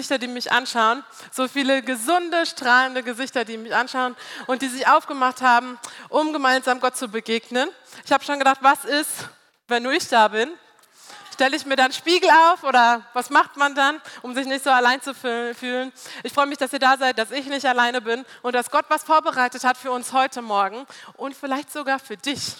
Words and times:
Gesichter, 0.00 0.16
die 0.16 0.28
mich 0.28 0.50
anschauen, 0.50 1.04
so 1.30 1.46
viele 1.46 1.82
gesunde, 1.82 2.46
strahlende 2.46 3.02
Gesichter, 3.02 3.44
die 3.44 3.58
mich 3.58 3.74
anschauen 3.74 4.16
und 4.46 4.62
die 4.62 4.68
sich 4.68 4.88
aufgemacht 4.88 5.42
haben, 5.42 5.78
um 6.08 6.32
gemeinsam 6.32 6.80
Gott 6.80 6.96
zu 6.96 7.08
begegnen. 7.08 7.68
Ich 8.06 8.10
habe 8.10 8.24
schon 8.24 8.38
gedacht, 8.38 8.60
was 8.62 8.86
ist, 8.86 9.10
wenn 9.68 9.82
nur 9.82 9.92
ich 9.92 10.08
da 10.08 10.28
bin? 10.28 10.48
Stelle 11.34 11.54
ich 11.54 11.66
mir 11.66 11.76
dann 11.76 11.92
Spiegel 11.92 12.30
auf 12.30 12.64
oder 12.64 13.02
was 13.12 13.28
macht 13.28 13.58
man 13.58 13.74
dann, 13.74 14.00
um 14.22 14.34
sich 14.34 14.46
nicht 14.46 14.64
so 14.64 14.70
allein 14.70 15.02
zu 15.02 15.12
fühlen? 15.12 15.92
Ich 16.22 16.32
freue 16.32 16.46
mich, 16.46 16.56
dass 16.56 16.72
ihr 16.72 16.78
da 16.78 16.96
seid, 16.96 17.18
dass 17.18 17.30
ich 17.30 17.44
nicht 17.44 17.66
alleine 17.66 18.00
bin 18.00 18.24
und 18.40 18.54
dass 18.54 18.70
Gott 18.70 18.86
was 18.88 19.04
vorbereitet 19.04 19.64
hat 19.64 19.76
für 19.76 19.90
uns 19.90 20.14
heute 20.14 20.40
Morgen 20.40 20.86
und 21.18 21.36
vielleicht 21.36 21.70
sogar 21.70 21.98
für 21.98 22.16
dich. 22.16 22.56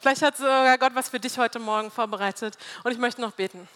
Vielleicht 0.00 0.22
hat 0.22 0.38
sogar 0.38 0.78
Gott 0.78 0.94
was 0.94 1.10
für 1.10 1.20
dich 1.20 1.36
heute 1.36 1.58
Morgen 1.58 1.90
vorbereitet 1.90 2.56
und 2.82 2.92
ich 2.92 2.98
möchte 2.98 3.20
noch 3.20 3.32
beten. 3.32 3.68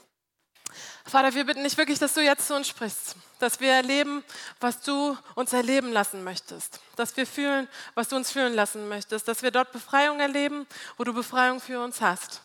Vater, 1.08 1.32
wir 1.34 1.46
bitten 1.46 1.62
dich 1.62 1.76
wirklich, 1.76 2.00
dass 2.00 2.14
du 2.14 2.20
jetzt 2.20 2.48
zu 2.48 2.56
uns 2.56 2.66
sprichst, 2.66 3.14
dass 3.38 3.60
wir 3.60 3.72
erleben, 3.72 4.24
was 4.58 4.80
du 4.80 5.16
uns 5.36 5.52
erleben 5.52 5.92
lassen 5.92 6.24
möchtest, 6.24 6.80
dass 6.96 7.16
wir 7.16 7.28
fühlen, 7.28 7.68
was 7.94 8.08
du 8.08 8.16
uns 8.16 8.32
fühlen 8.32 8.54
lassen 8.54 8.88
möchtest, 8.88 9.28
dass 9.28 9.42
wir 9.42 9.52
dort 9.52 9.70
Befreiung 9.70 10.18
erleben, 10.18 10.66
wo 10.96 11.04
du 11.04 11.14
Befreiung 11.14 11.60
für 11.60 11.80
uns 11.80 12.00
hast 12.00 12.42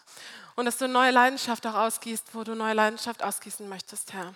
und 0.56 0.66
dass 0.66 0.78
du 0.78 0.88
neue 0.88 1.10
Leidenschaft 1.10 1.66
auch 1.66 1.74
ausgießt, 1.74 2.28
wo 2.34 2.44
du 2.44 2.54
neue 2.54 2.76
Leidenschaft 2.76 3.24
ausgießen 3.24 3.68
möchtest, 3.68 4.14
Herr. 4.14 4.36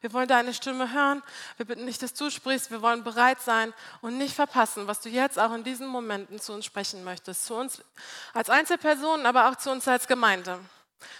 Wir 0.00 0.12
wollen 0.12 0.28
deine 0.28 0.54
Stimme 0.54 0.92
hören. 0.92 1.22
Wir 1.56 1.66
bitten 1.66 1.84
nicht, 1.84 2.02
dass 2.02 2.14
du 2.14 2.30
sprichst. 2.30 2.70
Wir 2.70 2.82
wollen 2.82 3.02
bereit 3.02 3.40
sein 3.40 3.72
und 4.02 4.18
nicht 4.18 4.34
verpassen, 4.34 4.86
was 4.86 5.00
du 5.00 5.08
jetzt 5.08 5.38
auch 5.38 5.52
in 5.52 5.64
diesen 5.64 5.86
Momenten 5.86 6.38
zu 6.38 6.52
uns 6.52 6.64
sprechen 6.64 7.02
möchtest. 7.02 7.46
Zu 7.46 7.54
uns 7.54 7.82
als 8.34 8.50
Einzelpersonen, 8.50 9.26
aber 9.26 9.48
auch 9.48 9.56
zu 9.56 9.70
uns 9.70 9.88
als 9.88 10.06
Gemeinde. 10.06 10.60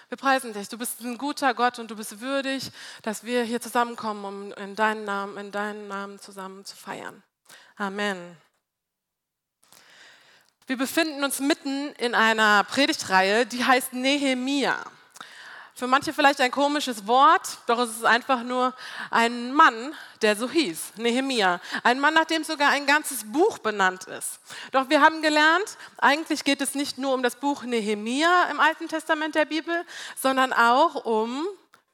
Wir 0.09 0.17
preisen 0.17 0.53
dich. 0.53 0.69
Du 0.69 0.79
bist 0.79 1.01
ein 1.01 1.19
guter 1.19 1.55
Gott 1.55 1.79
und 1.79 1.91
du 1.91 1.97
bist 1.97 2.21
würdig, 2.21 2.71
dass 3.03 3.25
wir 3.25 3.43
hier 3.43 3.61
zusammenkommen, 3.61 4.25
um 4.25 4.53
in 4.53 4.75
deinen 4.75 5.05
Namen, 5.05 5.37
in 5.37 5.53
deinen 5.53 5.89
Namen 5.89 6.19
zusammen 6.19 6.65
zu 6.65 6.77
feiern. 6.77 7.23
Amen. 7.77 8.37
Wir 10.67 10.77
befinden 10.77 11.23
uns 11.23 11.39
mitten 11.39 11.93
in 11.93 12.15
einer 12.15 12.65
Predigtreihe, 12.65 13.47
die 13.47 13.65
heißt 13.65 13.93
Nehemia. 13.93 14.85
Für 15.79 15.87
manche 15.87 16.15
vielleicht 16.15 16.41
ein 16.41 16.51
komisches 16.51 17.07
Wort, 17.07 17.59
doch 17.67 17.79
es 17.81 17.91
ist 17.91 18.05
einfach 18.07 18.43
nur 18.43 18.73
ein 19.11 19.53
Mann, 19.53 19.95
der 20.23 20.35
so 20.35 20.49
hieß, 20.49 20.95
Nehemia. 20.97 21.61
Ein 21.83 22.01
Mann, 22.01 22.15
nach 22.15 22.25
dem 22.25 22.45
sogar 22.45 22.71
ein 22.71 22.87
ganzes 22.87 23.31
Buch 23.31 23.59
benannt 23.59 24.05
ist. 24.05 24.41
Doch 24.73 24.89
wir 24.89 25.03
haben 25.03 25.21
gelernt, 25.21 25.77
eigentlich 25.99 26.45
geht 26.45 26.63
es 26.63 26.75
nicht 26.75 26.97
nur 26.97 27.13
um 27.13 27.23
das 27.23 27.37
Buch 27.37 27.63
Nehemia 27.65 28.45
im 28.51 28.59
Alten 28.59 28.89
Testament 28.89 29.35
der 29.35 29.45
Bibel, 29.45 29.85
sondern 30.17 30.55
auch 30.55 31.05
um 31.05 31.47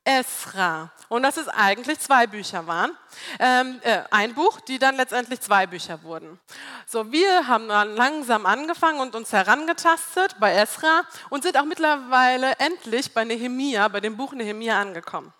Esra. 0.05 0.91
Und 1.09 1.23
dass 1.23 1.37
es 1.37 1.49
eigentlich 1.49 2.01
zwei 2.01 2.27
Bücher 2.27 2.67
waren. 2.67 2.97
Ähm, 3.39 3.81
äh, 3.83 4.03
ein 4.11 4.35
Buch, 4.35 4.61
die 4.61 4.79
dann 4.79 4.97
letztendlich 4.97 5.41
zwei 5.41 5.67
Bücher 5.67 6.03
wurden. 6.03 6.41
So, 6.87 7.13
wir 7.13 7.47
haben 7.47 7.69
dann 7.69 7.95
langsam 7.95 8.47
angefangen 8.47 9.01
und 9.01 9.15
uns 9.15 9.33
herangetastet 9.33 10.37
bei 10.41 10.53
Esra 10.53 11.03
und 11.31 11.43
sind 11.43 11.57
auch 11.57 11.65
mittlerweile 11.65 12.53
endlich 12.59 13.15
bei 13.15 13.25
Nehemia, 13.25 13.87
bei 13.89 14.01
dem 14.01 14.17
Buch 14.17 14.33
Nehemia 14.33 14.81
angekommen. 14.81 15.33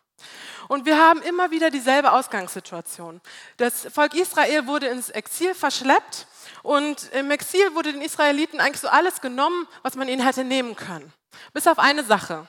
Und 0.69 0.87
wir 0.87 0.97
haben 0.97 1.21
immer 1.23 1.51
wieder 1.51 1.71
dieselbe 1.71 2.13
Ausgangssituation. 2.13 3.21
Das 3.57 3.89
Volk 3.93 4.15
Israel 4.15 4.67
wurde 4.67 4.87
ins 4.87 5.11
Exil 5.11 5.55
verschleppt 5.55 6.27
und 6.63 7.11
im 7.13 7.31
Exil 7.31 7.75
wurde 7.75 7.93
den 7.93 8.03
Israeliten 8.03 8.61
eigentlich 8.61 8.81
so 8.81 8.89
alles 8.89 9.21
genommen, 9.21 9.67
was 9.83 9.97
man 9.97 10.09
ihnen 10.09 10.25
hätte 10.25 10.45
nehmen 10.45 10.77
können. 10.77 11.13
Bis 11.53 11.67
auf 11.67 11.79
eine 11.79 12.05
Sache, 12.05 12.47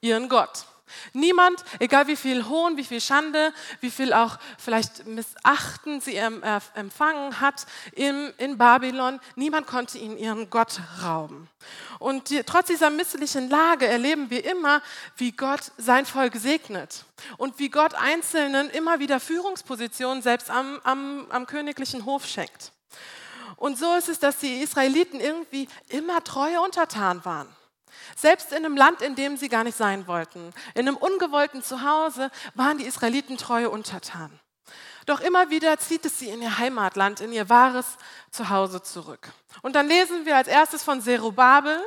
ihren 0.00 0.28
Gott. 0.28 0.66
Niemand, 1.12 1.64
egal 1.78 2.06
wie 2.08 2.16
viel 2.16 2.46
Hohn, 2.48 2.76
wie 2.76 2.84
viel 2.84 3.00
Schande, 3.00 3.52
wie 3.80 3.90
viel 3.90 4.12
auch 4.12 4.38
vielleicht 4.58 5.06
Missachten 5.06 6.00
sie 6.00 6.16
empfangen 6.16 7.40
hat 7.40 7.66
in, 7.92 8.58
Babylon, 8.58 9.20
niemand 9.34 9.66
konnte 9.66 9.98
ihnen 9.98 10.18
ihren 10.18 10.50
Gott 10.50 10.80
rauben. 11.02 11.48
Und 11.98 12.32
trotz 12.46 12.66
dieser 12.66 12.90
misslichen 12.90 13.48
Lage 13.48 13.86
erleben 13.86 14.28
wir 14.30 14.44
immer, 14.44 14.82
wie 15.16 15.32
Gott 15.32 15.72
sein 15.78 16.04
Volk 16.04 16.34
segnet 16.36 17.04
und 17.38 17.58
wie 17.58 17.70
Gott 17.70 17.94
Einzelnen 17.94 18.68
immer 18.70 18.98
wieder 18.98 19.20
Führungspositionen 19.20 20.22
selbst 20.22 20.50
am, 20.50 20.80
am, 20.84 21.26
am 21.30 21.46
königlichen 21.46 22.04
Hof 22.04 22.26
schenkt. 22.26 22.72
Und 23.56 23.78
so 23.78 23.94
ist 23.94 24.08
es, 24.08 24.18
dass 24.18 24.38
die 24.38 24.60
Israeliten 24.60 25.20
irgendwie 25.20 25.68
immer 25.88 26.22
treue 26.22 26.60
Untertan 26.60 27.24
waren. 27.24 27.48
Selbst 28.16 28.52
in 28.52 28.58
einem 28.64 28.76
Land, 28.76 29.02
in 29.02 29.14
dem 29.14 29.36
sie 29.36 29.48
gar 29.48 29.64
nicht 29.64 29.76
sein 29.76 30.06
wollten, 30.06 30.52
in 30.74 30.88
einem 30.88 30.96
ungewollten 30.96 31.62
Zuhause, 31.62 32.30
waren 32.54 32.78
die 32.78 32.84
Israeliten 32.84 33.36
treue 33.36 33.70
Untertan. 33.70 34.38
Doch 35.06 35.20
immer 35.20 35.50
wieder 35.50 35.78
zieht 35.78 36.06
es 36.06 36.18
sie 36.18 36.30
in 36.30 36.40
ihr 36.40 36.58
Heimatland, 36.58 37.20
in 37.20 37.32
ihr 37.32 37.48
wahres 37.48 37.98
Zuhause 38.30 38.82
zurück. 38.82 39.32
Und 39.62 39.76
dann 39.76 39.86
lesen 39.86 40.24
wir 40.24 40.36
als 40.36 40.48
erstes 40.48 40.82
von 40.82 41.02
Zerubabel, 41.02 41.78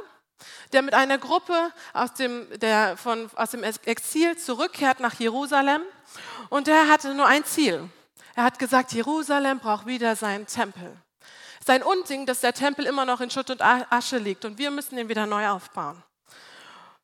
der 0.71 0.83
mit 0.83 0.93
einer 0.93 1.17
Gruppe 1.17 1.71
aus 1.93 2.13
dem, 2.13 2.47
der 2.59 2.95
von, 2.95 3.29
aus 3.35 3.51
dem 3.51 3.63
Exil 3.63 4.37
zurückkehrt 4.37 4.99
nach 4.99 5.15
Jerusalem. 5.15 5.81
Und 6.49 6.67
der 6.67 6.89
hatte 6.89 7.15
nur 7.15 7.25
ein 7.25 7.43
Ziel. 7.43 7.89
Er 8.35 8.43
hat 8.43 8.59
gesagt, 8.59 8.93
Jerusalem 8.93 9.59
braucht 9.59 9.87
wieder 9.87 10.15
seinen 10.15 10.45
Tempel. 10.45 10.95
Sein 11.67 11.83
Unding, 11.83 12.25
dass 12.25 12.39
der 12.39 12.53
Tempel 12.53 12.85
immer 12.85 13.03
noch 13.03 13.19
in 13.19 13.29
Schutt 13.29 13.49
und 13.49 13.61
Asche 13.61 14.19
liegt 14.19 14.45
und 14.45 14.57
wir 14.57 14.71
müssen 14.71 14.97
ihn 14.97 15.09
wieder 15.09 15.25
neu 15.25 15.49
aufbauen. 15.49 16.01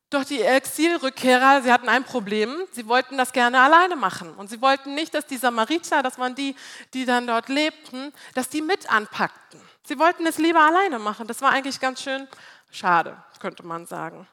Doch 0.08 0.24
die 0.24 0.40
Exilrückkehrer, 0.40 1.60
sie 1.60 1.70
hatten 1.70 1.90
ein 1.90 2.02
Problem. 2.02 2.64
Sie 2.72 2.88
wollten 2.88 3.18
das 3.18 3.34
gerne 3.34 3.60
alleine 3.60 3.94
machen. 3.94 4.32
Und 4.32 4.48
sie 4.48 4.62
wollten 4.62 4.94
nicht, 4.94 5.12
dass 5.12 5.26
die 5.26 5.36
Samariter, 5.36 6.02
das 6.02 6.18
waren 6.18 6.34
die, 6.34 6.56
die 6.94 7.04
dann 7.04 7.26
dort 7.26 7.50
lebten, 7.50 8.10
dass 8.32 8.48
die 8.48 8.62
mit 8.62 8.90
anpackten. 8.90 9.60
Sie 9.82 9.98
wollten 9.98 10.26
es 10.26 10.38
lieber 10.38 10.60
alleine 10.60 10.98
machen. 10.98 11.26
Das 11.26 11.42
war 11.42 11.50
eigentlich 11.50 11.78
ganz 11.78 12.00
schön 12.00 12.26
schade, 12.70 13.22
könnte 13.40 13.66
man 13.66 13.84
sagen. 13.84 14.26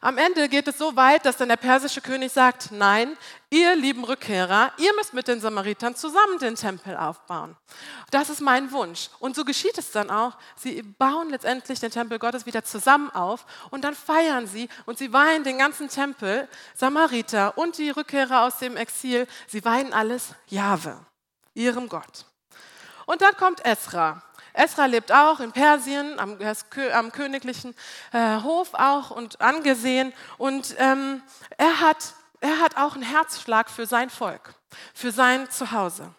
Am 0.00 0.16
Ende 0.16 0.48
geht 0.48 0.68
es 0.68 0.78
so 0.78 0.94
weit, 0.94 1.26
dass 1.26 1.36
dann 1.36 1.48
der 1.48 1.56
persische 1.56 2.00
König 2.00 2.30
sagt, 2.32 2.70
nein, 2.70 3.16
ihr 3.50 3.74
lieben 3.74 4.04
Rückkehrer, 4.04 4.72
ihr 4.78 4.94
müsst 4.94 5.12
mit 5.12 5.26
den 5.26 5.40
Samaritern 5.40 5.96
zusammen 5.96 6.38
den 6.38 6.54
Tempel 6.54 6.96
aufbauen. 6.96 7.56
Das 8.12 8.30
ist 8.30 8.40
mein 8.40 8.70
Wunsch. 8.70 9.10
Und 9.18 9.34
so 9.34 9.44
geschieht 9.44 9.76
es 9.76 9.90
dann 9.90 10.10
auch. 10.10 10.36
Sie 10.56 10.82
bauen 10.82 11.30
letztendlich 11.30 11.80
den 11.80 11.90
Tempel 11.90 12.20
Gottes 12.20 12.46
wieder 12.46 12.62
zusammen 12.62 13.10
auf 13.10 13.44
und 13.70 13.82
dann 13.82 13.94
feiern 13.94 14.46
sie 14.46 14.68
und 14.86 14.98
sie 14.98 15.12
weihen 15.12 15.42
den 15.42 15.58
ganzen 15.58 15.88
Tempel, 15.88 16.48
Samariter 16.74 17.58
und 17.58 17.76
die 17.78 17.90
Rückkehrer 17.90 18.42
aus 18.42 18.58
dem 18.58 18.76
Exil, 18.76 19.26
sie 19.48 19.64
weihen 19.64 19.92
alles 19.92 20.28
Jahwe, 20.46 20.96
ihrem 21.54 21.88
Gott. 21.88 22.26
Und 23.06 23.20
dann 23.20 23.36
kommt 23.36 23.64
Esra. 23.64 24.22
Esra 24.58 24.86
lebt 24.86 25.12
auch 25.12 25.40
in 25.40 25.52
Persien, 25.52 26.18
am, 26.18 26.38
am 26.92 27.12
königlichen 27.12 27.74
äh, 28.12 28.40
Hof 28.42 28.74
auch 28.74 29.10
und 29.10 29.40
angesehen. 29.40 30.12
Und 30.36 30.74
ähm, 30.78 31.22
er, 31.56 31.80
hat, 31.80 32.14
er 32.40 32.58
hat 32.60 32.76
auch 32.76 32.94
einen 32.94 33.04
Herzschlag 33.04 33.70
für 33.70 33.86
sein 33.86 34.10
Volk, 34.10 34.54
für 34.94 35.12
sein 35.12 35.48
Zuhause. 35.50 36.12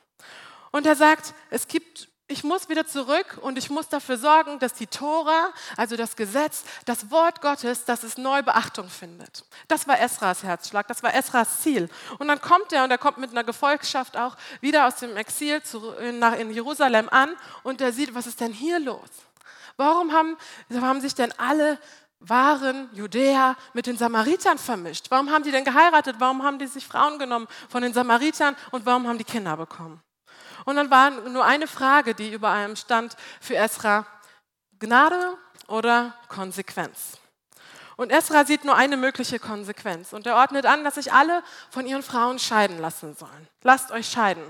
Und 0.72 0.85
er 0.85 0.95
sagt, 0.95 1.33
es 1.50 1.67
gibt 1.67 2.08
ich 2.29 2.44
muss 2.44 2.69
wieder 2.69 2.85
zurück 2.85 3.40
und 3.41 3.57
ich 3.57 3.69
muss 3.69 3.90
dafür 3.90 4.17
sorgen, 4.17 4.59
dass 4.59 4.73
die 4.73 4.85
Tora, 4.88 5.51
also 5.75 5.97
das 5.97 6.16
Gesetz, 6.16 6.63
das 6.85 7.09
Wort 7.09 7.41
Gottes, 7.41 7.85
dass 7.85 8.03
es 8.03 8.17
neu 8.17 8.44
Beachtung 8.44 8.88
findet. 8.88 9.44
Das 9.67 9.88
war 9.88 10.00
Esras 10.00 10.44
Herzschlag, 10.44 10.88
das 10.88 11.01
war 11.01 11.13
Esras 11.13 11.62
Ziel. 11.62 11.89
Und 12.19 12.28
dann 12.28 12.39
kommt 12.39 12.72
er 12.72 12.84
und 12.84 12.91
er 12.91 13.00
kommt 13.00 13.18
mit 13.18 13.31
einer 13.31 13.44
Gefolgschaft 13.44 14.16
auch 14.16 14.38
wieder 14.62 14.88
aus 14.88 14.97
dem 14.97 15.18
Exil 15.18 15.62
in 16.01 16.51
Jerusalem 16.51 17.09
an 17.09 17.35
und 17.63 17.81
er 17.81 17.91
sieht, 17.91 18.13
was 18.13 18.28
ist 18.28 18.39
denn 18.39 18.53
hier 18.53 18.79
los? 18.79 19.09
Warum 19.75 20.13
haben, 20.13 20.38
haben 20.72 21.01
sich 21.01 21.16
denn 21.16 21.34
alle 21.39 21.79
wahren 22.19 22.89
Judäer 22.94 23.56
mit 23.73 23.88
den 23.88 23.97
Samaritern 23.97 24.59
vermischt? 24.59 25.06
Warum 25.09 25.31
haben 25.31 25.44
die 25.44 25.51
denn 25.51 25.63
geheiratet? 25.63 26.18
Warum 26.19 26.44
haben 26.44 26.59
die 26.59 26.68
sich 26.68 26.85
Frauen 26.85 27.18
genommen 27.18 27.47
von 27.69 27.81
den 27.81 27.94
Samaritern 27.94 28.56
und 28.72 28.85
warum 28.85 29.07
haben 29.07 29.18
die 29.18 29.23
Kinder 29.23 29.57
bekommen? 29.57 30.03
Und 30.65 30.75
dann 30.75 30.89
war 30.89 31.11
nur 31.11 31.45
eine 31.45 31.67
Frage, 31.67 32.15
die 32.15 32.31
über 32.31 32.50
allem 32.50 32.75
stand 32.75 33.15
für 33.41 33.56
Esra, 33.56 34.06
Gnade 34.79 35.38
oder 35.67 36.13
Konsequenz. 36.27 37.17
Und 37.95 38.11
Esra 38.11 38.45
sieht 38.45 38.63
nur 38.63 38.75
eine 38.75 38.95
mögliche 38.95 39.39
Konsequenz 39.39 40.13
und 40.13 40.25
er 40.25 40.38
ordnet 40.38 40.65
an, 40.65 40.85
dass 40.85 40.95
sich 40.95 41.11
alle 41.11 41.44
von 41.69 41.85
ihren 41.85 42.03
Frauen 42.03 42.39
scheiden 42.39 42.79
lassen 42.79 43.13
sollen. 43.13 43.47
Lasst 43.61 43.91
euch 43.91 44.09
scheiden. 44.09 44.44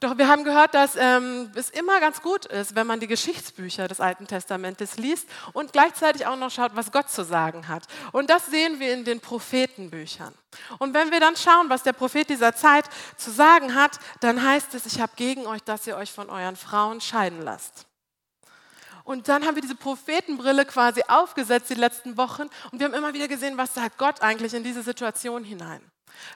Doch 0.00 0.16
wir 0.16 0.28
haben 0.28 0.44
gehört, 0.44 0.72
dass 0.72 0.96
ähm, 0.96 1.52
es 1.54 1.68
immer 1.68 2.00
ganz 2.00 2.22
gut 2.22 2.46
ist, 2.46 2.74
wenn 2.74 2.86
man 2.86 3.00
die 3.00 3.06
Geschichtsbücher 3.06 3.86
des 3.86 4.00
Alten 4.00 4.26
Testamentes 4.26 4.96
liest 4.96 5.28
und 5.52 5.74
gleichzeitig 5.74 6.26
auch 6.26 6.36
noch 6.36 6.50
schaut, 6.50 6.74
was 6.74 6.90
Gott 6.90 7.10
zu 7.10 7.22
sagen 7.22 7.68
hat. 7.68 7.84
Und 8.12 8.30
das 8.30 8.46
sehen 8.46 8.80
wir 8.80 8.94
in 8.94 9.04
den 9.04 9.20
Prophetenbüchern. 9.20 10.32
Und 10.78 10.94
wenn 10.94 11.10
wir 11.10 11.20
dann 11.20 11.36
schauen, 11.36 11.68
was 11.68 11.82
der 11.82 11.92
Prophet 11.92 12.30
dieser 12.30 12.54
Zeit 12.54 12.86
zu 13.18 13.30
sagen 13.30 13.74
hat, 13.74 13.98
dann 14.20 14.42
heißt 14.42 14.74
es, 14.74 14.86
ich 14.86 15.02
habe 15.02 15.12
gegen 15.16 15.46
euch, 15.46 15.62
dass 15.64 15.86
ihr 15.86 15.98
euch 15.98 16.10
von 16.10 16.30
euren 16.30 16.56
Frauen 16.56 17.02
scheiden 17.02 17.42
lasst. 17.42 17.86
Und 19.04 19.28
dann 19.28 19.44
haben 19.44 19.54
wir 19.54 19.62
diese 19.62 19.74
Prophetenbrille 19.74 20.64
quasi 20.64 21.02
aufgesetzt 21.08 21.68
die 21.68 21.74
letzten 21.74 22.16
Wochen 22.16 22.48
und 22.70 22.78
wir 22.78 22.86
haben 22.86 22.94
immer 22.94 23.12
wieder 23.12 23.28
gesehen, 23.28 23.58
was 23.58 23.74
sagt 23.74 23.98
Gott 23.98 24.22
eigentlich 24.22 24.54
in 24.54 24.62
diese 24.62 24.82
Situation 24.82 25.44
hinein. 25.44 25.82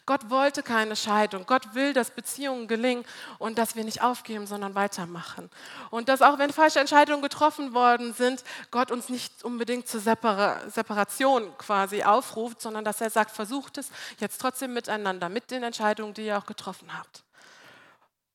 Gott 0.07 0.31
wollte 0.31 0.63
keine 0.63 0.97
Scheidung. 0.97 1.47
Gott 1.47 1.75
will, 1.75 1.93
dass 1.93 2.11
Beziehungen 2.11 2.69
gelingen 2.69 3.05
und 3.39 3.59
dass 3.59 3.77
wir 3.77 3.85
nicht 3.85 4.03
aufgeben, 4.03 4.47
sondern 4.47 4.75
weitermachen. 4.75 5.51
Und 5.91 6.09
dass 6.09 6.23
auch 6.23 6.39
wenn 6.39 6.53
falsche 6.53 6.81
Entscheidungen 6.81 7.23
getroffen 7.23 7.75
worden 7.75 8.15
sind, 8.15 8.45
Gott 8.71 8.91
uns 8.91 9.09
nicht 9.09 9.45
unbedingt 9.45 9.89
zur 9.89 10.01
Separa 10.01 10.61
Separation 10.69 11.57
quasi 11.59 12.03
aufruft, 12.03 12.61
sondern 12.61 12.85
dass 12.85 13.01
er 13.01 13.11
sagt, 13.11 13.31
versucht 13.31 13.79
es 13.79 13.91
jetzt 14.19 14.41
trotzdem 14.41 14.73
miteinander, 14.73 15.29
mit 15.29 15.51
den 15.51 15.63
Entscheidungen, 15.63 16.15
die 16.15 16.27
ihr 16.27 16.39
auch 16.39 16.47
getroffen 16.47 16.97
habt. 16.97 17.25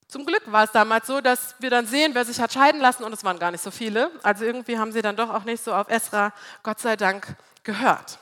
Zum 0.09 0.25
Glück 0.25 0.41
war 0.51 0.63
es 0.63 0.71
damals 0.71 1.05
so, 1.05 1.21
dass 1.21 1.53
wir 1.59 1.69
dann 1.69 1.85
sehen, 1.85 2.15
wer 2.15 2.25
sich 2.25 2.41
hat 2.41 2.51
scheiden 2.51 2.81
lassen 2.81 3.03
und 3.03 3.13
es 3.13 3.23
waren 3.23 3.37
gar 3.37 3.51
nicht 3.51 3.63
so 3.63 3.69
viele. 3.69 4.09
Also 4.23 4.43
irgendwie 4.43 4.79
haben 4.79 4.91
sie 4.91 5.03
dann 5.03 5.15
doch 5.15 5.29
auch 5.29 5.43
nicht 5.43 5.63
so 5.63 5.71
auf 5.71 5.87
Esra, 5.87 6.33
Gott 6.63 6.79
sei 6.79 6.95
Dank, 6.95 7.35
gehört. 7.63 8.17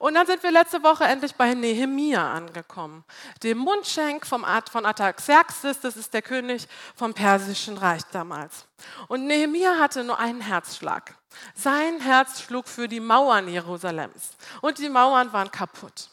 Und 0.00 0.14
dann 0.14 0.26
sind 0.26 0.42
wir 0.42 0.50
letzte 0.50 0.82
Woche 0.82 1.04
endlich 1.04 1.34
bei 1.34 1.52
Nehemia 1.52 2.32
angekommen, 2.32 3.04
dem 3.42 3.58
Mundschenk 3.58 4.24
vom 4.24 4.46
Art 4.46 4.70
von 4.70 4.86
Artaxerxes, 4.86 5.80
das 5.80 5.94
ist 5.98 6.14
der 6.14 6.22
König 6.22 6.66
vom 6.96 7.12
Persischen 7.12 7.76
Reich 7.76 8.00
damals. 8.10 8.64
Und 9.08 9.26
Nehemia 9.26 9.78
hatte 9.78 10.02
nur 10.02 10.18
einen 10.18 10.40
Herzschlag. 10.40 11.14
Sein 11.54 12.00
Herz 12.00 12.40
schlug 12.40 12.66
für 12.66 12.88
die 12.88 12.98
Mauern 12.98 13.46
Jerusalems 13.46 14.30
und 14.62 14.78
die 14.78 14.88
Mauern 14.88 15.34
waren 15.34 15.50
kaputt. 15.50 16.08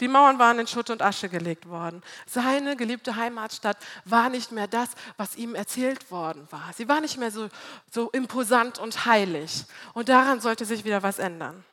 Die 0.00 0.08
Mauern 0.08 0.38
waren 0.38 0.58
in 0.58 0.66
Schutt 0.66 0.90
und 0.90 1.00
Asche 1.00 1.30
gelegt 1.30 1.66
worden. 1.66 2.02
Seine 2.26 2.76
geliebte 2.76 3.16
Heimatstadt 3.16 3.78
war 4.04 4.28
nicht 4.28 4.52
mehr 4.52 4.68
das, 4.68 4.90
was 5.16 5.36
ihm 5.36 5.54
erzählt 5.54 6.10
worden 6.10 6.46
war. 6.50 6.70
Sie 6.76 6.86
war 6.86 7.00
nicht 7.00 7.16
mehr 7.16 7.30
so, 7.30 7.48
so 7.90 8.10
imposant 8.10 8.78
und 8.78 9.06
heilig. 9.06 9.64
Und 9.94 10.10
daran 10.10 10.42
sollte 10.42 10.66
sich 10.66 10.84
wieder 10.84 11.02
was 11.02 11.18
ändern. 11.18 11.64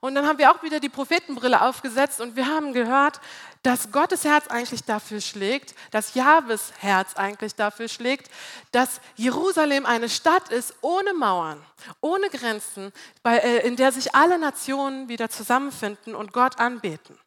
Und 0.00 0.14
dann 0.14 0.26
haben 0.26 0.38
wir 0.38 0.50
auch 0.50 0.62
wieder 0.62 0.80
die 0.80 0.88
Prophetenbrille 0.88 1.60
aufgesetzt 1.60 2.22
und 2.22 2.34
wir 2.34 2.46
haben 2.46 2.72
gehört, 2.72 3.20
dass 3.62 3.92
Gottes 3.92 4.24
Herz 4.24 4.46
eigentlich 4.46 4.84
dafür 4.84 5.20
schlägt, 5.20 5.74
dass 5.90 6.14
Jahwes 6.14 6.72
Herz 6.78 7.16
eigentlich 7.16 7.54
dafür 7.54 7.88
schlägt, 7.88 8.30
dass 8.72 9.02
Jerusalem 9.16 9.84
eine 9.84 10.08
Stadt 10.08 10.48
ist 10.48 10.74
ohne 10.80 11.12
Mauern, 11.12 11.62
ohne 12.00 12.30
Grenzen, 12.30 12.92
äh, 13.26 13.66
in 13.66 13.76
der 13.76 13.92
sich 13.92 14.14
alle 14.14 14.38
Nationen 14.38 15.08
wieder 15.08 15.28
zusammenfinden 15.28 16.14
und 16.14 16.32
Gott 16.32 16.58
anbeten. 16.58 17.18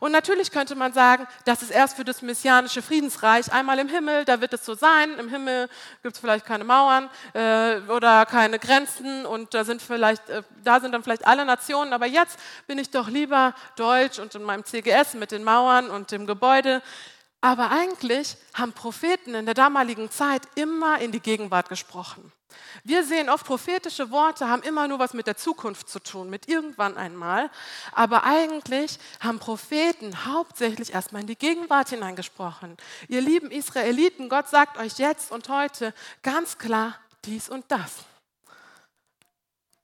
Und 0.00 0.12
natürlich 0.12 0.50
könnte 0.50 0.74
man 0.74 0.92
sagen, 0.92 1.26
das 1.44 1.62
ist 1.62 1.70
erst 1.70 1.96
für 1.96 2.04
das 2.04 2.22
messianische 2.22 2.82
Friedensreich 2.82 3.52
einmal 3.52 3.78
im 3.78 3.88
Himmel, 3.88 4.24
da 4.24 4.40
wird 4.40 4.52
es 4.52 4.64
so 4.64 4.74
sein. 4.74 5.18
Im 5.18 5.28
Himmel 5.28 5.68
gibt 6.02 6.16
es 6.16 6.20
vielleicht 6.20 6.44
keine 6.44 6.64
Mauern 6.64 7.08
äh, 7.32 7.76
oder 7.88 8.26
keine 8.26 8.58
Grenzen 8.58 9.24
und 9.24 9.54
da 9.54 9.64
sind, 9.64 9.80
vielleicht, 9.80 10.28
äh, 10.28 10.42
da 10.62 10.80
sind 10.80 10.92
dann 10.92 11.02
vielleicht 11.02 11.26
alle 11.26 11.44
Nationen. 11.44 11.92
Aber 11.92 12.06
jetzt 12.06 12.38
bin 12.66 12.78
ich 12.78 12.90
doch 12.90 13.08
lieber 13.08 13.54
deutsch 13.76 14.18
und 14.18 14.34
in 14.34 14.42
meinem 14.42 14.64
CGS 14.64 15.14
mit 15.14 15.30
den 15.30 15.44
Mauern 15.44 15.90
und 15.90 16.10
dem 16.10 16.26
Gebäude. 16.26 16.82
Aber 17.40 17.70
eigentlich 17.70 18.36
haben 18.54 18.72
Propheten 18.72 19.34
in 19.34 19.44
der 19.44 19.54
damaligen 19.54 20.10
Zeit 20.10 20.42
immer 20.54 20.98
in 21.00 21.12
die 21.12 21.20
Gegenwart 21.20 21.68
gesprochen. 21.68 22.32
Wir 22.82 23.04
sehen 23.04 23.28
oft, 23.30 23.46
prophetische 23.46 24.10
Worte 24.10 24.48
haben 24.48 24.62
immer 24.62 24.88
nur 24.88 24.98
was 24.98 25.14
mit 25.14 25.26
der 25.26 25.36
Zukunft 25.36 25.88
zu 25.88 26.00
tun, 26.00 26.30
mit 26.30 26.48
irgendwann 26.48 26.96
einmal. 26.96 27.50
Aber 27.92 28.24
eigentlich 28.24 28.98
haben 29.20 29.38
Propheten 29.38 30.26
hauptsächlich 30.26 30.92
erstmal 30.92 31.22
in 31.22 31.28
die 31.28 31.38
Gegenwart 31.38 31.90
hineingesprochen. 31.90 32.76
Ihr 33.08 33.20
lieben 33.20 33.50
Israeliten, 33.50 34.28
Gott 34.28 34.48
sagt 34.48 34.78
euch 34.78 34.98
jetzt 34.98 35.30
und 35.30 35.48
heute 35.48 35.94
ganz 36.22 36.58
klar 36.58 36.98
dies 37.24 37.48
und 37.48 37.64
das. 37.68 38.04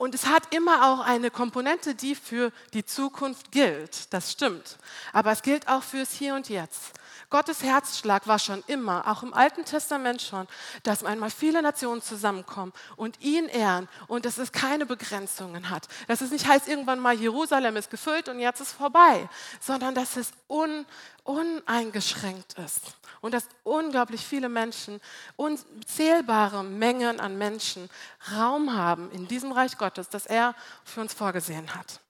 Und 0.01 0.15
es 0.15 0.27
hat 0.27 0.55
immer 0.55 0.91
auch 0.91 1.01
eine 1.01 1.31
Komponente, 1.31 1.95
die 1.95 2.15
für 2.15 2.53
die 2.73 2.87
Zukunft 2.87 3.53
gilt. 3.53 4.11
Das 4.15 4.33
stimmt. 4.33 4.79
Aber 5.13 5.31
es 5.31 5.43
gilt 5.43 5.69
auch 5.69 5.83
fürs 5.83 6.13
Hier 6.13 6.35
und 6.35 6.49
Jetzt. 6.49 6.95
Gottes 7.31 7.63
Herzschlag 7.63 8.27
war 8.27 8.41
schon 8.41 8.65
immer, 8.67 9.07
auch 9.07 9.23
im 9.23 9.33
Alten 9.33 9.65
Testament 9.65 10.21
schon, 10.21 10.49
dass 10.83 11.05
einmal 11.05 11.31
viele 11.31 11.63
Nationen 11.63 12.03
zusammenkommen 12.03 12.73
und 12.97 13.21
ihn 13.21 13.47
ehren 13.47 13.89
und 14.09 14.25
dass 14.25 14.39
es 14.39 14.51
keine 14.51 14.85
Begrenzungen 14.85 15.71
hat. 15.71 15.87
Dass 16.09 16.21
es 16.21 16.33
nicht 16.33 16.49
heißt, 16.49 16.67
irgendwann 16.67 16.99
mal 16.99 17.15
Jerusalem 17.15 17.77
ist 17.77 17.89
gefüllt 17.89 18.29
und 18.29 18.41
jetzt 18.41 18.61
ist 18.61 18.73
vorbei, 18.73 19.29
sondern 19.61 19.95
dass 19.95 20.17
es 20.17 20.33
un, 20.49 20.85
uneingeschränkt 21.23 22.55
ist 22.55 22.97
und 23.21 23.33
dass 23.33 23.45
unglaublich 23.63 24.27
viele 24.27 24.49
Menschen, 24.49 25.01
unzählbare 25.37 26.65
Mengen 26.65 27.21
an 27.21 27.39
Menschen 27.39 27.89
Raum 28.35 28.75
haben 28.77 29.11
in 29.13 29.29
diesem 29.29 29.53
Reich 29.53 29.79
Gottes, 29.79 30.09
das 30.09 30.27
er 30.27 30.57
für 30.85 31.01
uns 31.01 31.15
vorgesehen 31.15 31.77
hat. 31.77 32.01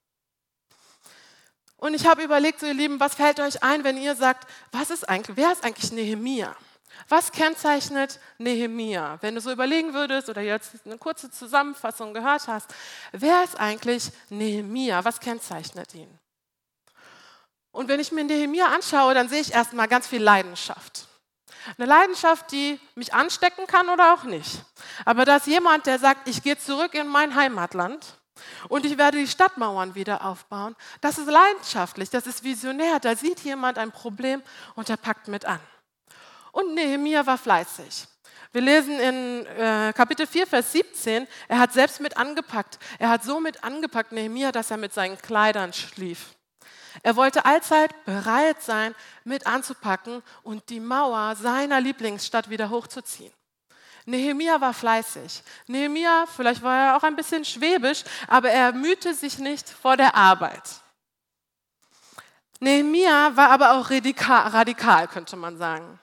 Und 1.81 1.94
ich 1.94 2.06
habe 2.06 2.23
überlegt, 2.23 2.61
so 2.61 2.67
ihr 2.67 2.75
Lieben, 2.75 3.00
was 3.00 3.15
fällt 3.15 3.41
euch 3.41 3.62
ein, 3.62 3.85
wenn 3.85 3.97
ihr 3.97 4.15
sagt, 4.15 4.47
was 4.71 4.91
ist 4.91 5.09
eigentlich, 5.09 5.38
wer 5.38 5.50
ist 5.50 5.65
eigentlich 5.65 5.91
Nehemia? 5.93 6.55
Was 7.09 7.32
kennzeichnet 7.32 8.21
Nehemia? 8.37 9.17
Wenn 9.23 9.35
du 9.35 9.41
so 9.41 9.50
überlegen 9.50 9.94
würdest 9.94 10.29
oder 10.29 10.43
jetzt 10.43 10.75
eine 10.85 10.99
kurze 10.99 11.31
Zusammenfassung 11.31 12.12
gehört 12.12 12.49
hast, 12.49 12.75
wer 13.12 13.43
ist 13.43 13.59
eigentlich 13.59 14.11
Nehemia? 14.29 15.03
Was 15.06 15.21
kennzeichnet 15.21 15.94
ihn? 15.94 16.19
Und 17.73 17.88
wenn 17.88 17.99
ich 17.99 18.12
mir 18.12 18.25
Nehemia 18.25 18.67
anschaue, 18.67 19.15
dann 19.15 19.31
sehe 19.31 19.41
ich 19.41 19.55
erstmal 19.55 19.88
ganz 19.88 20.06
viel 20.06 20.23
Leidenschaft. 20.23 21.09
Eine 21.79 21.87
Leidenschaft, 21.87 22.53
die 22.53 22.79
mich 22.94 23.15
anstecken 23.15 23.67
kann 23.67 23.88
oder 23.88 24.12
auch 24.12 24.25
nicht. 24.25 24.65
Aber 25.06 25.25
da 25.25 25.37
ist 25.37 25.47
jemand, 25.47 25.87
der 25.87 25.99
sagt, 25.99 26.29
ich 26.29 26.43
gehe 26.43 26.59
zurück 26.59 26.93
in 26.93 27.09
mein 27.09 27.35
Heimatland 27.35 28.19
und 28.69 28.87
ich 28.87 28.99
werde 28.99 29.19
die 29.19 29.27
Stadtmauern 29.27 29.95
wieder 29.95 30.25
aufbauen. 30.25 30.77
Das 31.01 31.19
ist 31.19 31.29
leidenschaftlich, 31.29 32.11
das 32.11 32.27
ist 32.27 32.45
visionär. 32.45 33.01
Da 33.01 33.17
sieht 33.17 33.41
jemand 33.41 33.79
ein 33.79 33.93
Problem 33.93 34.43
und 34.75 34.89
er 34.91 34.97
packt 34.97 35.29
mit 35.29 35.45
an. 35.45 35.61
Und 36.53 36.75
Nehemiah 36.75 37.27
war 37.27 37.39
fleißig. 37.39 38.07
Wir 38.53 38.63
lesen 38.63 38.99
in 38.99 39.47
äh, 39.47 39.93
Kapitel 39.95 40.27
4, 40.27 40.45
Vers 40.45 40.73
17, 40.73 41.29
er 41.47 41.59
hat 41.61 41.73
selbst 41.73 42.01
mit 42.01 42.17
angepackt. 42.17 42.81
Er 42.99 43.09
hat 43.09 43.23
so 43.23 43.39
mit 43.39 43.63
angepackt, 43.63 44.11
Nehemiah, 44.11 44.51
dass 44.51 44.73
er 44.73 44.77
mit 44.77 44.93
seinen 44.93 45.17
Kleidern 45.19 45.73
schlief. 45.73 46.35
Er 47.05 47.15
wollte 47.15 47.45
allzeit 47.45 48.05
bereit 48.05 48.61
sein, 48.61 48.97
mit 49.23 49.47
anzupacken 49.47 50.23
und 50.43 50.69
die 50.69 50.81
Mauer 50.81 51.37
seiner 51.37 51.81
Lieblingsstadt 51.81 52.51
wieder 52.51 52.71
hochzuziehen. 52.71 53.33
Nehemia 54.06 54.61
war 54.61 54.75
fleißig. 54.75 55.43
Nehemia, 55.67 56.26
vielleicht 56.35 56.62
war 56.62 56.76
er 56.76 56.97
auch 56.97 57.02
ein 57.02 57.17
bisschen 57.17 57.44
schwäbisch, 57.44 58.05
aber 58.29 58.50
er 58.50 58.73
mühte 58.73 59.14
sich 59.14 59.38
nicht 59.38 59.69
vor 59.69 59.97
der 59.97 60.14
Arbeit. 60.14 60.62
Nehemia 62.61 63.37
war 63.37 63.50
aber 63.50 63.73
auch 63.73 63.91
radikal, 63.91 65.08
könnte 65.08 65.37
man 65.37 65.56
sagen. 65.56 65.99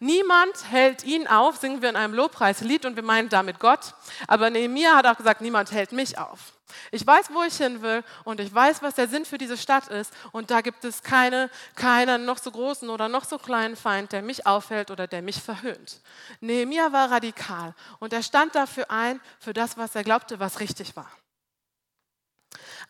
Niemand 0.00 0.70
hält 0.70 1.04
ihn 1.04 1.26
auf, 1.26 1.58
singen 1.58 1.82
wir 1.82 1.90
in 1.90 1.96
einem 1.96 2.14
Lobpreislied 2.14 2.86
und 2.86 2.96
wir 2.96 3.02
meinen 3.02 3.28
damit 3.28 3.58
Gott. 3.58 3.94
Aber 4.26 4.50
Nehemia 4.50 4.96
hat 4.96 5.06
auch 5.06 5.16
gesagt, 5.16 5.40
niemand 5.40 5.72
hält 5.72 5.92
mich 5.92 6.18
auf. 6.18 6.54
Ich 6.90 7.06
weiß, 7.06 7.30
wo 7.32 7.42
ich 7.42 7.56
hin 7.56 7.82
will 7.82 8.02
und 8.24 8.40
ich 8.40 8.54
weiß, 8.54 8.82
was 8.82 8.94
der 8.94 9.08
Sinn 9.08 9.24
für 9.24 9.38
diese 9.38 9.56
Stadt 9.56 9.88
ist. 9.88 10.12
Und 10.32 10.50
da 10.50 10.60
gibt 10.60 10.84
es 10.84 11.02
keine, 11.02 11.50
keinen 11.74 12.24
noch 12.24 12.38
so 12.38 12.50
großen 12.50 12.88
oder 12.88 13.08
noch 13.08 13.24
so 13.24 13.38
kleinen 13.38 13.76
Feind, 13.76 14.12
der 14.12 14.22
mich 14.22 14.46
aufhält 14.46 14.90
oder 14.90 15.06
der 15.06 15.22
mich 15.22 15.40
verhöhnt. 15.42 16.00
Nehemia 16.40 16.92
war 16.92 17.10
radikal 17.10 17.74
und 17.98 18.12
er 18.12 18.22
stand 18.22 18.54
dafür 18.54 18.90
ein, 18.90 19.20
für 19.38 19.52
das, 19.52 19.76
was 19.76 19.94
er 19.94 20.04
glaubte, 20.04 20.40
was 20.40 20.60
richtig 20.60 20.96
war. 20.96 21.10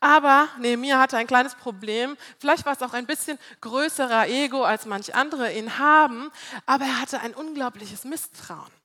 Aber 0.01 0.49
Nehemia 0.59 0.99
hatte 0.99 1.19
ein 1.19 1.27
kleines 1.27 1.55
Problem. 1.55 2.17
Vielleicht 2.39 2.65
war 2.65 2.73
es 2.73 2.83
auch 2.83 2.95
ein 2.95 3.07
bisschen 3.07 3.39
größerer 3.61 4.29
Ego, 4.29 4.65
als 4.65 4.87
manch 4.87 5.15
andere 5.15 5.53
ihn 5.53 5.79
haben. 5.79 6.31
Aber 6.65 6.87
er 6.87 7.01
hatte 7.01 7.21
ein 7.21 7.35
unglaubliches 7.35 8.05
Misstrauen. 8.05 8.80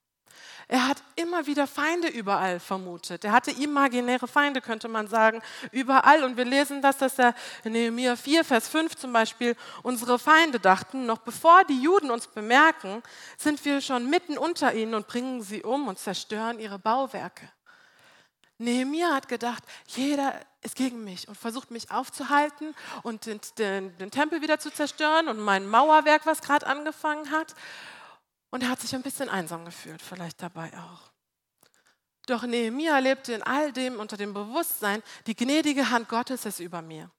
Er 0.68 0.88
hat 0.88 1.04
immer 1.16 1.46
wieder 1.46 1.68
Feinde 1.68 2.08
überall 2.08 2.60
vermutet. 2.60 3.24
Er 3.24 3.32
hatte 3.32 3.52
imaginäre 3.52 4.28
Feinde, 4.28 4.62
könnte 4.62 4.88
man 4.88 5.08
sagen, 5.08 5.42
überall. 5.72 6.24
Und 6.24 6.38
wir 6.38 6.46
lesen 6.46 6.82
das, 6.82 6.98
dass 6.98 7.20
er 7.20 7.36
in 7.64 7.74
Nehemiah 7.74 8.16
4, 8.16 8.44
Vers 8.44 8.68
5 8.68 8.96
zum 8.96 9.14
Beispiel 9.14 9.56
unsere 9.84 10.18
Feinde 10.18 10.60
dachten, 10.60 11.06
noch 11.06 11.20
bevor 11.20 11.64
die 11.66 11.82
Juden 11.82 12.10
uns 12.10 12.28
bemerken, 12.28 13.04
sind 13.38 13.64
wir 13.64 13.80
schon 13.82 14.10
mitten 14.10 14.38
unter 14.38 14.74
ihnen 14.74 14.96
und 14.96 15.08
bringen 15.08 15.44
sie 15.44 15.62
um 15.62 15.88
und 15.88 16.00
zerstören 16.00 16.60
ihre 16.60 16.80
Bauwerke. 16.80 17.48
Nehemiah 18.58 19.14
hat 19.14 19.28
gedacht, 19.28 19.64
jeder 19.88 20.34
ist 20.62 20.76
gegen 20.76 21.04
mich 21.04 21.28
und 21.28 21.38
versucht 21.38 21.72
mich 21.72 21.92
aufzuhalten 21.92 22.74
und 23.04 23.26
den, 23.26 23.42
den, 23.58 23.98
den 23.98 24.12
Tempel 24.12 24.42
wieder 24.42 24.60
zu 24.60 24.72
zerstören 24.72 25.28
und 25.28 25.40
mein 25.40 25.68
Mauerwerk, 25.68 26.26
was 26.26 26.42
gerade 26.42 26.66
angefangen 26.66 27.32
hat. 27.32 27.54
Und 28.56 28.64
er 28.64 28.70
hat 28.70 28.80
sich 28.80 28.96
ein 28.96 29.02
bisschen 29.02 29.28
einsam 29.28 29.66
gefühlt, 29.66 30.02
vielleicht 30.02 30.42
dabei 30.42 30.72
auch. 30.78 31.12
Doch 32.26 32.44
Nehemia 32.44 32.98
lebte 33.00 33.34
in 33.34 33.44
all 33.44 33.74
dem 33.74 34.00
unter 34.00 34.16
dem 34.16 34.34
Bewusstsein, 34.34 35.04
die 35.28 35.36
gnädige 35.36 35.90
Hand 35.90 36.08
Gottes 36.08 36.46
ist 36.46 36.62
über 36.62 36.82
mir. 36.82 37.12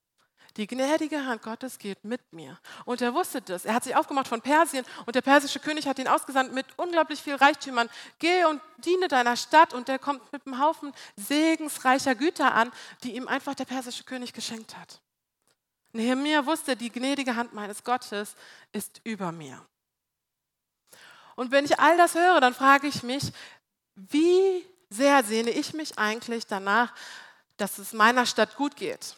Die 0.57 0.67
gnädige 0.67 1.27
Hand 1.27 1.43
Gottes 1.43 1.79
geht 1.79 2.03
mit 2.05 2.33
mir. 2.33 2.59
Und 2.87 3.03
er 3.03 3.13
wusste 3.13 3.43
das. 3.43 3.67
Er 3.67 3.75
hat 3.75 3.85
sich 3.85 3.95
aufgemacht 3.95 4.29
von 4.29 4.41
Persien 4.41 4.87
und 5.05 5.15
der 5.15 5.21
persische 5.21 5.61
König 5.61 5.87
hat 5.87 5.99
ihn 5.99 6.09
ausgesandt 6.09 6.55
mit 6.55 6.65
unglaublich 6.79 7.21
viel 7.21 7.35
Reichtümern. 7.35 7.91
Geh 8.19 8.47
und 8.47 8.63
diene 8.79 9.07
deiner 9.07 9.37
Stadt 9.37 9.75
und 9.75 9.91
er 9.91 9.99
kommt 9.99 10.33
mit 10.33 10.47
einem 10.47 10.59
Haufen 10.59 10.95
segensreicher 11.17 12.15
Güter 12.15 12.55
an, 12.55 12.73
die 13.05 13.15
ihm 13.15 13.29
einfach 13.29 13.55
der 13.55 13.67
persische 13.67 14.05
König 14.05 14.33
geschenkt 14.33 14.75
hat. 14.75 15.03
Nehemiah 15.93 16.47
wusste, 16.47 16.77
die 16.77 16.91
gnädige 16.91 17.37
Hand 17.37 17.53
meines 17.53 17.85
Gottes 17.85 18.37
ist 18.73 19.03
über 19.05 19.33
mir. 19.33 19.67
Und 21.37 21.53
wenn 21.53 21.65
ich 21.65 21.79
all 21.79 21.97
das 21.97 22.15
höre, 22.15 22.41
dann 22.41 22.55
frage 22.55 22.89
ich 22.89 23.03
mich, 23.03 23.33
wie 23.95 24.67
sehr 24.91 25.23
sehne 25.23 25.51
ich 25.51 25.75
mich 25.75 25.99
eigentlich 25.99 26.47
danach, 26.47 26.93
dass 27.57 27.79
es 27.79 27.93
meiner 27.93 28.27
Stadt 28.27 28.57
gut 28.57 28.77
geht? 28.77 29.15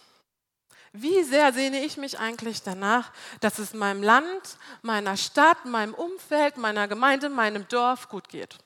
Wie 0.92 1.22
sehr 1.22 1.52
sehne 1.52 1.84
ich 1.84 1.96
mich 1.96 2.18
eigentlich 2.18 2.62
danach, 2.62 3.12
dass 3.40 3.58
es 3.58 3.74
meinem 3.74 4.02
Land, 4.02 4.58
meiner 4.82 5.16
Stadt, 5.16 5.64
meinem 5.64 5.94
Umfeld, 5.94 6.56
meiner 6.56 6.88
Gemeinde, 6.88 7.28
meinem 7.28 7.68
Dorf 7.68 8.08
gut 8.08 8.28
geht? 8.28 8.58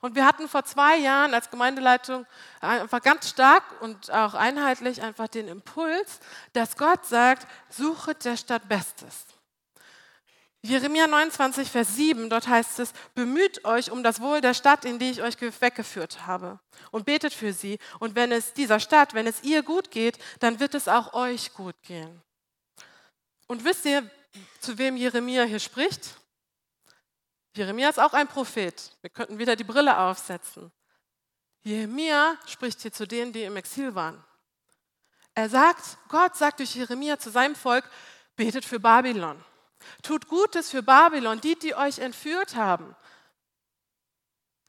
Und 0.00 0.14
wir 0.14 0.26
hatten 0.26 0.48
vor 0.48 0.64
zwei 0.64 0.96
Jahren 0.96 1.32
als 1.32 1.50
Gemeindeleitung 1.50 2.26
einfach 2.60 3.02
ganz 3.02 3.28
stark 3.30 3.62
und 3.80 4.10
auch 4.10 4.34
einheitlich 4.34 5.02
einfach 5.02 5.28
den 5.28 5.48
Impuls, 5.48 6.20
dass 6.52 6.76
Gott 6.76 7.06
sagt, 7.06 7.46
suchet 7.68 8.24
der 8.24 8.36
Stadt 8.36 8.68
Bestes. 8.68 9.26
Jeremia 10.66 11.06
29, 11.06 11.70
Vers 11.70 11.94
7, 11.94 12.28
dort 12.28 12.48
heißt 12.48 12.80
es, 12.80 12.92
bemüht 13.14 13.64
euch 13.64 13.90
um 13.90 14.02
das 14.02 14.20
Wohl 14.20 14.40
der 14.40 14.52
Stadt, 14.52 14.84
in 14.84 14.98
die 14.98 15.10
ich 15.10 15.22
euch 15.22 15.40
weggeführt 15.40 16.26
habe 16.26 16.58
und 16.90 17.06
betet 17.06 17.32
für 17.32 17.52
sie. 17.52 17.78
Und 18.00 18.16
wenn 18.16 18.32
es 18.32 18.52
dieser 18.52 18.80
Stadt, 18.80 19.14
wenn 19.14 19.28
es 19.28 19.44
ihr 19.44 19.62
gut 19.62 19.90
geht, 19.92 20.18
dann 20.40 20.58
wird 20.58 20.74
es 20.74 20.88
auch 20.88 21.14
euch 21.14 21.54
gut 21.54 21.76
gehen. 21.82 22.20
Und 23.46 23.64
wisst 23.64 23.84
ihr, 23.84 24.10
zu 24.60 24.76
wem 24.76 24.96
Jeremia 24.96 25.44
hier 25.44 25.60
spricht? 25.60 26.16
Jeremia 27.54 27.88
ist 27.88 28.00
auch 28.00 28.12
ein 28.12 28.26
Prophet. 28.26 28.92
Wir 29.02 29.10
könnten 29.10 29.38
wieder 29.38 29.54
die 29.54 29.64
Brille 29.64 29.96
aufsetzen. 29.96 30.72
Jeremia 31.62 32.36
spricht 32.46 32.82
hier 32.82 32.92
zu 32.92 33.06
denen, 33.06 33.32
die 33.32 33.44
im 33.44 33.56
Exil 33.56 33.94
waren. 33.94 34.22
Er 35.34 35.48
sagt, 35.48 35.98
Gott 36.08 36.36
sagt 36.36 36.58
durch 36.58 36.74
Jeremia 36.74 37.18
zu 37.18 37.30
seinem 37.30 37.54
Volk, 37.54 37.88
betet 38.34 38.64
für 38.64 38.80
Babylon. 38.80 39.42
Tut 40.02 40.28
Gutes 40.28 40.70
für 40.70 40.82
Babylon, 40.82 41.40
die, 41.40 41.58
die 41.58 41.74
euch 41.74 41.98
entführt 41.98 42.56
haben, 42.56 42.96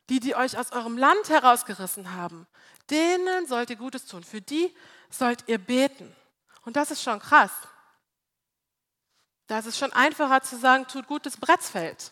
die, 0.10 0.20
die 0.20 0.36
euch 0.36 0.58
aus 0.58 0.72
eurem 0.72 0.98
Land 0.98 1.30
herausgerissen 1.30 2.14
haben. 2.14 2.48
Denen 2.90 3.46
sollt 3.48 3.70
ihr 3.70 3.76
Gutes 3.76 4.06
tun. 4.06 4.24
Für 4.24 4.42
die 4.42 4.74
sollt 5.10 5.44
ihr 5.48 5.58
beten. 5.58 6.16
Und 6.64 6.76
das 6.76 6.92
ist 6.92 7.04
schon 7.04 7.20
krass. 7.20 7.52
Da 9.48 9.60
ist 9.60 9.66
es 9.66 9.78
schon 9.78 9.94
einfacher 9.94 10.42
zu 10.42 10.58
sagen, 10.58 10.88
tut 10.88 11.08
Gutes 11.08 11.38
Bretzfeld. 11.38 12.12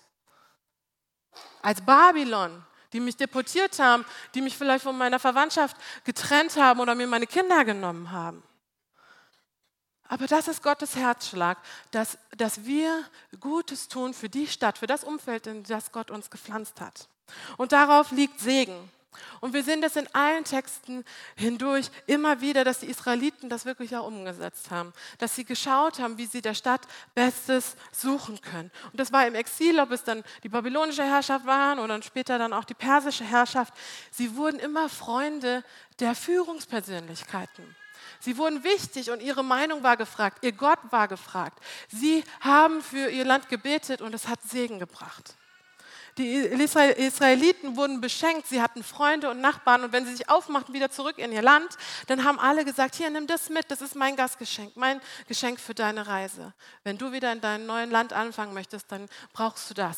Als 1.62 1.82
Babylon, 1.82 2.66
die 2.94 3.00
mich 3.02 3.18
deportiert 3.18 3.78
haben, 3.80 4.06
die 4.34 4.42
mich 4.42 4.58
vielleicht 4.58 4.84
von 4.84 4.98
meiner 4.98 5.20
Verwandtschaft 5.20 5.76
getrennt 6.06 6.56
haben 6.56 6.80
oder 6.80 6.96
mir 6.96 7.08
meine 7.08 7.28
Kinder 7.28 7.66
genommen 7.66 8.12
haben. 8.12 8.42
Aber 10.08 10.28
das 10.28 10.48
ist 10.48 10.62
Gottes 10.62 10.96
Herzschlag, 10.96 11.58
dass, 11.92 12.18
dass 12.38 12.66
wir 12.66 13.04
Gutes 13.40 13.88
tun 13.88 14.14
für 14.14 14.30
die 14.30 14.48
Stadt, 14.48 14.78
für 14.78 14.88
das 14.88 15.04
Umfeld, 15.04 15.48
in 15.48 15.64
das 15.64 15.92
Gott 15.92 16.12
uns 16.12 16.30
gepflanzt 16.30 16.80
hat. 16.80 17.08
Und 17.58 17.72
darauf 17.72 18.12
liegt 18.12 18.40
Segen. 18.40 18.92
Und 19.40 19.54
wir 19.54 19.64
sehen 19.64 19.82
das 19.82 19.96
in 19.96 20.08
allen 20.14 20.44
Texten 20.44 21.04
hindurch 21.36 21.90
immer 22.06 22.42
wieder, 22.42 22.64
dass 22.64 22.80
die 22.80 22.88
Israeliten 22.88 23.50
das 23.50 23.66
wirklich 23.66 23.96
auch 23.96 24.08
umgesetzt 24.08 24.72
haben. 24.72 24.94
Dass 25.20 25.36
sie 25.36 25.46
geschaut 25.46 26.00
haben, 26.00 26.18
wie 26.18 26.26
sie 26.26 26.42
der 26.42 26.54
Stadt 26.54 26.82
Bestes 27.14 27.76
suchen 27.92 28.42
können. 28.42 28.72
Und 28.92 29.00
das 29.00 29.12
war 29.12 29.26
im 29.26 29.36
Exil, 29.36 29.80
ob 29.80 29.92
es 29.92 30.04
dann 30.04 30.24
die 30.44 30.50
babylonische 30.50 31.04
Herrschaft 31.04 31.46
waren 31.46 31.80
oder 31.80 32.02
später 32.02 32.38
dann 32.38 32.54
auch 32.54 32.66
die 32.66 32.74
persische 32.74 33.24
Herrschaft. 33.24 33.74
Sie 34.12 34.36
wurden 34.36 34.60
immer 34.60 34.90
Freunde 34.90 35.64
der 36.00 36.16
Führungspersönlichkeiten. 36.16 37.76
Sie 38.20 38.38
wurden 38.38 38.64
wichtig 38.64 39.12
und 39.12 39.22
ihre 39.22 39.44
Meinung 39.44 39.84
war 39.84 39.98
gefragt, 39.98 40.40
ihr 40.44 40.52
Gott 40.52 40.80
war 40.92 41.08
gefragt. 41.08 41.60
Sie 41.90 42.24
haben 42.42 42.82
für 42.82 43.10
ihr 43.10 43.26
Land 43.26 43.50
gebetet 43.50 44.02
und 44.02 44.14
es 44.14 44.28
hat 44.28 44.42
Segen 44.44 44.80
gebracht. 44.80 45.36
Die 46.18 46.34
Israeliten 46.34 47.76
wurden 47.76 48.00
beschenkt, 48.00 48.48
sie 48.48 48.62
hatten 48.62 48.84
Freunde 48.84 49.30
und 49.30 49.42
Nachbarn 49.42 49.84
und 49.84 49.92
wenn 49.92 50.06
sie 50.06 50.16
sich 50.16 50.30
aufmachten 50.30 50.74
wieder 50.74 50.90
zurück 50.90 51.18
in 51.18 51.34
ihr 51.34 51.42
Land, 51.42 51.78
dann 52.08 52.24
haben 52.24 52.40
alle 52.40 52.64
gesagt, 52.64 52.96
hier, 52.96 53.10
nimm 53.10 53.28
das 53.28 53.50
mit, 53.50 53.70
das 53.70 53.82
ist 53.82 53.96
mein 53.96 54.16
Gastgeschenk, 54.16 54.78
mein 54.78 55.02
Geschenk 55.28 55.60
für 55.60 55.76
deine 55.76 56.08
Reise. 56.08 56.54
Wenn 56.86 56.98
du 56.98 57.12
wieder 57.12 57.34
in 57.34 57.42
deinem 57.42 57.66
neuen 57.66 57.92
Land 57.92 58.14
anfangen 58.14 58.54
möchtest, 58.54 58.90
dann 58.94 59.10
brauchst 59.34 59.70
du 59.70 59.74
das. 59.74 59.98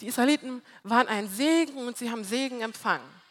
Die 0.00 0.08
Israeliten 0.08 0.60
waren 0.82 1.06
ein 1.06 1.28
Segen 1.28 1.86
und 1.86 1.96
sie 1.96 2.10
haben 2.10 2.24
Segen 2.24 2.62
empfangen 2.62 3.21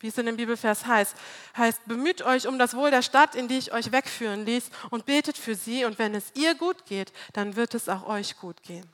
wie 0.00 0.08
es 0.08 0.18
in 0.18 0.26
dem 0.26 0.36
Bibelvers 0.36 0.86
heißt, 0.86 1.16
heißt, 1.56 1.86
bemüht 1.86 2.22
euch 2.22 2.46
um 2.46 2.58
das 2.58 2.74
Wohl 2.74 2.90
der 2.90 3.02
Stadt, 3.02 3.34
in 3.34 3.48
die 3.48 3.58
ich 3.58 3.72
euch 3.72 3.92
wegführen 3.92 4.44
ließ 4.44 4.70
und 4.90 5.06
betet 5.06 5.36
für 5.36 5.54
sie 5.54 5.84
und 5.84 5.98
wenn 5.98 6.14
es 6.14 6.32
ihr 6.34 6.54
gut 6.54 6.86
geht, 6.86 7.12
dann 7.32 7.56
wird 7.56 7.74
es 7.74 7.88
auch 7.88 8.06
euch 8.06 8.36
gut 8.36 8.62
gehen. 8.62 8.88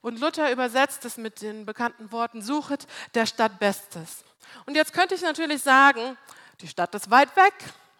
Und 0.00 0.20
Luther 0.20 0.52
übersetzt 0.52 1.04
es 1.06 1.16
mit 1.16 1.40
den 1.40 1.64
bekannten 1.64 2.12
Worten, 2.12 2.42
suchet 2.42 2.86
der 3.14 3.24
Stadt 3.24 3.58
Bestes. 3.58 4.24
Und 4.66 4.74
jetzt 4.74 4.92
könnte 4.92 5.14
ich 5.14 5.22
natürlich 5.22 5.62
sagen, 5.62 6.18
die 6.60 6.68
Stadt 6.68 6.94
ist 6.94 7.10
weit 7.10 7.34
weg, 7.36 7.54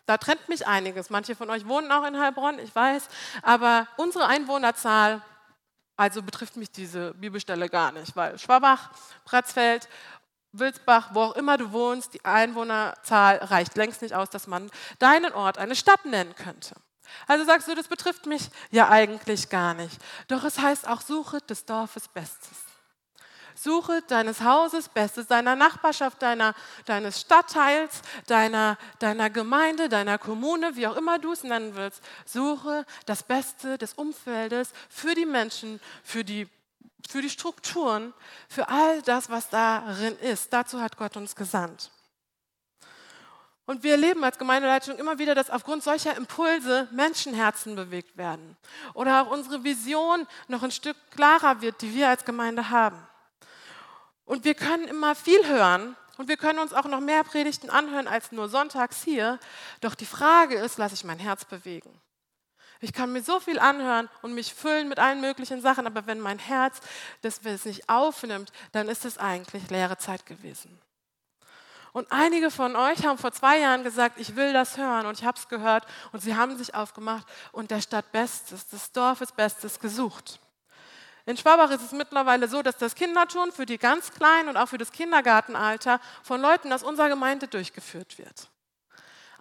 da 0.06 0.18
trennt 0.18 0.49
mich 0.49 0.66
einiges. 0.66 1.08
Manche 1.08 1.34
von 1.34 1.49
euch 1.49 1.66
wohnen 1.66 1.90
auch 1.90 2.04
in 2.04 2.18
Heilbronn, 2.18 2.58
ich 2.58 2.75
weiß, 2.75 3.08
aber 3.42 3.88
unsere 3.96 4.26
Einwohnerzahl, 4.26 5.23
also 5.96 6.23
betrifft 6.23 6.56
mich 6.56 6.70
diese 6.70 7.14
Bibelstelle 7.14 7.68
gar 7.68 7.92
nicht, 7.92 8.14
weil 8.16 8.38
Schwabach, 8.38 8.90
Pretzfeld 9.25 9.88
Wilsbach, 10.58 11.11
wo 11.12 11.23
auch 11.23 11.37
immer 11.37 11.58
du 11.58 11.73
wohnst, 11.73 12.14
die 12.14 12.25
Einwohnerzahl 12.25 13.37
reicht 13.38 13.76
längst 13.76 14.02
nicht 14.02 14.14
aus, 14.14 14.30
dass 14.30 14.46
man 14.46 14.70
deinen 14.99 15.32
Ort 15.32 15.58
eine 15.58 15.76
Stadt 15.76 16.04
nennen 16.04 16.34
könnte. 16.37 16.75
Also 17.26 17.44
sagst 17.44 17.68
du, 17.68 17.75
das 17.75 17.88
betrifft 17.88 18.26
mich 18.26 18.50
ja 18.70 18.88
eigentlich 18.88 19.49
gar 19.49 19.75
nicht. 19.75 19.99
Doch 20.28 20.44
es 20.44 20.58
heißt 20.58 20.88
auch, 20.88 21.00
suche 21.00 21.40
des 21.40 21.64
Dorfes 21.64 22.08
Bestes. 22.08 22.64
Suche 23.56 24.02
deines 24.08 24.40
Hauses 24.40 24.88
Bestes, 24.88 25.28
deiner 25.28 25.54
Nachbarschaft, 25.54 26.20
deiner, 26.23 26.54
deines 26.87 27.20
Stadtteils, 27.20 28.02
deiner, 28.26 28.76
deiner 28.99 29.30
Gemeinde, 29.30 29.88
deiner 29.88 30.18
Kommune, 30.18 30.75
wie 30.75 30.88
auch 30.88 30.96
immer 30.96 31.20
du 31.20 31.32
es 31.32 31.44
nennen 31.44 31.76
willst. 31.76 32.02
Suche 32.25 32.84
das 33.06 33.23
Beste 33.23 33.78
des 33.78 33.94
Umfeldes 33.94 34.73
für 34.88 35.14
die 35.14 35.26
Menschen, 35.26 35.80
für 36.02 36.25
die 36.25 36.49
für 37.08 37.23
die 37.23 37.30
Strukturen, 37.30 38.12
für 38.49 38.68
all 38.68 39.02
das, 39.02 39.30
was 39.30 39.49
darin 39.49 40.16
ist. 40.18 40.52
Dazu 40.52 40.80
hat 40.80 40.96
Gott 40.96 41.16
uns 41.16 41.37
gesandt. 41.37 41.90
Und 43.66 43.82
wir 43.82 43.92
erleben 43.92 44.23
als 44.23 44.37
Gemeindeleitung 44.38 44.99
immer 44.99 45.18
wieder, 45.18 45.34
dass 45.34 45.49
aufgrund 45.49 45.82
solcher 45.82 46.16
Impulse 46.16 46.87
Menschenherzen 46.92 47.76
bewegt 47.76 48.16
werden. 48.16 48.56
Oder 48.92 49.23
auch 49.23 49.30
unsere 49.30 49.64
Vision 49.64 50.26
noch 50.49 50.62
ein 50.62 50.70
Stück 50.70 50.96
klarer 51.11 51.62
wird, 51.62 51.80
die 51.80 51.94
wir 51.94 52.11
als 52.11 52.25
Gemeinde 52.25 52.68
haben. 52.68 52.99
Und 54.26 54.44
wir 54.44 54.54
können 54.54 54.87
immer 54.87 55.14
viel 55.14 55.46
hören 55.46 55.96
und 56.18 56.28
wir 56.28 56.37
können 56.37 56.58
uns 56.58 56.73
auch 56.73 56.84
noch 56.84 57.00
mehr 57.00 57.25
Predigten 57.25 57.70
anhören 57.70 58.06
als 58.06 58.32
nur 58.32 58.49
sonntags 58.49 59.02
hier. 59.02 59.38
Doch 59.80 59.94
die 59.94 60.06
Frage 60.06 60.56
ist, 60.56 60.78
lasse 60.78 60.94
ich 60.94 61.04
mein 61.04 61.18
Herz 61.18 61.44
bewegen? 61.44 62.00
Ich 62.81 62.93
kann 62.93 63.12
mir 63.12 63.23
so 63.23 63.40
viel 63.40 63.59
anhören 63.59 64.09
und 64.23 64.35
mich 64.35 64.52
füllen 64.54 64.88
mit 64.88 64.99
allen 64.99 65.21
möglichen 65.21 65.61
Sachen, 65.61 65.87
aber 65.87 66.07
wenn 66.07 66.21
mein 66.21 66.38
Herz 66.38 66.81
das 67.23 67.43
nicht 67.43 67.88
aufnimmt, 67.88 68.52
dann 68.73 68.88
ist 68.88 69.04
es 69.04 69.19
eigentlich 69.19 69.71
leere 69.71 69.97
Zeit 69.97 70.26
gewesen. 70.26 70.78
Und 71.93 72.11
einige 72.11 72.50
von 72.50 72.75
euch 72.75 73.07
haben 73.07 73.19
vor 73.19 73.31
zwei 73.31 73.61
Jahren 73.61 73.85
gesagt, 73.85 74.19
ich 74.19 74.35
will 74.35 74.52
das 74.52 74.76
hören 74.76 75.07
und 75.07 75.16
ich 75.16 75.25
habe 75.25 75.38
es 75.38 75.49
gehört 75.49 75.87
und 76.11 76.21
sie 76.21 76.35
haben 76.35 76.59
sich 76.59 76.75
aufgemacht 76.75 77.25
und 77.52 77.71
der 77.71 77.81
Stadt 77.81 78.11
Bestes, 78.11 78.66
des 78.66 78.90
Dorfes 78.90 79.31
Bestes 79.31 79.78
gesucht. 79.78 80.40
In 81.25 81.37
Schwabach 81.37 81.71
ist 81.71 81.83
es 81.83 81.93
mittlerweile 81.93 82.49
so, 82.49 82.62
dass 82.62 82.76
das 82.76 82.97
Kinderturn 82.97 83.52
für 83.52 83.64
die 83.64 83.78
ganz 83.78 84.11
Kleinen 84.11 84.49
und 84.49 84.57
auch 84.57 84.69
für 84.69 84.76
das 84.76 84.90
Kindergartenalter 84.90 86.00
von 86.25 86.40
Leuten 86.40 86.73
aus 86.73 86.83
unserer 86.83 87.09
Gemeinde 87.09 87.47
durchgeführt 87.47 88.19
wird. 88.19 88.49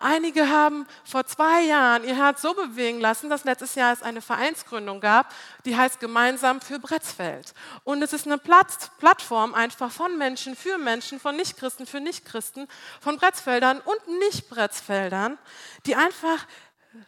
Einige 0.04 0.50
haben 0.50 0.86
vor 1.06 1.26
zwei 1.26 1.62
Jahren 1.62 2.04
ihr 2.04 2.18
Herz 2.18 2.42
so 2.42 2.54
bewegen 2.54 3.00
lassen, 3.00 3.30
dass 3.30 3.46
letztes 3.46 3.76
Jahr 3.76 3.94
es 3.94 4.04
eine 4.04 4.20
Vereinsgründung 4.20 5.00
gab, 5.00 5.34
die 5.64 5.78
heißt 5.78 6.02
Gemeinsam 6.02 6.60
für 6.60 6.78
Bretzfeld. 6.78 7.54
Und 7.86 8.02
es 8.02 8.12
ist 8.12 8.28
eine 8.28 8.38
Plattform 8.38 9.54
einfach 9.54 9.90
von 9.90 10.18
Menschen 10.18 10.58
für 10.58 10.78
Menschen, 10.78 11.22
von 11.22 11.38
Nichtchristen 11.38 11.86
für 11.86 12.02
Nichtchristen, 12.02 12.68
von 13.00 13.16
Bretzfeldern 13.16 13.80
und 13.80 14.20
Nicht-Bretzfeldern, 14.20 15.38
die 15.86 15.96
einfach 15.96 16.48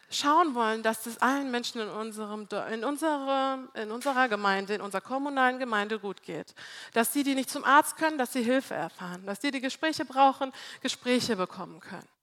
schauen 0.08 0.54
wollen, 0.54 0.82
dass 0.82 1.04
es 1.04 1.18
allen 1.18 1.50
Menschen 1.50 1.82
in, 1.82 1.90
unserem, 1.90 2.48
in, 2.72 2.82
unserer, 2.82 3.58
in 3.74 3.90
unserer 3.90 4.28
Gemeinde, 4.30 4.74
in 4.74 4.80
unserer 4.80 5.02
kommunalen 5.02 5.58
Gemeinde 5.58 5.98
gut 5.98 6.22
geht. 6.22 6.54
Dass 6.94 7.12
die, 7.12 7.24
die 7.24 7.34
nicht 7.34 7.50
zum 7.50 7.62
Arzt 7.62 7.98
können, 7.98 8.16
dass 8.16 8.32
sie 8.32 8.42
Hilfe 8.42 8.72
erfahren. 8.72 9.26
Dass 9.26 9.38
die, 9.38 9.50
die 9.50 9.60
Gespräche 9.60 10.06
brauchen, 10.06 10.50
Gespräche 10.80 11.36
bekommen 11.36 11.80
können. 11.80 12.15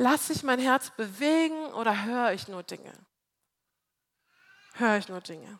Lass 0.00 0.28
sich 0.28 0.44
mein 0.44 0.60
Herz 0.60 0.90
bewegen 0.90 1.72
oder 1.72 2.04
höre 2.04 2.30
ich 2.30 2.46
nur 2.46 2.62
Dinge? 2.62 2.92
Höre 4.74 4.96
ich 4.96 5.08
nur 5.08 5.20
Dinge? 5.20 5.58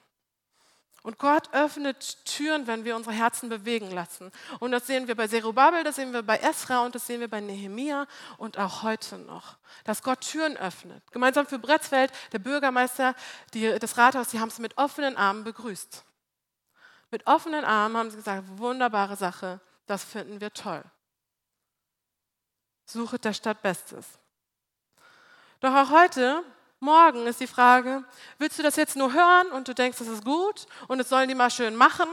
Und 1.03 1.19
Gott 1.19 1.53
öffnet 1.53 2.25
Türen, 2.25 2.69
wenn 2.69 2.85
wir 2.85 2.95
unsere 2.95 3.17
Herzen 3.17 3.49
bewegen 3.49 3.91
lassen. 3.91 4.31
Und 4.61 4.71
das 4.71 4.87
sehen 4.87 5.09
wir 5.09 5.17
bei 5.17 5.27
Zerubabel, 5.27 5.83
das 5.83 5.97
sehen 5.97 6.13
wir 6.13 6.23
bei 6.23 6.37
Esra 6.37 6.85
und 6.85 6.95
das 6.95 7.05
sehen 7.05 7.19
wir 7.19 7.27
bei 7.27 7.41
Nehemia 7.41 8.07
und 8.37 8.59
auch 8.59 8.85
heute 8.85 9.19
noch, 9.19 9.57
dass 9.83 10.05
Gott 10.05 10.21
Türen 10.21 10.57
öffnet. 10.57 11.03
Gemeinsam 11.11 11.49
für 11.49 11.59
Bretzfeld, 11.59 12.13
der 12.31 12.39
Bürgermeister, 12.39 13.17
die, 13.55 13.77
das 13.81 13.99
Rathaus, 13.99 14.29
die 14.29 14.39
haben 14.39 14.51
es 14.51 14.61
mit 14.61 14.79
offenen 14.79 15.17
Armen 15.17 15.43
begrüßt. 15.43 16.05
Mit 17.11 17.27
offenen 17.27 17.65
Armen 17.65 17.97
haben 17.97 18.11
sie 18.13 18.19
gesagt, 18.19 18.45
wunderbare 18.57 19.17
Sache, 19.17 19.61
das 19.87 20.05
finden 20.05 20.41
wir 20.41 20.53
toll. 20.53 20.85
Suche 22.85 23.19
der 23.19 23.33
Stadt 23.33 23.63
Bestes. 23.63 24.07
Doch 25.61 25.75
auch 25.75 25.91
heute 25.91 26.45
Morgen 26.79 27.27
ist 27.27 27.41
die 27.41 27.49
Frage, 27.49 28.05
willst 28.39 28.61
du 28.61 28.63
das 28.63 28.77
jetzt 28.77 28.95
nur 28.95 29.13
hören 29.13 29.49
und 29.49 29.67
du 29.67 29.75
denkst, 29.75 29.99
das 29.99 30.07
ist 30.07 30.25
gut 30.25 30.67
und 30.87 31.01
es 31.01 31.09
sollen 31.09 31.29
die 31.29 31.35
mal 31.35 31.51
schön 31.51 31.75
machen? 31.75 32.07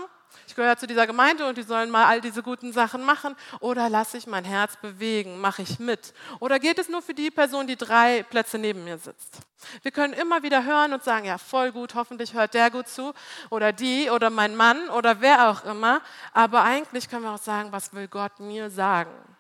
Ich 0.48 0.56
gehöre 0.56 0.78
zu 0.78 0.88
dieser 0.88 1.06
Gemeinde 1.06 1.48
und 1.48 1.56
die 1.56 1.62
sollen 1.62 1.92
mal 1.92 2.06
all 2.06 2.22
diese 2.22 2.42
guten 2.42 2.74
Sachen 2.74 3.04
machen. 3.04 3.36
Oder 3.60 3.88
lasse 3.88 4.18
ich 4.18 4.26
mein 4.26 4.46
Herz 4.46 4.78
bewegen, 4.78 5.40
mache 5.40 5.62
ich 5.62 5.78
mit? 5.78 6.16
Oder 6.40 6.58
geht 6.58 6.80
es 6.80 6.90
nur 6.90 7.04
für 7.04 7.14
die 7.14 7.30
Person, 7.30 7.68
die 7.68 7.76
drei 7.76 8.24
Plätze 8.24 8.58
neben 8.58 8.84
mir 8.84 8.98
sitzt? 8.98 9.38
Wir 9.84 9.92
können 9.92 10.14
immer 10.14 10.42
wieder 10.42 10.66
hören 10.66 10.94
und 10.94 11.04
sagen, 11.04 11.26
ja, 11.26 11.38
voll 11.38 11.72
gut, 11.72 11.94
hoffentlich 11.94 12.34
hört 12.34 12.56
der 12.56 12.72
gut 12.72 12.88
zu 12.88 13.14
oder 13.52 13.72
die 13.74 14.10
oder 14.10 14.32
mein 14.32 14.56
Mann 14.56 14.90
oder 14.90 15.22
wer 15.22 15.52
auch 15.52 15.64
immer. 15.66 16.02
Aber 16.34 16.64
eigentlich 16.64 17.10
können 17.10 17.24
wir 17.24 17.32
auch 17.32 17.38
sagen, 17.38 17.72
was 17.72 17.94
will 17.94 18.08
Gott 18.08 18.40
mir 18.40 18.72
sagen? 18.72 19.35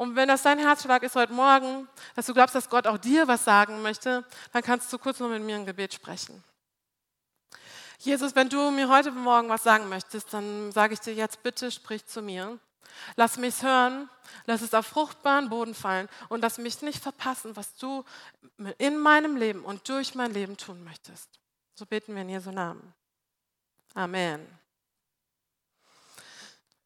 Und 0.00 0.16
wenn 0.16 0.28
das 0.28 0.40
dein 0.40 0.58
Herzschlag 0.58 1.02
ist 1.02 1.14
heute 1.14 1.34
Morgen, 1.34 1.86
dass 2.16 2.24
du 2.24 2.32
glaubst, 2.32 2.54
dass 2.54 2.70
Gott 2.70 2.86
auch 2.86 2.96
dir 2.96 3.28
was 3.28 3.44
sagen 3.44 3.82
möchte, 3.82 4.24
dann 4.50 4.62
kannst 4.62 4.90
du 4.90 4.96
kurz 4.96 5.20
noch 5.20 5.28
mit 5.28 5.42
mir 5.42 5.56
ein 5.56 5.66
Gebet 5.66 5.92
sprechen. 5.92 6.42
Jesus, 7.98 8.34
wenn 8.34 8.48
du 8.48 8.70
mir 8.70 8.88
heute 8.88 9.10
Morgen 9.10 9.50
was 9.50 9.62
sagen 9.62 9.90
möchtest, 9.90 10.32
dann 10.32 10.72
sage 10.72 10.94
ich 10.94 11.00
dir 11.00 11.12
jetzt, 11.12 11.42
bitte 11.42 11.70
sprich 11.70 12.06
zu 12.06 12.22
mir. 12.22 12.58
Lass 13.16 13.36
mich 13.36 13.62
hören, 13.62 14.08
lass 14.46 14.62
es 14.62 14.72
auf 14.72 14.86
fruchtbaren 14.86 15.50
Boden 15.50 15.74
fallen 15.74 16.08
und 16.30 16.40
lass 16.40 16.56
mich 16.56 16.80
nicht 16.80 17.02
verpassen, 17.02 17.54
was 17.54 17.74
du 17.74 18.02
in 18.78 18.96
meinem 18.96 19.36
Leben 19.36 19.66
und 19.66 19.86
durch 19.86 20.14
mein 20.14 20.32
Leben 20.32 20.56
tun 20.56 20.82
möchtest. 20.82 21.28
So 21.74 21.84
beten 21.84 22.14
wir 22.14 22.22
in 22.22 22.30
Jesu 22.30 22.50
Namen. 22.50 22.94
Amen. 23.92 24.59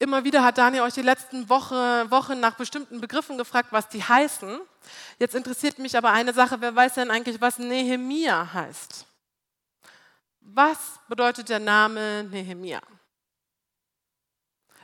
Immer 0.05 0.23
wieder 0.23 0.45
hat 0.45 0.59
Daniel 0.59 0.83
euch 0.83 0.93
die 0.93 1.01
letzten 1.01 1.49
Woche, 1.49 2.05
Wochen 2.11 2.39
nach 2.39 2.57
bestimmten 2.57 3.01
Begriffen 3.01 3.39
gefragt, 3.39 3.69
was 3.71 3.89
die 3.89 4.05
heißen. 4.05 4.61
Jetzt 5.19 5.35
interessiert 5.35 5.79
mich 5.79 5.97
aber 5.97 6.11
eine 6.11 6.35
Sache, 6.35 6.61
wer 6.61 6.77
weiß 6.77 6.93
denn 6.93 7.11
eigentlich, 7.11 7.41
was 7.41 7.59
Nehemia 7.59 8.53
heißt? 8.53 9.07
Was 10.41 10.77
bedeutet 11.09 11.49
der 11.49 11.59
Name 11.59 12.23
Nehemia? 12.25 12.83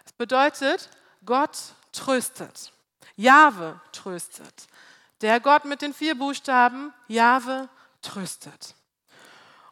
Es 0.07 0.13
bedeutet, 0.15 0.89
Gott 1.27 1.75
tröstet. 1.93 2.73
Jahwe 3.15 3.79
tröstet. 3.93 4.69
Der 5.21 5.39
Gott 5.39 5.67
mit 5.67 5.83
den 5.83 5.93
vier 5.93 6.17
Buchstaben, 6.19 6.95
Jahwe 7.09 7.69
tröstet. 8.01 8.75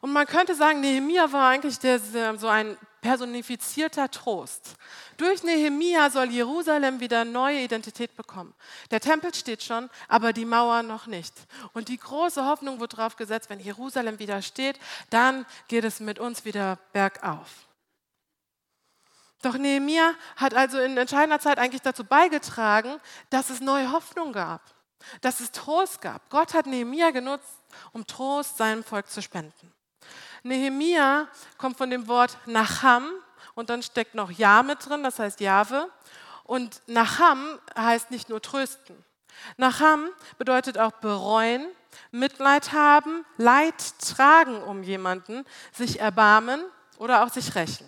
Und 0.03 0.13
man 0.13 0.27
könnte 0.27 0.55
sagen, 0.55 0.83
Nehemia 0.83 1.33
war 1.33 1.49
eigentlich 1.49 1.79
der, 1.79 1.99
so 2.39 2.49
ein 2.49 2.77
personifizierter 3.01 4.11
Trost. 4.11 4.75
Durch 5.17 5.43
Nehemia 5.43 6.11
soll 6.11 6.31
Jerusalem 6.31 7.01
wieder 7.01 7.25
neue 7.25 7.61
Identität 7.61 8.17
bekommen. 8.17 8.55
Der 8.91 9.01
Tempel 9.01 9.35
steht 9.35 9.63
schon, 9.63 9.89
aber 10.09 10.33
die 10.33 10.45
Mauer 10.45 10.83
noch 10.83 11.07
nicht. 11.07 11.35
Und 11.73 11.89
die 11.89 11.99
große 11.99 12.45
Hoffnung 12.45 12.81
wird 12.81 12.95
darauf 12.99 13.17
gesetzt, 13.17 13.51
wenn 13.51 13.61
Jerusalem 13.61 14.19
wieder 14.19 14.43
steht, 14.43 14.79
dann 15.11 15.47
geht 15.69 15.85
es 15.85 16.01
mit 16.01 16.19
uns 16.19 16.45
wieder 16.45 16.79
bergauf. 16.93 17.69
Doch 19.43 19.57
Nehemia 19.57 20.15
hat 20.37 20.55
also 20.55 20.79
in 20.79 20.97
entscheidender 20.97 21.39
Zeit 21.39 21.59
eigentlich 21.59 21.83
dazu 21.83 22.05
beigetragen, 22.05 23.01
dass 23.31 23.51
es 23.51 23.61
neue 23.61 23.93
Hoffnung 23.93 24.33
gab, 24.33 24.63
dass 25.21 25.41
es 25.41 25.53
Trost 25.53 26.01
gab. 26.01 26.29
Gott 26.29 26.55
hat 26.55 26.67
Nehemia 26.67 27.11
genutzt, 27.11 27.63
um 27.93 28.05
Trost 28.07 28.57
seinem 28.57 28.83
Volk 28.83 29.09
zu 29.09 29.23
spenden. 29.23 29.73
Nehemia 30.43 31.29
kommt 31.57 31.77
von 31.77 31.91
dem 31.91 32.09
Wort 32.09 32.39
Nacham 32.47 33.11
und 33.55 33.71
dann 33.71 33.83
steckt 33.83 34.15
noch 34.15 34.31
Ja 34.31 34.63
mit 34.63 34.89
drin, 34.89 35.03
das 35.03 35.19
heißt 35.19 35.41
Jahwe. 35.41 35.91
Und 36.45 36.81
Nacham 36.87 37.59
heißt 37.77 38.11
nicht 38.11 38.29
nur 38.29 38.41
trösten. 38.41 39.05
Nacham 39.57 40.09
bedeutet 40.39 40.79
auch 40.79 40.93
bereuen, 40.93 41.67
Mitleid 42.11 42.73
haben, 42.73 43.25
Leid 43.37 43.99
tragen 44.01 44.63
um 44.63 44.83
jemanden, 44.83 45.45
sich 45.73 46.01
erbarmen 46.01 46.65
oder 46.99 47.23
auch 47.23 47.31
sich 47.31 47.55
rächen. 47.55 47.87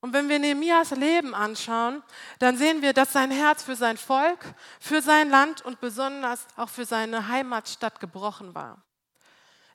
Und 0.00 0.12
wenn 0.12 0.28
wir 0.28 0.38
Nehemias 0.38 0.90
Leben 0.90 1.34
anschauen, 1.34 2.02
dann 2.38 2.56
sehen 2.56 2.82
wir, 2.82 2.92
dass 2.92 3.12
sein 3.12 3.30
Herz 3.30 3.62
für 3.62 3.76
sein 3.76 3.96
Volk, 3.96 4.38
für 4.78 5.02
sein 5.02 5.30
Land 5.30 5.62
und 5.62 5.80
besonders 5.80 6.46
auch 6.56 6.68
für 6.68 6.84
seine 6.84 7.28
Heimatstadt 7.28 7.98
gebrochen 7.98 8.54
war. 8.54 8.85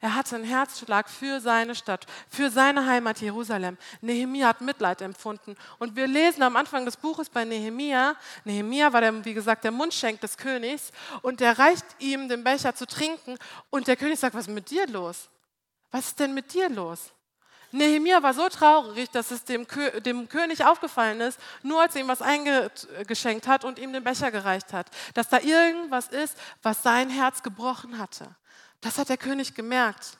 Er 0.04 0.16
hatte 0.16 0.36
einen 0.36 0.46
Herzschlag 0.46 1.08
für 1.08 1.40
seine 1.40 1.76
Stadt, 1.76 2.08
für 2.28 2.50
seine 2.50 2.88
Heimat 2.88 3.22
Jerusalem. 3.22 3.78
Nehemia 4.02 4.48
hat 4.48 4.60
Mitleid 4.60 5.00
empfunden. 5.02 5.56
Und 5.78 5.96
wir 5.96 6.08
lesen 6.08 6.42
am 6.42 6.56
Anfang 6.56 6.86
des 6.86 6.98
Buches 6.98 7.30
bei 7.30 7.46
Nehemia, 7.46 8.16
Nehemia 8.44 8.92
war, 8.92 9.02
der, 9.02 9.24
wie 9.24 9.36
gesagt, 9.36 9.64
der 9.64 9.72
Mundschenk 9.72 10.20
des 10.20 10.38
Königs 10.38 10.92
und 11.22 11.40
der 11.40 11.60
reicht 11.60 11.86
ihm 12.00 12.28
den 12.28 12.44
Becher 12.44 12.74
zu 12.74 12.88
trinken 12.88 13.38
und 13.70 13.88
der 13.88 13.96
König 13.96 14.20
sagt, 14.20 14.34
was 14.34 14.48
ist 14.48 14.54
mit 14.54 14.72
dir 14.72 14.88
los? 14.88 15.30
Was 15.92 16.08
ist 16.08 16.20
denn 16.20 16.34
mit 16.34 16.52
dir 16.52 16.68
los? 16.70 17.12
Nehemia 17.72 18.24
war 18.24 18.34
so 18.34 18.50
traurig, 18.50 19.10
dass 19.12 19.30
es 19.30 19.44
dem, 19.44 19.68
Kö 19.68 20.02
dem, 20.02 20.28
König 20.28 20.66
aufgefallen 20.66 21.22
ist, 21.22 21.40
nur 21.62 21.80
als 21.80 21.96
er 21.96 22.02
ihm 22.02 22.08
was 22.08 22.24
eingeschenkt 22.24 23.48
hat 23.48 23.64
und 23.64 23.78
ihm 23.78 23.94
den 23.94 24.04
Becher 24.04 24.32
gereicht 24.32 24.74
hat, 24.74 24.88
dass 25.14 25.30
da 25.30 25.40
irgendwas 25.40 26.08
ist, 26.08 26.38
was 26.64 26.82
sein 26.82 27.10
Herz 27.10 27.44
gebrochen 27.44 28.00
hatte. 28.00 28.28
Das 28.82 28.98
hat 28.98 29.10
der 29.10 29.18
König 29.18 29.54
gemerkt, 29.54 30.18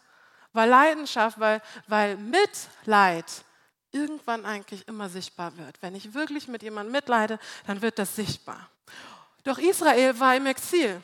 weil 0.54 0.70
Leidenschaft, 0.70 1.40
weil, 1.40 1.62
weil 1.88 2.18
Mitleid 2.18 3.26
irgendwann 3.92 4.46
eigentlich 4.46 4.88
immer 4.88 5.10
sichtbar 5.10 5.58
wird. 5.58 5.82
Wenn 5.82 5.96
ich 5.96 6.14
wirklich 6.14 6.48
mit 6.48 6.64
jemandem 6.64 6.92
mitleide, 6.94 7.40
dann 7.68 7.82
wird 7.82 8.00
das 8.00 8.16
sichtbar. 8.16 8.70
Doch 9.44 9.58
Israel 9.58 10.20
war 10.20 10.36
im 10.36 10.46
Exil. 10.46 11.02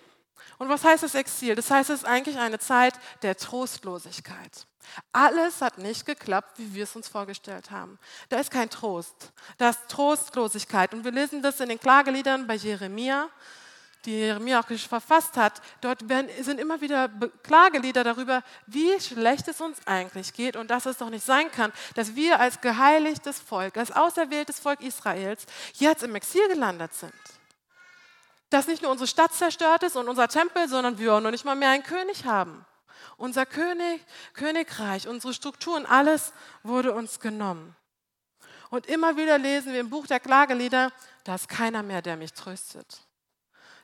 Und 0.57 0.69
was 0.69 0.83
heißt 0.83 1.03
das 1.03 1.15
Exil? 1.15 1.55
Das 1.55 1.69
heißt, 1.69 1.89
es 1.89 2.01
ist 2.01 2.05
eigentlich 2.05 2.37
eine 2.37 2.59
Zeit 2.59 2.93
der 3.21 3.35
Trostlosigkeit. 3.35 4.65
Alles 5.11 5.61
hat 5.61 5.77
nicht 5.77 6.05
geklappt, 6.05 6.57
wie 6.57 6.73
wir 6.73 6.83
es 6.83 6.95
uns 6.95 7.07
vorgestellt 7.07 7.71
haben. 7.71 7.99
Da 8.29 8.39
ist 8.39 8.51
kein 8.51 8.69
Trost. 8.69 9.33
Da 9.57 9.69
ist 9.69 9.87
Trostlosigkeit. 9.89 10.93
Und 10.93 11.03
wir 11.03 11.11
lesen 11.11 11.41
das 11.41 11.59
in 11.59 11.69
den 11.69 11.79
Klageliedern 11.79 12.47
bei 12.47 12.55
Jeremia 12.55 13.29
die 14.07 14.19
Jeremia 14.19 14.61
auch 14.61 14.67
verfasst 14.67 15.35
hat, 15.35 15.61
dort 15.81 15.99
sind 16.39 16.61
immer 16.61 16.79
wieder 16.79 17.09
Klagelieder 17.43 18.05
darüber, 18.05 18.41
wie 18.65 18.99
schlecht 19.01 19.49
es 19.49 19.59
uns 19.59 19.85
eigentlich 19.85 20.33
geht 20.33 20.55
und 20.55 20.71
dass 20.71 20.85
es 20.85 20.97
doch 20.97 21.09
nicht 21.09 21.25
sein 21.25 21.51
kann, 21.51 21.73
dass 21.93 22.15
wir 22.15 22.39
als 22.39 22.61
geheiligtes 22.61 23.37
Volk, 23.37 23.75
als 23.77 23.91
auserwähltes 23.91 24.59
Volk 24.59 24.81
Israels 24.81 25.45
jetzt 25.73 26.03
im 26.03 26.15
Exil 26.15 26.47
gelandet 26.47 26.93
sind. 26.93 27.13
Dass 28.49 28.67
nicht 28.67 28.81
nur 28.81 28.91
unsere 28.91 29.07
Stadt 29.07 29.33
zerstört 29.33 29.83
ist 29.83 29.97
und 29.97 30.07
unser 30.07 30.29
Tempel, 30.29 30.69
sondern 30.69 30.97
wir 30.97 31.13
auch 31.13 31.19
noch 31.19 31.31
nicht 31.31 31.43
mal 31.43 31.55
mehr 31.55 31.71
einen 31.71 31.83
König 31.83 32.23
haben. 32.23 32.65
Unser 33.17 33.45
König, 33.45 34.05
Königreich, 34.33 35.09
unsere 35.09 35.33
Strukturen, 35.33 35.85
alles 35.85 36.31
wurde 36.63 36.93
uns 36.93 37.19
genommen. 37.19 37.75
Und 38.69 38.85
immer 38.85 39.17
wieder 39.17 39.37
lesen 39.37 39.73
wir 39.73 39.81
im 39.81 39.89
Buch 39.89 40.07
der 40.07 40.21
Klagelieder, 40.21 40.93
da 41.25 41.35
ist 41.35 41.49
keiner 41.49 41.83
mehr, 41.83 42.01
der 42.01 42.15
mich 42.15 42.31
tröstet. 42.31 43.06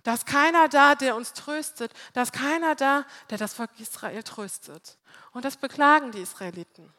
Da 0.03 0.13
ist 0.13 0.25
keiner 0.25 0.67
da, 0.67 0.95
der 0.95 1.15
uns 1.15 1.33
tröstet. 1.33 1.93
Da 2.13 2.21
ist 2.23 2.33
keiner 2.33 2.75
da, 2.75 3.05
der 3.29 3.37
das 3.37 3.53
Volk 3.53 3.71
Israel 3.79 4.21
tröstet. 4.23 4.97
Und 5.31 5.45
das 5.45 5.57
beklagen 5.57 6.11
die 6.11 6.21
Israeliten. 6.21 6.93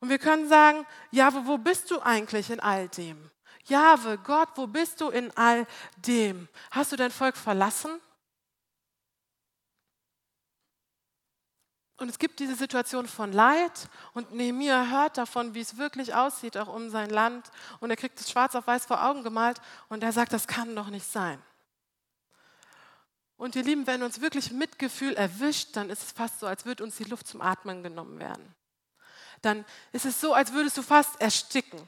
Und 0.00 0.08
wir 0.08 0.18
können 0.18 0.48
sagen, 0.48 0.86
Jahwe, 1.10 1.46
wo 1.46 1.58
bist 1.58 1.90
du 1.90 2.00
eigentlich 2.00 2.50
in 2.50 2.60
all 2.60 2.88
dem? 2.88 3.30
Jahwe, 3.66 4.18
Gott, 4.18 4.48
wo 4.54 4.66
bist 4.66 5.00
du 5.00 5.10
in 5.10 5.30
all 5.36 5.66
dem? 5.96 6.48
Hast 6.70 6.92
du 6.92 6.96
dein 6.96 7.10
Volk 7.10 7.36
verlassen? 7.36 8.00
Und 12.00 12.08
es 12.08 12.18
gibt 12.18 12.40
diese 12.40 12.54
Situation 12.54 13.06
von 13.06 13.30
Leid 13.30 13.90
und 14.14 14.32
Nehemiah 14.32 14.86
hört 14.86 15.18
davon, 15.18 15.52
wie 15.52 15.60
es 15.60 15.76
wirklich 15.76 16.14
aussieht, 16.14 16.56
auch 16.56 16.74
um 16.74 16.88
sein 16.88 17.10
Land. 17.10 17.50
Und 17.78 17.90
er 17.90 17.96
kriegt 17.96 18.18
es 18.18 18.30
schwarz 18.30 18.54
auf 18.54 18.66
weiß 18.66 18.86
vor 18.86 19.04
Augen 19.04 19.22
gemalt 19.22 19.60
und 19.90 20.02
er 20.02 20.10
sagt, 20.10 20.32
das 20.32 20.48
kann 20.48 20.74
doch 20.74 20.88
nicht 20.88 21.04
sein. 21.04 21.38
Und 23.36 23.54
ihr 23.54 23.64
Lieben, 23.64 23.86
wenn 23.86 24.02
uns 24.02 24.22
wirklich 24.22 24.50
Mitgefühl 24.50 25.12
erwischt, 25.12 25.76
dann 25.76 25.90
ist 25.90 26.02
es 26.02 26.12
fast 26.12 26.40
so, 26.40 26.46
als 26.46 26.64
würde 26.64 26.84
uns 26.84 26.96
die 26.96 27.04
Luft 27.04 27.26
zum 27.26 27.42
Atmen 27.42 27.82
genommen 27.82 28.18
werden. 28.18 28.54
Dann 29.42 29.66
ist 29.92 30.06
es 30.06 30.22
so, 30.22 30.32
als 30.32 30.54
würdest 30.54 30.78
du 30.78 30.82
fast 30.82 31.20
ersticken. 31.20 31.86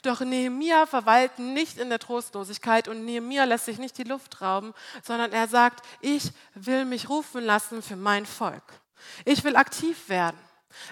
Doch 0.00 0.20
Nehemia 0.20 0.86
verweilt 0.86 1.38
nicht 1.38 1.76
in 1.76 1.90
der 1.90 1.98
Trostlosigkeit 1.98 2.88
und 2.88 3.04
Nehemia 3.04 3.44
lässt 3.44 3.66
sich 3.66 3.76
nicht 3.76 3.98
die 3.98 4.04
Luft 4.04 4.40
rauben, 4.40 4.72
sondern 5.02 5.32
er 5.32 5.46
sagt, 5.46 5.84
ich 6.00 6.32
will 6.54 6.86
mich 6.86 7.10
rufen 7.10 7.44
lassen 7.44 7.82
für 7.82 7.96
mein 7.96 8.24
Volk. 8.24 8.62
Ich 9.24 9.44
will 9.44 9.56
aktiv 9.56 10.08
werden. 10.08 10.38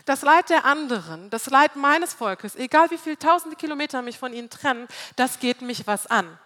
Das 0.05 0.23
Leid 0.23 0.49
der 0.51 0.65
anderen, 0.65 1.29
das 1.31 1.47
Leid 1.47 1.77
meines 1.77 2.15
Volkes, 2.15 2.55
egal 2.55 2.91
wie 2.91 2.99
viele 2.99 3.19
tausende 3.19 3.57
Kilometer 3.57 4.03
mich 4.03 4.19
von 4.19 4.33
ihnen 4.33 4.51
trennen, 4.51 4.87
das 5.17 5.41
geht 5.41 5.61
mich 5.61 5.87
was 5.87 6.07
an. 6.07 6.39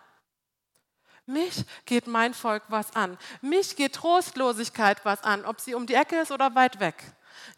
Mich 1.27 1.65
geht 1.87 2.07
mein 2.07 2.35
Volk 2.35 2.63
was 2.69 2.95
an. 2.95 3.19
Mich 3.41 3.77
geht 3.77 3.97
Trostlosigkeit 3.97 5.05
was 5.05 5.23
an, 5.25 5.45
ob 5.45 5.61
sie 5.61 5.75
um 5.75 5.87
die 5.87 5.95
Ecke 5.95 6.21
ist 6.21 6.31
oder 6.31 6.55
weit 6.55 6.79
weg. 6.79 7.03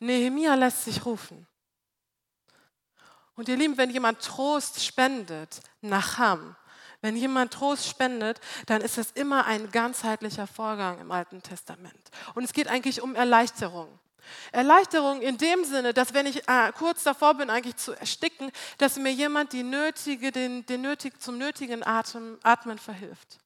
Nehemia 0.00 0.54
lässt 0.54 0.84
sich 0.84 1.04
rufen. 1.04 1.46
Und 3.34 3.48
ihr 3.48 3.56
Lieben, 3.56 3.76
wenn 3.76 3.90
jemand 3.90 4.20
Trost 4.22 4.84
spendet, 4.84 5.60
Nacham, 5.80 6.56
wenn 7.00 7.16
jemand 7.16 7.52
Trost 7.52 7.86
spendet, 7.86 8.40
dann 8.66 8.80
ist 8.80 8.98
das 8.98 9.12
immer 9.12 9.46
ein 9.46 9.70
ganzheitlicher 9.70 10.46
Vorgang 10.46 11.00
im 11.00 11.10
Alten 11.12 11.42
Testament. 11.42 12.10
Und 12.34 12.44
es 12.44 12.52
geht 12.52 12.68
eigentlich 12.68 13.00
um 13.02 13.14
Erleichterung. 13.14 13.88
Erleichterung 14.52 15.22
in 15.22 15.38
dem 15.38 15.64
Sinne, 15.64 15.94
dass 15.94 16.12
wenn 16.12 16.26
ich 16.26 16.48
äh, 16.48 16.72
kurz 16.76 17.02
davor 17.02 17.34
bin, 17.34 17.50
eigentlich 17.50 17.76
zu 17.76 17.92
ersticken, 17.92 18.50
dass 18.76 18.96
mir 18.96 19.12
jemand 19.12 19.52
die 19.52 19.62
nötige, 19.62 20.32
den, 20.32 20.66
den 20.66 20.82
nötig, 20.82 21.20
zum 21.20 21.38
nötigen 21.38 21.86
Atem, 21.86 22.38
Atmen 22.42 22.78
verhilft. 22.78 23.38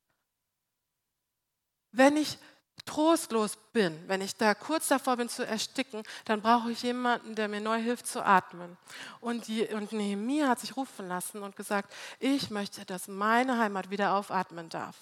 Wenn 1.92 2.16
ich 2.16 2.38
trostlos 2.84 3.56
bin, 3.72 3.96
wenn 4.08 4.20
ich 4.20 4.34
da 4.36 4.54
kurz 4.54 4.88
davor 4.88 5.16
bin 5.16 5.28
zu 5.28 5.46
ersticken, 5.46 6.02
dann 6.24 6.42
brauche 6.42 6.72
ich 6.72 6.82
jemanden, 6.82 7.34
der 7.34 7.48
mir 7.48 7.60
neu 7.60 7.80
hilft 7.80 8.06
zu 8.06 8.24
atmen. 8.24 8.76
Und, 9.20 9.46
die, 9.46 9.62
und 9.66 9.92
Nehemiah 9.92 10.48
hat 10.48 10.60
sich 10.60 10.76
rufen 10.76 11.08
lassen 11.08 11.42
und 11.42 11.56
gesagt, 11.56 11.92
ich 12.18 12.50
möchte, 12.50 12.84
dass 12.84 13.08
meine 13.08 13.58
Heimat 13.58 13.90
wieder 13.90 14.14
aufatmen 14.14 14.68
darf. 14.68 14.96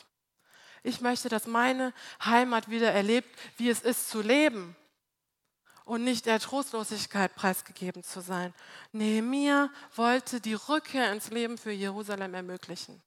Ich 0.82 1.00
möchte, 1.00 1.28
dass 1.28 1.46
meine 1.46 1.92
Heimat 2.24 2.70
wieder 2.70 2.90
erlebt, 2.92 3.28
wie 3.56 3.68
es 3.68 3.82
ist 3.82 4.08
zu 4.08 4.22
leben 4.22 4.76
und 5.84 6.04
nicht 6.04 6.26
der 6.26 6.38
Trostlosigkeit 6.38 7.34
preisgegeben 7.34 8.02
zu 8.02 8.20
sein. 8.20 8.54
Nehemiah 8.92 9.70
wollte 9.94 10.40
die 10.40 10.54
Rückkehr 10.54 11.12
ins 11.12 11.30
Leben 11.30 11.58
für 11.58 11.72
Jerusalem 11.72 12.34
ermöglichen. 12.34 13.02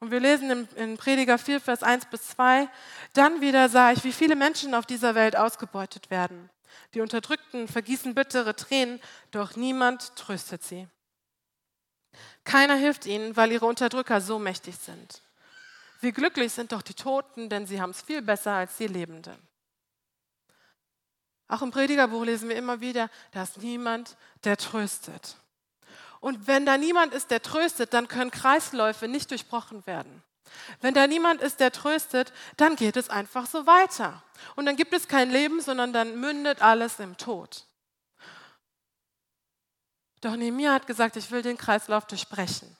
Und 0.00 0.10
wir 0.10 0.20
lesen 0.20 0.68
in, 0.76 0.96
Prediger 0.96 1.38
4, 1.38 1.60
Vers 1.60 1.82
1 1.82 2.06
bis 2.06 2.28
2, 2.28 2.68
dann 3.14 3.40
wieder 3.40 3.68
sah 3.68 3.90
ich, 3.90 4.04
wie 4.04 4.12
viele 4.12 4.36
Menschen 4.36 4.74
auf 4.74 4.86
dieser 4.86 5.14
Welt 5.14 5.36
ausgebeutet 5.36 6.10
werden. 6.10 6.50
Die 6.94 7.00
Unterdrückten 7.00 7.66
vergießen 7.66 8.14
bittere 8.14 8.54
Tränen, 8.54 9.00
doch 9.32 9.56
niemand 9.56 10.14
tröstet 10.16 10.62
sie. 10.62 10.86
Keiner 12.44 12.76
hilft 12.76 13.06
ihnen, 13.06 13.36
weil 13.36 13.52
ihre 13.52 13.66
Unterdrücker 13.66 14.20
so 14.20 14.38
mächtig 14.38 14.76
sind. 14.76 15.22
Wie 16.00 16.12
glücklich 16.12 16.52
sind 16.52 16.72
doch 16.72 16.82
die 16.82 16.94
Toten, 16.94 17.48
denn 17.48 17.66
sie 17.66 17.80
haben 17.80 17.90
es 17.90 18.00
viel 18.00 18.22
besser 18.22 18.52
als 18.52 18.76
die 18.76 18.86
Lebenden. 18.86 19.36
Auch 21.48 21.62
im 21.62 21.70
Predigerbuch 21.70 22.24
lesen 22.24 22.48
wir 22.48 22.56
immer 22.56 22.80
wieder, 22.80 23.10
da 23.32 23.42
ist 23.42 23.58
niemand, 23.58 24.16
der 24.44 24.56
tröstet. 24.56 25.36
Und 26.20 26.46
wenn 26.46 26.66
da 26.66 26.76
niemand 26.76 27.14
ist, 27.14 27.30
der 27.30 27.42
tröstet, 27.42 27.94
dann 27.94 28.08
können 28.08 28.30
Kreisläufe 28.30 29.08
nicht 29.08 29.30
durchbrochen 29.30 29.86
werden. 29.86 30.22
Wenn 30.80 30.94
da 30.94 31.06
niemand 31.06 31.42
ist, 31.42 31.60
der 31.60 31.72
tröstet, 31.72 32.32
dann 32.56 32.76
geht 32.76 32.96
es 32.96 33.10
einfach 33.10 33.46
so 33.46 33.66
weiter. 33.66 34.22
Und 34.56 34.66
dann 34.66 34.76
gibt 34.76 34.92
es 34.92 35.08
kein 35.08 35.30
Leben, 35.30 35.60
sondern 35.60 35.92
dann 35.92 36.20
mündet 36.20 36.62
alles 36.62 36.98
im 36.98 37.16
Tod. 37.16 37.66
Doch 40.20 40.36
Nehemiah 40.36 40.74
hat 40.74 40.86
gesagt, 40.86 41.16
ich 41.16 41.30
will 41.30 41.42
den 41.42 41.56
Kreislauf 41.56 42.06
durchbrechen. 42.06 42.76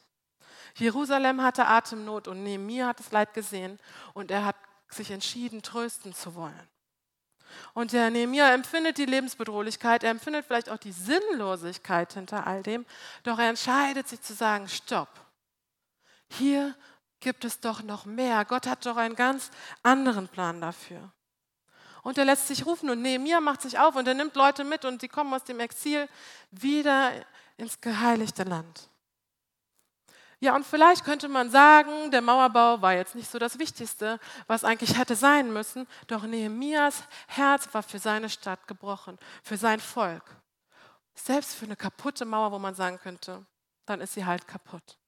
Jerusalem 0.74 1.42
hatte 1.42 1.66
Atemnot 1.66 2.28
und 2.28 2.42
Nehemiah 2.42 2.88
hat 2.88 3.00
das 3.00 3.12
Leid 3.12 3.34
gesehen 3.34 3.78
und 4.14 4.30
er 4.30 4.44
hat 4.44 4.56
sich 4.88 5.10
entschieden, 5.10 5.62
trösten 5.62 6.14
zu 6.14 6.34
wollen. 6.34 6.68
Und 7.74 7.92
der 7.92 8.10
Nehemiah 8.10 8.52
empfindet 8.52 8.98
die 8.98 9.06
Lebensbedrohlichkeit, 9.06 10.04
er 10.04 10.10
empfindet 10.10 10.46
vielleicht 10.46 10.70
auch 10.70 10.78
die 10.78 10.92
Sinnlosigkeit 10.92 12.12
hinter 12.12 12.46
all 12.46 12.62
dem, 12.62 12.86
doch 13.22 13.38
er 13.38 13.48
entscheidet 13.48 14.08
sich 14.08 14.20
zu 14.20 14.34
sagen, 14.34 14.68
stopp, 14.68 15.08
hier 16.28 16.74
gibt 17.20 17.44
es 17.44 17.60
doch 17.60 17.82
noch 17.82 18.04
mehr. 18.04 18.44
Gott 18.44 18.66
hat 18.66 18.86
doch 18.86 18.96
einen 18.96 19.16
ganz 19.16 19.50
anderen 19.82 20.28
Plan 20.28 20.60
dafür. 20.60 21.10
Und 22.02 22.16
er 22.16 22.24
lässt 22.24 22.48
sich 22.48 22.64
rufen 22.64 22.90
und 22.90 23.02
Nehemiah 23.02 23.40
macht 23.40 23.62
sich 23.62 23.78
auf 23.78 23.96
und 23.96 24.06
er 24.06 24.14
nimmt 24.14 24.36
Leute 24.36 24.64
mit 24.64 24.84
und 24.84 25.02
die 25.02 25.08
kommen 25.08 25.34
aus 25.34 25.44
dem 25.44 25.60
Exil 25.60 26.08
wieder 26.50 27.12
ins 27.56 27.80
geheiligte 27.80 28.44
Land. 28.44 28.87
Ja, 30.40 30.54
und 30.54 30.64
vielleicht 30.64 31.04
könnte 31.04 31.28
man 31.28 31.50
sagen, 31.50 32.12
der 32.12 32.22
Mauerbau 32.22 32.80
war 32.80 32.92
jetzt 32.92 33.16
nicht 33.16 33.28
so 33.28 33.40
das 33.40 33.58
Wichtigste, 33.58 34.20
was 34.46 34.62
eigentlich 34.62 34.96
hätte 34.96 35.16
sein 35.16 35.52
müssen, 35.52 35.88
doch 36.06 36.22
Nehemias 36.22 37.02
Herz 37.26 37.68
war 37.72 37.82
für 37.82 37.98
seine 37.98 38.28
Stadt 38.28 38.68
gebrochen, 38.68 39.18
für 39.42 39.56
sein 39.56 39.80
Volk. 39.80 40.22
Selbst 41.14 41.56
für 41.56 41.64
eine 41.64 41.74
kaputte 41.74 42.24
Mauer, 42.24 42.52
wo 42.52 42.58
man 42.60 42.76
sagen 42.76 42.98
könnte, 42.98 43.44
dann 43.84 44.00
ist 44.00 44.14
sie 44.14 44.24
halt 44.24 44.46
kaputt. 44.46 44.98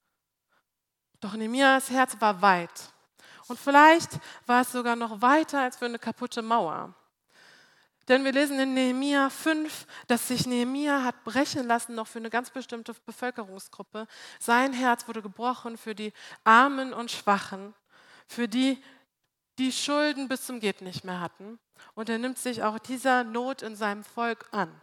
Doch 1.20 1.34
Nehemias 1.34 1.90
Herz 1.90 2.16
war 2.18 2.42
weit. 2.42 2.92
Und 3.46 3.58
vielleicht 3.58 4.18
war 4.46 4.62
es 4.62 4.72
sogar 4.72 4.96
noch 4.96 5.22
weiter 5.22 5.60
als 5.60 5.76
für 5.76 5.84
eine 5.84 5.98
kaputte 6.00 6.42
Mauer. 6.42 6.92
Denn 8.10 8.24
wir 8.24 8.32
lesen 8.32 8.58
in 8.58 8.74
Nehemia 8.74 9.30
5, 9.30 9.86
dass 10.08 10.26
sich 10.26 10.44
Nehemia 10.44 11.04
hat 11.04 11.22
brechen 11.22 11.68
lassen, 11.68 11.94
noch 11.94 12.08
für 12.08 12.18
eine 12.18 12.28
ganz 12.28 12.50
bestimmte 12.50 12.92
Bevölkerungsgruppe. 13.06 14.08
Sein 14.40 14.72
Herz 14.72 15.06
wurde 15.06 15.22
gebrochen 15.22 15.78
für 15.78 15.94
die 15.94 16.12
Armen 16.42 16.92
und 16.92 17.12
Schwachen, 17.12 17.72
für 18.26 18.48
die, 18.48 18.82
die 19.60 19.70
Schulden 19.70 20.26
bis 20.26 20.44
zum 20.44 20.58
Geht 20.58 20.82
nicht 20.82 21.04
mehr 21.04 21.20
hatten. 21.20 21.60
Und 21.94 22.08
er 22.08 22.18
nimmt 22.18 22.36
sich 22.36 22.64
auch 22.64 22.80
dieser 22.80 23.22
Not 23.22 23.62
in 23.62 23.76
seinem 23.76 24.02
Volk 24.02 24.48
an. 24.50 24.74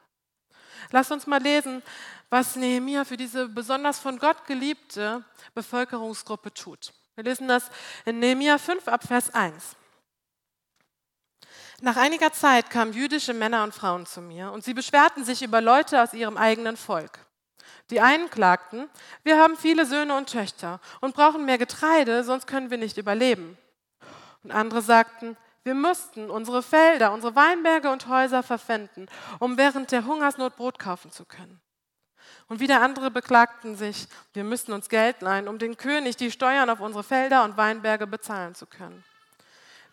Lass 0.91 1.11
uns 1.11 1.27
mal 1.27 1.41
lesen, 1.41 1.83
was 2.29 2.55
Nehemia 2.55 3.03
für 3.03 3.17
diese 3.17 3.49
besonders 3.49 3.99
von 3.99 4.19
Gott 4.19 4.45
geliebte 4.45 5.25
Bevölkerungsgruppe 5.53 6.53
tut. 6.53 6.93
Wir 7.15 7.25
lesen 7.25 7.49
das 7.49 7.69
in 8.05 8.19
Nehemia 8.19 8.57
5 8.57 8.87
ab 8.87 9.03
Vers 9.03 9.33
1. 9.33 9.75
Nach 11.81 11.95
einiger 11.95 12.33
Zeit 12.33 12.71
kamen 12.71 12.91
jüdische 12.91 13.35
Männer 13.35 13.63
und 13.63 13.73
Frauen 13.73 14.07
zu 14.07 14.19
mir 14.19 14.51
und 14.51 14.63
sie 14.63 14.73
beschwerten 14.73 15.23
sich 15.23 15.43
über 15.43 15.61
Leute 15.61 16.01
aus 16.01 16.13
ihrem 16.13 16.35
eigenen 16.35 16.75
Volk. 16.75 17.19
Die 17.91 18.01
einen 18.01 18.31
klagten, 18.31 18.89
wir 19.23 19.39
haben 19.39 19.55
viele 19.55 19.85
Söhne 19.85 20.17
und 20.17 20.29
Töchter 20.29 20.79
und 21.01 21.15
brauchen 21.15 21.45
mehr 21.45 21.59
Getreide, 21.59 22.23
sonst 22.23 22.47
können 22.47 22.71
wir 22.71 22.79
nicht 22.79 22.97
überleben. 22.97 23.57
Und 24.43 24.51
andere 24.51 24.81
sagten, 24.81 25.37
wir 25.63 25.75
müssten 25.75 26.31
unsere 26.31 26.63
Felder, 26.63 27.13
unsere 27.13 27.35
Weinberge 27.35 27.91
und 27.91 28.07
Häuser 28.07 28.41
verpfänden, 28.41 29.07
um 29.39 29.57
während 29.57 29.91
der 29.91 30.05
Hungersnot 30.05 30.55
Brot 30.55 30.79
kaufen 30.79 31.11
zu 31.11 31.25
können. 31.25 31.61
Und 32.47 32.59
wieder 32.59 32.81
andere 32.81 33.11
beklagten 33.11 33.75
sich, 33.75 34.07
wir 34.33 34.43
müssten 34.43 34.71
uns 34.73 34.89
Geld 34.89 35.21
leihen, 35.21 35.47
um 35.47 35.59
den 35.59 35.77
König 35.77 36.15
die 36.17 36.31
Steuern 36.31 36.69
auf 36.69 36.79
unsere 36.79 37.03
Felder 37.03 37.43
und 37.43 37.55
Weinberge 37.55 38.07
bezahlen 38.07 38.55
zu 38.55 38.65
können. 38.65 39.03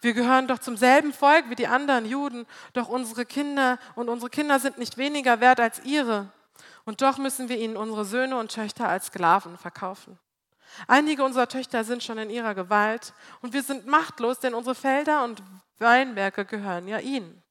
Wir 0.04 0.12
gehören 0.12 0.46
doch 0.46 0.58
zum 0.58 0.76
selben 0.76 1.14
Volk 1.14 1.48
wie 1.48 1.54
die 1.54 1.66
anderen 1.66 2.04
Juden, 2.04 2.46
doch 2.74 2.90
unsere 2.90 3.24
Kinder 3.24 3.78
und 3.94 4.10
unsere 4.10 4.28
Kinder 4.28 4.60
sind 4.60 4.76
nicht 4.76 4.98
weniger 4.98 5.40
wert 5.40 5.60
als 5.60 5.82
ihre. 5.82 6.28
Und 6.84 7.00
doch 7.00 7.16
müssen 7.16 7.48
wir 7.48 7.56
ihnen 7.56 7.78
unsere 7.78 8.04
Söhne 8.04 8.36
und 8.36 8.52
Töchter 8.52 8.86
als 8.86 9.06
Sklaven 9.06 9.56
verkaufen. 9.56 10.18
Einige 10.88 11.24
unserer 11.24 11.48
Töchter 11.48 11.84
sind 11.84 12.02
schon 12.02 12.18
in 12.18 12.28
ihrer 12.28 12.54
Gewalt 12.54 13.14
und 13.40 13.54
wir 13.54 13.62
sind 13.62 13.86
machtlos, 13.86 14.40
denn 14.40 14.52
unsere 14.52 14.74
Felder 14.74 15.24
und 15.24 15.42
Weinberge 15.78 16.44
gehören 16.44 16.86
ja 16.86 16.98
ihnen. 16.98 17.42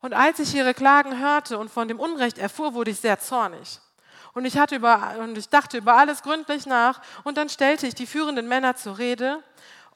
Und 0.00 0.12
als 0.12 0.38
ich 0.38 0.54
ihre 0.54 0.74
Klagen 0.74 1.18
hörte 1.18 1.56
und 1.56 1.70
von 1.70 1.88
dem 1.88 1.98
Unrecht 1.98 2.36
erfuhr, 2.36 2.74
wurde 2.74 2.90
ich 2.90 3.00
sehr 3.00 3.18
zornig. 3.18 3.80
Und 4.34 4.44
ich, 4.44 4.58
hatte 4.58 4.76
über, 4.76 5.14
und 5.20 5.38
ich 5.38 5.48
dachte 5.48 5.78
über 5.78 5.96
alles 5.96 6.22
gründlich 6.22 6.66
nach 6.66 7.00
und 7.24 7.38
dann 7.38 7.48
stellte 7.48 7.86
ich 7.86 7.94
die 7.94 8.06
führenden 8.06 8.46
Männer 8.48 8.76
zur 8.76 8.98
Rede 8.98 9.42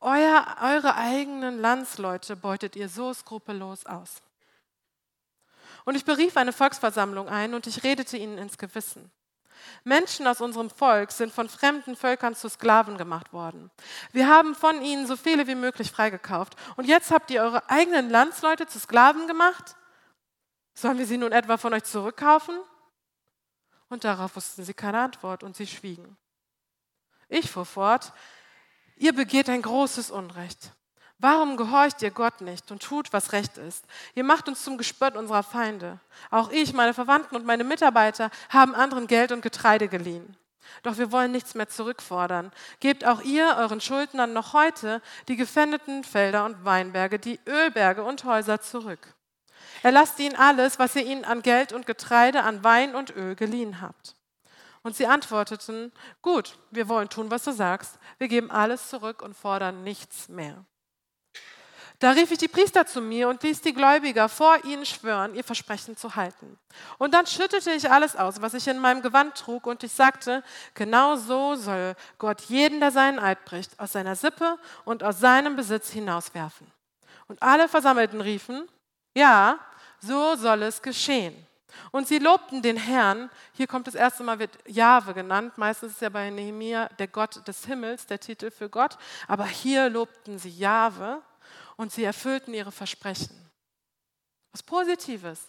euer, 0.01 0.57
eure 0.63 0.97
eigenen 0.97 1.61
Landsleute 1.61 2.37
beutet 2.37 2.77
ihr 2.77 2.89
so 2.89 3.13
skrupellos 3.13 3.87
aus. 3.87 4.23
Und 5.85 5.95
ich 5.95 6.05
berief 6.05 6.37
eine 6.37 6.53
Volksversammlung 6.53 7.29
ein 7.29 7.55
und 7.55 7.67
ich 7.67 7.83
redete 7.83 8.17
ihnen 8.17 8.39
ins 8.39 8.59
Gewissen. 8.59 9.11
Menschen 9.85 10.27
aus 10.27 10.41
unserem 10.41 10.71
Volk 10.71 11.13
sind 11.13 11.33
von 11.33 11.49
fremden 11.49 11.97
Völkern 11.97 12.35
zu 12.35 12.49
Sklaven 12.49 12.97
gemacht 12.97 13.33
worden. 13.33 13.71
Wir 14.13 14.29
haben 14.29 14.55
von 14.55 14.83
ihnen 14.83 15.07
so 15.07 15.17
viele 15.17 15.47
wie 15.47 15.55
möglich 15.55 15.91
freigekauft. 15.91 16.57
Und 16.77 16.87
jetzt 16.87 17.11
habt 17.11 17.31
ihr 17.31 17.43
eure 17.43 17.69
eigenen 17.69 18.11
Landsleute 18.11 18.67
zu 18.67 18.79
Sklaven 18.79 19.27
gemacht? 19.27 19.77
Sollen 20.75 20.99
wir 20.99 21.07
sie 21.07 21.19
nun 21.19 21.33
etwa 21.33 21.57
von 21.57 21.75
euch 21.75 21.85
zurückkaufen? 21.85 22.59
Und 23.89 24.05
darauf 24.05 24.37
wussten 24.37 24.65
sie 24.65 24.75
keine 24.75 25.01
Antwort 25.01 25.43
und 25.43 25.57
sie 25.57 25.67
schwiegen. 25.67 26.17
Ich 27.29 27.51
fuhr 27.51 27.67
fort, 27.67 28.13
Ihr 29.01 29.15
begeht 29.15 29.49
ein 29.49 29.63
großes 29.63 30.11
Unrecht. 30.11 30.73
Warum 31.19 31.57
gehorcht 31.57 32.03
ihr 32.03 32.11
Gott 32.11 32.43
nicht 32.43 32.71
und 32.71 32.83
tut, 32.83 33.15
was 33.15 33.33
recht 33.33 33.57
ist? 33.57 33.87
Ihr 34.15 34.25
macht 34.25 34.47
uns 34.47 34.63
zum 34.63 34.77
Gespött 34.77 35.17
unserer 35.17 35.43
Feinde. 35.43 35.99
Auch 36.31 36.51
ich, 36.51 36.75
meine 36.75 36.93
Verwandten 36.93 37.35
und 37.35 37.47
meine 37.47 37.65
Mitarbeiter 37.65 38.31
haben 38.51 38.75
anderen 38.75 39.07
Geld 39.07 39.33
und 39.33 39.41
Getreide 39.41 39.89
geliehen. 39.89 40.37
Doch 40.83 40.99
wir 40.99 41.11
wollen 41.13 41.33
nichts 41.33 41.55
mehr 41.55 41.67
zurückfordern. 41.67 42.53
Gebt 42.81 43.07
auch 43.07 43.23
ihr 43.23 43.57
euren 43.57 43.81
Schuldnern 43.81 44.35
noch 44.35 44.53
heute 44.53 45.01
die 45.29 45.37
gefändeten 45.37 46.05
Felder 46.05 46.45
und 46.45 46.67
Weinberge, 46.67 47.19
die 47.19 47.41
Ölberge 47.47 48.05
und 48.05 48.25
Häuser 48.25 48.61
zurück. 48.61 49.15
Erlasst 49.83 50.19
ihnen 50.19 50.37
alles, 50.37 50.79
was 50.79 50.95
ihr 50.95 51.07
ihnen 51.07 51.25
an 51.25 51.41
Geld 51.41 51.73
und 51.73 51.87
Getreide, 51.87 52.43
an 52.43 52.65
Wein 52.65 52.95
und 52.95 53.17
Öl 53.17 53.35
geliehen 53.35 53.81
habt. 53.81 54.15
Und 54.83 54.97
sie 54.97 55.07
antworteten, 55.07 55.93
gut, 56.23 56.59
wir 56.71 56.89
wollen 56.89 57.09
tun, 57.09 57.31
was 57.31 57.45
du 57.45 57.53
sagst. 57.53 57.99
Wir 58.19 58.29
geben 58.29 58.51
alles 58.51 58.89
zurück 58.89 59.23
und 59.23 59.37
fordern 59.37 59.85
nichts 59.85 60.29
mehr. 60.29 60.65
Da 62.01 62.13
rief 62.13 62.31
ich 62.31 62.39
die 62.39 62.49
Priester 62.49 62.87
zu 62.87 63.03
mir 63.03 63.29
und 63.29 63.43
ließ 63.43 63.61
die 63.61 63.75
Gläubiger 63.75 64.31
vor 64.31 64.65
ihnen 64.65 64.87
schwören, 64.87 65.35
ihr 65.35 65.45
Versprechen 65.45 65.99
zu 65.99 66.17
halten. 66.17 66.59
Und 66.97 67.13
dann 67.13 67.27
schüttete 67.27 67.73
ich 67.73 67.91
alles 67.91 68.17
aus, 68.17 68.41
was 68.41 68.55
ich 68.55 68.67
in 68.69 68.79
meinem 68.79 69.03
Gewand 69.03 69.35
trug, 69.37 69.67
und 69.67 69.85
ich 69.85 69.93
sagte, 69.93 70.43
genau 70.73 71.17
so 71.17 71.57
soll 71.57 71.95
Gott 72.17 72.41
jeden, 72.43 72.81
der 72.81 72.91
seinen 72.91 73.19
Eid 73.19 73.45
bricht, 73.45 73.79
aus 73.79 73.93
seiner 73.93 74.17
Sippe 74.17 74.59
und 74.87 75.05
aus 75.05 75.21
seinem 75.21 75.57
Besitz 75.57 75.91
hinauswerfen. 75.91 76.67
Und 77.29 77.43
alle 77.43 77.69
Versammelten 77.69 78.23
riefen, 78.23 78.67
ja, 79.15 79.59
so 80.01 80.37
soll 80.37 80.63
es 80.63 80.81
geschehen. 80.81 81.47
Und 81.91 82.09
sie 82.09 82.19
lobten 82.19 82.63
den 82.63 82.77
Herrn. 82.77 83.31
Hier 83.53 83.67
kommt 83.67 83.87
das 83.87 83.95
erste 83.95 84.23
Mal, 84.23 84.39
wird 84.39 84.59
Jahwe 84.67 85.15
genannt. 85.15 85.59
Meistens 85.59 85.93
ist 85.93 86.03
ja 86.03 86.09
bei 86.09 86.31
Nehemia 86.31 86.89
der 86.99 87.09
Gott 87.09 87.47
des 87.47 87.65
Himmels, 87.67 88.07
der 88.07 88.21
Titel 88.21 88.51
für 88.51 88.69
Gott. 88.69 88.97
Aber 89.29 89.47
hier 89.47 89.89
lobten 89.89 90.39
sie 90.39 90.51
Jahwe 90.51 91.23
und 91.77 91.93
sie 91.93 92.05
erfüllten 92.05 92.55
ihre 92.55 92.73
Versprechen. 92.73 93.51
Was 94.53 94.63
Positives. 94.63 95.49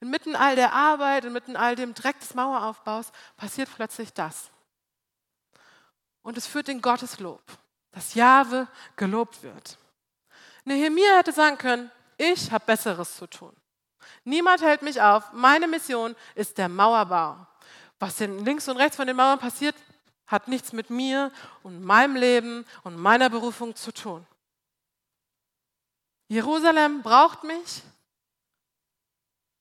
Inmitten 0.00 0.36
all 0.36 0.56
der 0.56 0.72
Arbeit, 0.72 1.24
inmitten 1.24 1.56
all 1.56 1.76
dem 1.76 1.94
Dreck 1.94 2.18
des 2.20 2.34
Maueraufbaus 2.34 3.12
passiert 3.36 3.70
plötzlich 3.74 4.12
das. 4.12 4.50
Und 6.22 6.36
es 6.36 6.46
führt 6.46 6.68
in 6.68 6.82
Gottes 6.82 7.20
Lob, 7.20 7.42
dass 7.90 8.14
Jahwe 8.14 8.66
gelobt 8.96 9.42
wird. 9.42 9.78
Nehemia 10.64 11.16
hätte 11.16 11.32
sagen 11.32 11.58
können, 11.58 11.90
ich 12.16 12.50
habe 12.50 12.64
Besseres 12.64 13.16
zu 13.16 13.26
tun. 13.26 13.54
Niemand 14.24 14.62
hält 14.62 14.82
mich 14.82 15.00
auf. 15.00 15.32
Meine 15.32 15.66
Mission 15.66 16.14
ist 16.34 16.58
der 16.58 16.68
Mauerbau. 16.68 17.46
Was 17.98 18.18
links 18.20 18.68
und 18.68 18.76
rechts 18.76 18.96
von 18.96 19.06
den 19.06 19.16
Mauern 19.16 19.38
passiert, 19.38 19.74
hat 20.26 20.48
nichts 20.48 20.72
mit 20.72 20.90
mir 20.90 21.30
und 21.62 21.82
meinem 21.82 22.16
Leben 22.16 22.64
und 22.82 22.96
meiner 22.96 23.30
Berufung 23.30 23.76
zu 23.76 23.92
tun. 23.92 24.26
Jerusalem 26.28 27.02
braucht 27.02 27.44
mich. 27.44 27.82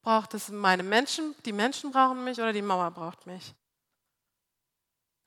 Braucht 0.01 0.33
es 0.33 0.49
meine 0.49 0.83
Menschen? 0.83 1.35
Die 1.45 1.53
Menschen 1.53 1.91
brauchen 1.91 2.23
mich 2.23 2.39
oder 2.39 2.51
die 2.51 2.61
Mauer 2.61 2.91
braucht 2.91 3.25
mich? 3.25 3.53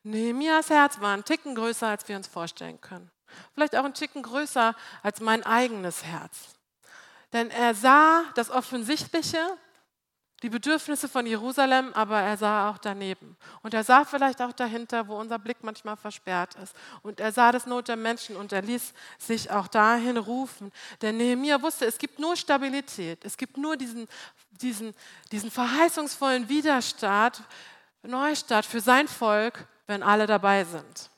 Nehemias 0.02 0.70
Herz 0.70 1.00
war 1.00 1.14
ein 1.14 1.24
Ticken 1.24 1.55
größer, 1.55 1.88
als 1.88 2.07
wir 2.09 2.16
uns 2.16 2.29
vorstellen 2.29 2.81
können. 2.81 3.11
Vielleicht 3.55 3.74
auch 3.76 3.85
ein 3.85 3.94
Ticken 3.94 4.22
größer 4.22 4.74
als 5.02 5.20
mein 5.20 5.44
eigenes 5.44 6.05
Herz. 6.05 6.56
Denn 7.33 7.51
er 7.51 7.75
sah 7.75 8.25
das 8.35 8.51
Offensichtliche, 8.51 9.39
die 10.43 10.51
Bedürfnisse 10.51 11.09
von 11.09 11.27
Jerusalem, 11.27 11.93
aber 11.95 12.21
er 12.21 12.37
sah 12.37 12.71
auch 12.71 12.79
daneben. 12.79 13.37
Und 13.62 13.73
er 13.73 13.85
sah 13.85 14.05
vielleicht 14.05 14.43
auch 14.43 14.53
dahinter, 14.53 15.09
wo 15.09 15.19
unser 15.19 15.39
Blick 15.39 15.57
manchmal 15.62 15.97
versperrt 15.97 16.55
ist. 16.62 16.75
Und 17.03 17.21
er 17.21 17.33
sah 17.33 17.53
das 17.53 17.67
Not 17.67 17.89
der 17.89 17.97
Menschen 17.97 18.37
und 18.37 18.53
er 18.53 18.61
ließ 18.61 18.93
sich 19.19 19.51
auch 19.51 19.67
dahin 19.67 20.19
rufen. 20.19 20.73
Denn 21.01 21.17
Nehemiah 21.17 21.62
wusste, 21.62 21.87
es 21.87 21.97
gibt 21.97 22.19
nur 22.19 22.37
Stabilität, 22.37 23.25
es 23.25 23.37
gibt 23.37 23.57
nur 23.57 23.77
diesen, 23.77 24.07
diesen, 24.51 24.95
diesen 25.33 25.51
verheißungsvollen 25.51 26.49
Widerstart, 26.49 27.43
Neustart 28.03 28.67
für 28.67 28.81
sein 28.81 29.09
Volk, 29.09 29.67
wenn 29.87 30.03
alle 30.03 30.27
dabei 30.27 30.65
sind. 30.65 31.11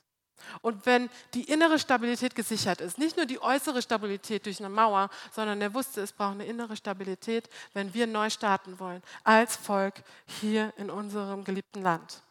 Und 0.61 0.87
wenn 0.87 1.11
die 1.35 1.45
innere 1.45 1.79
Stabilität 1.79 2.35
gesichert 2.35 2.81
ist, 2.81 2.99
nicht 2.99 3.17
nur 3.17 3.27
die 3.27 3.41
äußere 3.41 3.83
Stabilität 3.83 4.47
durch 4.47 4.59
eine 4.59 4.69
Mauer, 4.69 5.11
sondern 5.33 5.61
er 5.61 5.75
wusste, 5.75 6.01
es 6.01 6.13
braucht 6.13 6.33
eine 6.33 6.47
innere 6.47 6.77
Stabilität, 6.77 7.49
wenn 7.75 7.95
wir 7.95 8.07
neu 8.07 8.31
starten 8.31 8.79
wollen, 8.79 9.03
als 9.25 9.57
Volk 9.57 10.03
hier 10.27 10.73
in 10.77 10.91
unserem 10.91 11.45
geliebten 11.45 11.83
Land. 11.83 12.23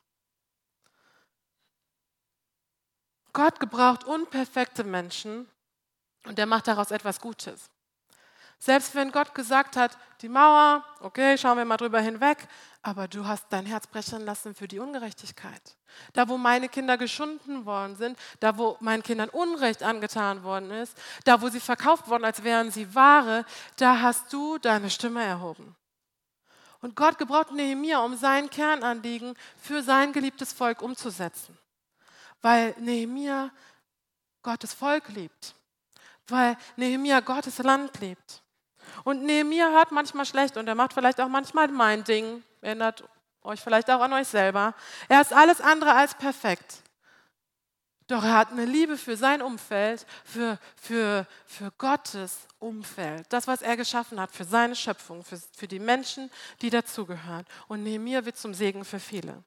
Gott 3.34 3.60
gebraucht 3.60 4.04
unperfekte 4.04 4.84
Menschen 4.84 5.48
und 6.26 6.40
er 6.40 6.48
macht 6.48 6.68
daraus 6.68 6.92
etwas 6.92 7.20
Gutes. 7.20 7.70
Selbst 8.60 8.96
wenn 8.96 9.12
Gott 9.12 9.36
gesagt 9.36 9.78
hat, 9.78 9.98
die 10.22 10.30
Mauer, 10.30 10.84
okay, 11.02 11.38
schauen 11.38 11.58
wir 11.58 11.66
mal 11.66 11.78
drüber 11.78 12.02
hinweg, 12.02 12.48
aber 12.88 13.10
du 13.10 13.28
hast 13.28 13.47
dein 13.50 13.65
Herz 13.65 13.86
brechen 13.86 14.23
lassen 14.23 14.56
für 14.56 14.69
die 14.69 14.80
Ungerechtigkeit. 14.80 15.76
Da, 16.13 16.30
wo 16.30 16.38
meine 16.38 16.69
Kinder 16.69 16.97
geschunden 16.97 17.65
worden 17.65 17.97
sind, 17.97 18.17
da, 18.39 18.58
wo 18.58 18.78
meinen 18.80 19.04
Kindern 19.04 19.28
Unrecht 19.28 19.84
angetan 19.84 20.41
worden 20.43 20.71
ist, 20.71 20.97
da, 21.26 21.41
wo 21.41 21.50
sie 21.50 21.60
verkauft 21.60 22.08
wurden, 22.08 22.23
als 22.23 22.45
wären 22.45 22.71
sie 22.71 22.95
Ware, 22.95 23.45
da 23.76 24.00
hast 24.00 24.32
du 24.32 24.58
deine 24.58 24.89
Stimme 24.89 25.21
erhoben. 25.21 25.76
Und 26.80 26.95
Gott 26.95 27.17
gebraucht 27.17 27.52
Nehemia, 27.52 28.00
um 28.00 28.15
sein 28.15 28.50
Kernanliegen 28.50 29.34
für 29.62 29.84
sein 29.84 30.13
geliebtes 30.13 30.54
Volk 30.54 30.82
umzusetzen. 30.82 31.58
Weil 32.41 32.73
Nehemia 32.80 33.52
Gottes 34.43 34.73
Volk 34.73 35.10
liebt. 35.10 35.56
Weil 36.28 36.56
Nehemia 36.78 37.19
Gottes 37.19 37.58
Land 37.58 38.00
liebt. 38.00 38.43
Und 39.04 39.23
Nehemiah 39.23 39.71
hört 39.71 39.91
manchmal 39.91 40.26
schlecht 40.26 40.58
und 40.58 40.67
er 40.67 40.76
macht 40.76 40.93
vielleicht 40.93 41.19
auch 41.19 41.28
manchmal 41.28 41.67
mein 41.67 42.04
Ding. 42.04 42.43
Erinnert 42.67 43.08
euch 43.43 43.62
vielleicht 43.62 43.89
auch 43.89 44.01
an 44.01 44.12
euch 44.12 44.27
selber. 44.27 44.75
Er 45.08 45.21
ist 45.21 45.32
alles 45.32 45.62
andere 45.62 45.93
als 45.93 46.13
perfekt. 46.15 46.84
Doch 48.08 48.21
er 48.25 48.34
hat 48.34 48.51
eine 48.51 48.65
Liebe 48.65 48.97
für 48.97 49.15
sein 49.15 49.41
Umfeld, 49.41 50.06
für, 50.25 50.60
für, 50.75 51.25
für 51.45 51.71
Gottes 51.77 52.39
Umfeld. 52.60 53.25
Das, 53.30 53.47
was 53.47 53.62
er 53.62 53.77
geschaffen 53.77 54.19
hat, 54.19 54.32
für 54.34 54.43
seine 54.43 54.75
Schöpfung, 54.75 55.23
für, 55.23 55.38
für 55.56 55.69
die 55.69 55.80
Menschen, 55.80 56.30
die 56.62 56.69
dazugehören. 56.69 57.45
Und 57.69 57.84
Nehemiah 57.84 58.25
wird 58.25 58.36
zum 58.36 58.53
Segen 58.53 58.84
für 58.84 58.99
viele. 58.99 59.45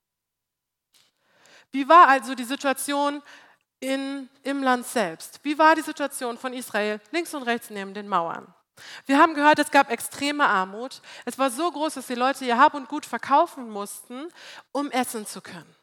Wie 1.72 1.86
war 1.86 2.08
also 2.08 2.34
die 2.34 2.44
Situation 2.44 3.22
in, 3.80 4.30
im 4.44 4.62
Land 4.62 4.86
selbst? 4.86 5.40
Wie 5.42 5.58
war 5.58 5.74
die 5.74 5.82
Situation 5.82 6.38
von 6.38 6.54
Israel 6.54 7.02
links 7.10 7.34
und 7.34 7.42
rechts 7.42 7.68
neben 7.68 7.92
den 7.92 8.08
Mauern? 8.08 8.54
Wir 9.06 9.18
haben 9.18 9.34
gehört, 9.34 9.58
es 9.58 9.70
gab 9.70 9.90
extreme 9.90 10.46
Armut. 10.46 11.02
Es 11.24 11.38
war 11.38 11.50
so 11.50 11.70
groß, 11.70 11.94
dass 11.94 12.06
die 12.06 12.14
Leute 12.14 12.44
ihr 12.44 12.58
Hab 12.58 12.74
und 12.74 12.88
Gut 12.88 13.06
verkaufen 13.06 13.70
mussten, 13.70 14.28
um 14.72 14.90
essen 14.90 15.26
zu 15.26 15.40
können. 15.40 15.76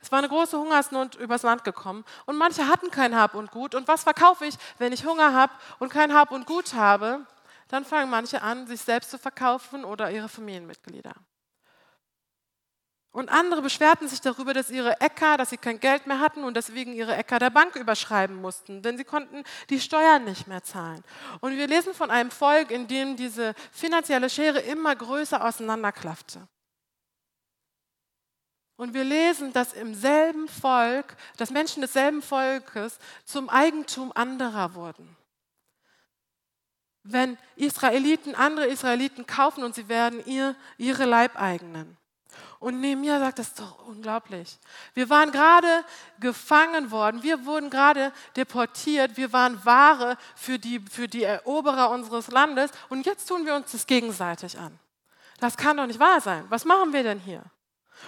Es 0.00 0.10
war 0.10 0.18
eine 0.18 0.28
große 0.28 0.58
Hungersnot 0.58 1.14
übers 1.14 1.42
Land 1.42 1.62
gekommen 1.62 2.04
und 2.26 2.36
manche 2.36 2.66
hatten 2.66 2.90
kein 2.90 3.16
Hab 3.16 3.34
und 3.34 3.52
Gut. 3.52 3.74
Und 3.74 3.86
was 3.86 4.02
verkaufe 4.02 4.44
ich, 4.44 4.56
wenn 4.78 4.92
ich 4.92 5.06
Hunger 5.06 5.32
habe 5.32 5.52
und 5.78 5.92
kein 5.92 6.12
Hab 6.12 6.32
und 6.32 6.46
Gut 6.46 6.74
habe? 6.74 7.24
Dann 7.68 7.84
fangen 7.84 8.10
manche 8.10 8.42
an, 8.42 8.66
sich 8.66 8.82
selbst 8.82 9.10
zu 9.10 9.18
verkaufen 9.18 9.84
oder 9.84 10.10
ihre 10.10 10.28
Familienmitglieder. 10.28 11.14
Und 13.12 13.28
andere 13.28 13.60
beschwerten 13.60 14.08
sich 14.08 14.22
darüber, 14.22 14.54
dass 14.54 14.70
ihre 14.70 14.98
Äcker, 15.02 15.36
dass 15.36 15.50
sie 15.50 15.58
kein 15.58 15.78
Geld 15.78 16.06
mehr 16.06 16.18
hatten 16.18 16.44
und 16.44 16.56
deswegen 16.56 16.94
ihre 16.94 17.14
Äcker 17.14 17.38
der 17.38 17.50
Bank 17.50 17.76
überschreiben 17.76 18.36
mussten, 18.36 18.80
denn 18.80 18.96
sie 18.96 19.04
konnten 19.04 19.44
die 19.68 19.80
Steuern 19.80 20.24
nicht 20.24 20.46
mehr 20.48 20.62
zahlen. 20.62 21.04
Und 21.40 21.58
wir 21.58 21.66
lesen 21.66 21.92
von 21.92 22.10
einem 22.10 22.30
Volk, 22.30 22.70
in 22.70 22.88
dem 22.88 23.16
diese 23.16 23.54
finanzielle 23.70 24.30
Schere 24.30 24.60
immer 24.60 24.96
größer 24.96 25.44
auseinanderklaffte. 25.44 26.48
Und 28.76 28.94
wir 28.94 29.04
lesen, 29.04 29.52
dass 29.52 29.74
im 29.74 29.94
selben 29.94 30.48
Volk, 30.48 31.14
dass 31.36 31.50
Menschen 31.50 31.82
desselben 31.82 32.22
Volkes 32.22 32.98
zum 33.26 33.50
Eigentum 33.50 34.10
anderer 34.12 34.74
wurden. 34.74 35.16
Wenn 37.02 37.36
Israeliten 37.56 38.34
andere 38.34 38.66
Israeliten 38.68 39.26
kaufen 39.26 39.64
und 39.64 39.74
sie 39.74 39.88
werden 39.88 40.24
ihr, 40.24 40.56
ihre 40.78 41.04
Leibeigenen. 41.04 41.98
Und 42.62 42.78
Nehemiah 42.80 43.18
sagt, 43.18 43.40
das 43.40 43.48
ist 43.48 43.58
doch 43.58 43.88
unglaublich. 43.88 44.56
Wir 44.94 45.10
waren 45.10 45.32
gerade 45.32 45.84
gefangen 46.20 46.92
worden, 46.92 47.24
wir 47.24 47.44
wurden 47.44 47.70
gerade 47.70 48.12
deportiert, 48.36 49.16
wir 49.16 49.32
waren 49.32 49.64
Ware 49.64 50.16
für 50.36 50.60
die, 50.60 50.78
für 50.78 51.08
die 51.08 51.24
Eroberer 51.24 51.90
unseres 51.90 52.28
Landes 52.28 52.70
und 52.88 53.04
jetzt 53.04 53.26
tun 53.26 53.46
wir 53.46 53.56
uns 53.56 53.72
das 53.72 53.84
gegenseitig 53.88 54.60
an. 54.60 54.78
Das 55.40 55.56
kann 55.56 55.76
doch 55.76 55.88
nicht 55.88 55.98
wahr 55.98 56.20
sein. 56.20 56.44
Was 56.50 56.64
machen 56.64 56.92
wir 56.92 57.02
denn 57.02 57.18
hier? 57.18 57.42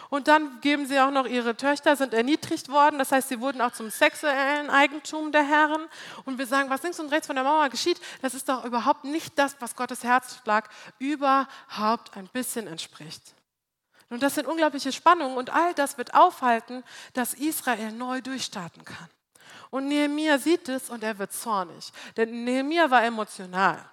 Und 0.09 0.29
dann 0.29 0.61
geben 0.61 0.87
sie 0.87 1.01
auch 1.01 1.11
noch, 1.11 1.27
ihre 1.27 1.57
Töchter 1.57 1.97
sind 1.97 2.14
erniedrigt 2.14 2.69
worden, 2.69 3.01
das 3.01 3.11
heißt, 3.11 3.31
sie 3.31 3.40
wurden 3.40 3.61
auch 3.61 3.73
zum 3.73 3.90
sexuellen 3.90 4.71
Eigentum 4.71 5.33
der 5.33 5.43
Herren. 5.43 5.88
Und 6.27 6.38
wir 6.38 6.47
sagen, 6.47 6.71
was 6.71 6.85
links 6.85 7.01
und 7.01 7.11
rechts 7.11 7.27
von 7.27 7.35
der 7.35 7.45
Mauer 7.45 7.71
geschieht, 7.71 8.01
das 8.23 8.35
ist 8.35 8.49
doch 8.49 8.64
überhaupt 8.64 9.03
nicht 9.03 9.37
das, 9.37 9.57
was 9.59 9.75
Gottes 9.75 10.05
Herzschlag 10.05 10.69
überhaupt 11.01 12.17
ein 12.17 12.29
bisschen 12.29 12.69
entspricht. 12.69 13.34
Und 14.14 14.22
das 14.22 14.37
sind 14.37 14.46
unglaubliche 14.46 14.92
Spannungen 14.92 15.37
und 15.37 15.50
all 15.50 15.74
das 15.74 15.98
wird 15.98 16.14
aufhalten, 16.14 16.85
dass 17.14 17.35
Israel 17.35 17.90
neu 17.90 18.20
durchstarten 18.20 18.85
kann. 18.85 19.09
Und 19.70 19.88
Nehemiah 19.88 20.38
sieht 20.38 20.68
es 20.68 20.88
und 20.88 21.03
er 21.03 21.18
wird 21.18 21.33
zornig, 21.33 21.92
denn 22.16 22.44
Nehemiah 22.44 22.88
war 22.92 23.03
emotional. 23.03 23.85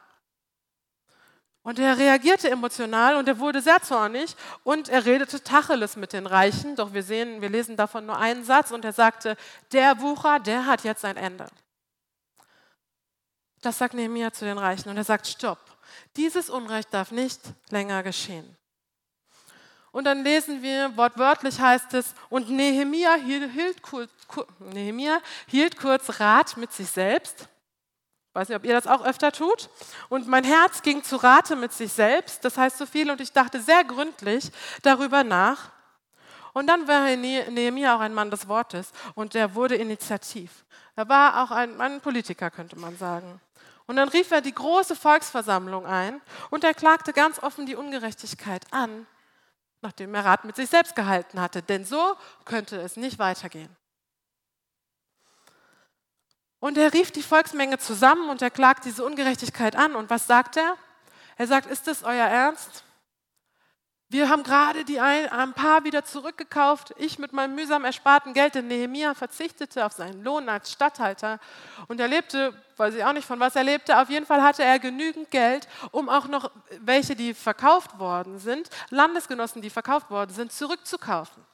Und 1.63 1.79
er 1.79 1.97
reagierte 1.97 2.51
emotional 2.51 3.15
und 3.15 3.27
er 3.27 3.39
wurde 3.39 3.61
sehr 3.61 3.81
zornig 3.81 4.35
und 4.63 4.89
er 4.89 5.07
redete 5.07 5.43
Tacheles 5.43 5.95
mit 5.95 6.13
den 6.13 6.27
Reichen. 6.27 6.75
Doch 6.75 6.93
wir 6.93 7.01
sehen, 7.01 7.41
wir 7.41 7.49
lesen 7.49 7.75
davon 7.75 8.05
nur 8.05 8.19
einen 8.19 8.43
Satz 8.43 8.69
und 8.69 8.85
er 8.85 8.93
sagte, 8.93 9.35
der 9.71 10.01
Wucher, 10.01 10.39
der 10.39 10.67
hat 10.67 10.83
jetzt 10.83 11.03
ein 11.03 11.17
Ende. 11.17 11.47
Das 13.63 13.79
sagt 13.79 13.95
Nehemiah 13.95 14.31
zu 14.31 14.45
den 14.45 14.59
Reichen 14.59 14.89
und 14.89 14.97
er 14.97 15.03
sagt, 15.03 15.25
stopp. 15.25 15.59
Dieses 16.15 16.51
Unrecht 16.51 16.93
darf 16.93 17.09
nicht 17.09 17.41
länger 17.71 18.03
geschehen. 18.03 18.55
Und 19.91 20.05
dann 20.05 20.23
lesen 20.23 20.61
wir, 20.61 20.95
wortwörtlich 20.95 21.59
heißt 21.59 21.93
es, 21.95 22.13
und 22.29 22.49
Nehemia 22.49 23.15
hielt, 23.15 23.51
hielt, 23.51 23.81
Nehemia 24.59 25.19
hielt 25.47 25.77
kurz 25.77 26.19
Rat 26.19 26.55
mit 26.57 26.71
sich 26.71 26.89
selbst. 26.89 27.49
Weiß 28.33 28.47
nicht, 28.47 28.55
ob 28.55 28.63
ihr 28.63 28.73
das 28.73 28.87
auch 28.87 29.03
öfter 29.03 29.33
tut. 29.33 29.69
Und 30.07 30.27
mein 30.27 30.45
Herz 30.45 30.81
ging 30.81 31.03
zu 31.03 31.17
Rate 31.17 31.57
mit 31.57 31.73
sich 31.73 31.91
selbst. 31.91 32.45
Das 32.45 32.57
heißt 32.57 32.77
so 32.77 32.85
viel. 32.85 33.11
Und 33.11 33.19
ich 33.19 33.33
dachte 33.33 33.59
sehr 33.59 33.83
gründlich 33.83 34.49
darüber 34.83 35.25
nach. 35.25 35.71
Und 36.53 36.67
dann 36.67 36.87
war 36.87 37.13
Nehemia 37.15 37.95
auch 37.95 37.99
ein 37.99 38.13
Mann 38.13 38.31
des 38.31 38.47
Wortes. 38.47 38.91
Und 39.15 39.35
er 39.35 39.53
wurde 39.53 39.75
initiativ. 39.75 40.63
Er 40.95 41.09
war 41.09 41.43
auch 41.43 41.51
ein, 41.51 41.79
ein 41.81 41.99
Politiker, 41.99 42.49
könnte 42.49 42.77
man 42.77 42.97
sagen. 42.97 43.41
Und 43.87 43.97
dann 43.97 44.07
rief 44.07 44.31
er 44.31 44.39
die 44.39 44.53
große 44.53 44.95
Volksversammlung 44.95 45.85
ein 45.85 46.21
und 46.49 46.63
er 46.63 46.73
klagte 46.73 47.11
ganz 47.11 47.43
offen 47.43 47.65
die 47.65 47.75
Ungerechtigkeit 47.75 48.63
an, 48.71 49.05
nachdem 49.81 50.13
er 50.13 50.25
Rat 50.25 50.45
mit 50.45 50.55
sich 50.55 50.69
selbst 50.69 50.95
gehalten 50.95 51.39
hatte. 51.41 51.61
Denn 51.61 51.85
so 51.85 52.15
könnte 52.45 52.77
es 52.77 52.97
nicht 52.97 53.19
weitergehen. 53.19 53.75
Und 56.59 56.77
er 56.77 56.93
rief 56.93 57.11
die 57.11 57.23
Volksmenge 57.23 57.79
zusammen 57.79 58.29
und 58.29 58.41
er 58.41 58.51
klagt 58.51 58.85
diese 58.85 59.03
Ungerechtigkeit 59.03 59.75
an. 59.75 59.95
Und 59.95 60.09
was 60.09 60.27
sagt 60.27 60.57
er? 60.57 60.77
Er 61.37 61.47
sagt, 61.47 61.65
ist 61.65 61.87
das 61.87 62.03
euer 62.03 62.27
Ernst? 62.27 62.83
Wir 64.11 64.27
haben 64.27 64.43
gerade 64.43 64.83
die 64.83 64.99
ein, 64.99 65.29
ein 65.29 65.53
paar 65.53 65.85
wieder 65.85 66.03
zurückgekauft. 66.03 66.93
Ich 66.97 67.17
mit 67.17 67.31
meinem 67.31 67.55
mühsam 67.55 67.85
ersparten 67.85 68.33
Geld, 68.33 68.55
denn 68.55 68.67
Nehemia 68.67 69.13
verzichtete 69.13 69.85
auf 69.85 69.93
seinen 69.93 70.21
Lohn 70.21 70.49
als 70.49 70.69
Statthalter 70.69 71.39
und 71.87 71.97
er 72.01 72.09
lebte, 72.09 72.53
weiß 72.75 72.93
ich 72.95 73.05
auch 73.05 73.13
nicht 73.13 73.25
von 73.25 73.39
was 73.39 73.55
er 73.55 73.63
lebte, 73.63 73.97
auf 74.01 74.09
jeden 74.09 74.25
Fall 74.25 74.43
hatte 74.43 74.65
er 74.65 74.79
genügend 74.79 75.31
Geld, 75.31 75.65
um 75.91 76.09
auch 76.09 76.27
noch 76.27 76.51
welche, 76.81 77.15
die 77.15 77.33
verkauft 77.33 77.99
worden 77.99 78.37
sind, 78.37 78.69
Landesgenossen, 78.89 79.61
die 79.61 79.69
verkauft 79.69 80.09
worden 80.09 80.33
sind, 80.33 80.51
zurückzukaufen. 80.51 81.45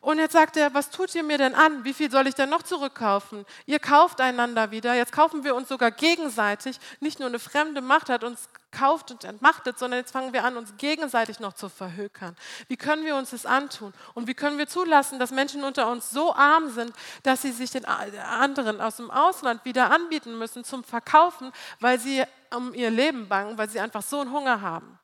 Und 0.00 0.18
jetzt 0.18 0.34
sagt 0.34 0.56
er, 0.56 0.72
was 0.74 0.88
tut 0.88 1.12
ihr 1.16 1.24
mir 1.24 1.38
denn 1.38 1.56
an? 1.56 1.82
Wie 1.82 1.94
viel 1.94 2.12
soll 2.12 2.28
ich 2.28 2.36
denn 2.36 2.48
noch 2.48 2.62
zurückkaufen? 2.62 3.44
Ihr 3.66 3.80
kauft 3.80 4.20
einander 4.20 4.70
wieder. 4.70 4.94
Jetzt 4.94 5.12
kaufen 5.12 5.42
wir 5.42 5.56
uns 5.56 5.68
sogar 5.68 5.90
gegenseitig. 5.90 6.78
Nicht 7.00 7.18
nur 7.18 7.28
eine 7.28 7.40
fremde 7.40 7.80
Macht 7.80 8.08
hat 8.08 8.22
uns 8.22 8.48
kauft 8.72 9.10
und 9.10 9.22
entmachtet, 9.24 9.78
sondern 9.78 10.00
jetzt 10.00 10.10
fangen 10.10 10.32
wir 10.32 10.44
an, 10.44 10.56
uns 10.56 10.76
gegenseitig 10.78 11.38
noch 11.38 11.52
zu 11.52 11.68
verhökern. 11.68 12.34
Wie 12.68 12.76
können 12.76 13.04
wir 13.04 13.14
uns 13.16 13.30
das 13.30 13.46
antun? 13.46 13.92
Und 14.14 14.26
wie 14.26 14.34
können 14.34 14.58
wir 14.58 14.66
zulassen, 14.66 15.18
dass 15.18 15.30
Menschen 15.30 15.62
unter 15.62 15.90
uns 15.90 16.10
so 16.10 16.34
arm 16.34 16.70
sind, 16.70 16.92
dass 17.22 17.42
sie 17.42 17.52
sich 17.52 17.70
den 17.70 17.84
anderen 17.84 18.80
aus 18.80 18.96
dem 18.96 19.10
Ausland 19.10 19.64
wieder 19.64 19.90
anbieten 19.90 20.36
müssen 20.38 20.64
zum 20.64 20.82
Verkaufen, 20.82 21.52
weil 21.78 22.00
sie 22.00 22.24
um 22.50 22.74
ihr 22.74 22.90
Leben 22.90 23.28
bangen, 23.28 23.56
weil 23.56 23.68
sie 23.68 23.78
einfach 23.78 24.02
so 24.02 24.20
einen 24.20 24.32
Hunger 24.32 24.60
haben? 24.60 24.98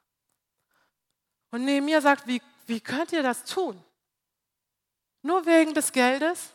Und 1.50 1.64
Nehemiah 1.64 2.00
sagt, 2.00 2.26
wie, 2.26 2.42
wie 2.66 2.80
könnt 2.80 3.12
ihr 3.12 3.22
das 3.22 3.44
tun? 3.44 3.82
Nur 5.22 5.46
wegen 5.46 5.74
des 5.74 5.92
Geldes? 5.92 6.50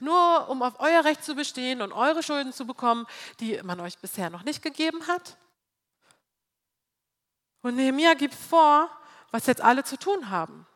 Nur 0.00 0.48
um 0.48 0.62
auf 0.62 0.78
euer 0.78 1.04
Recht 1.04 1.24
zu 1.24 1.34
bestehen 1.34 1.82
und 1.82 1.92
eure 1.92 2.22
Schulden 2.22 2.52
zu 2.52 2.66
bekommen, 2.66 3.06
die 3.40 3.60
man 3.62 3.80
euch 3.80 3.98
bisher 3.98 4.30
noch 4.30 4.44
nicht 4.44 4.62
gegeben 4.62 5.06
hat? 5.08 5.36
Und 7.68 7.76
Nehemiah 7.76 8.14
gibt 8.14 8.32
vor, 8.32 8.88
was 9.30 9.44
jetzt 9.44 9.60
alle 9.60 9.84
zu 9.84 9.98
tun 9.98 10.30
haben. 10.30 10.66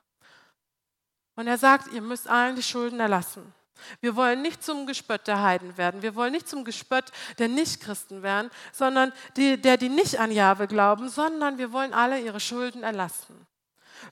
Und 1.37 1.47
er 1.47 1.57
sagt, 1.57 1.91
ihr 1.91 2.03
müsst 2.03 2.29
allen 2.29 2.55
die 2.55 2.63
Schulden 2.63 3.01
erlassen. 3.01 3.55
Wir 4.03 4.15
wollen 4.15 4.43
nicht 4.43 4.63
zum 4.63 4.87
Gespött 4.87 5.27
der 5.27 5.41
Heiden 5.41 5.79
werden. 5.79 6.03
Wir 6.03 6.15
wollen 6.15 6.33
nicht 6.33 6.47
zum 6.47 6.67
Gespött 6.67 7.11
der 7.39 7.49
Nichtchristen 7.49 8.23
werden, 8.23 8.51
sondern 8.73 9.11
die, 9.39 9.59
der, 9.59 9.79
die 9.79 9.89
nicht 9.89 10.21
an 10.21 10.31
Jahwe 10.31 10.67
glauben, 10.67 11.09
sondern 11.09 11.57
wir 11.57 11.73
wollen 11.73 11.95
alle 11.95 12.21
ihre 12.21 12.41
Schulden 12.41 12.83
erlassen. 12.83 13.47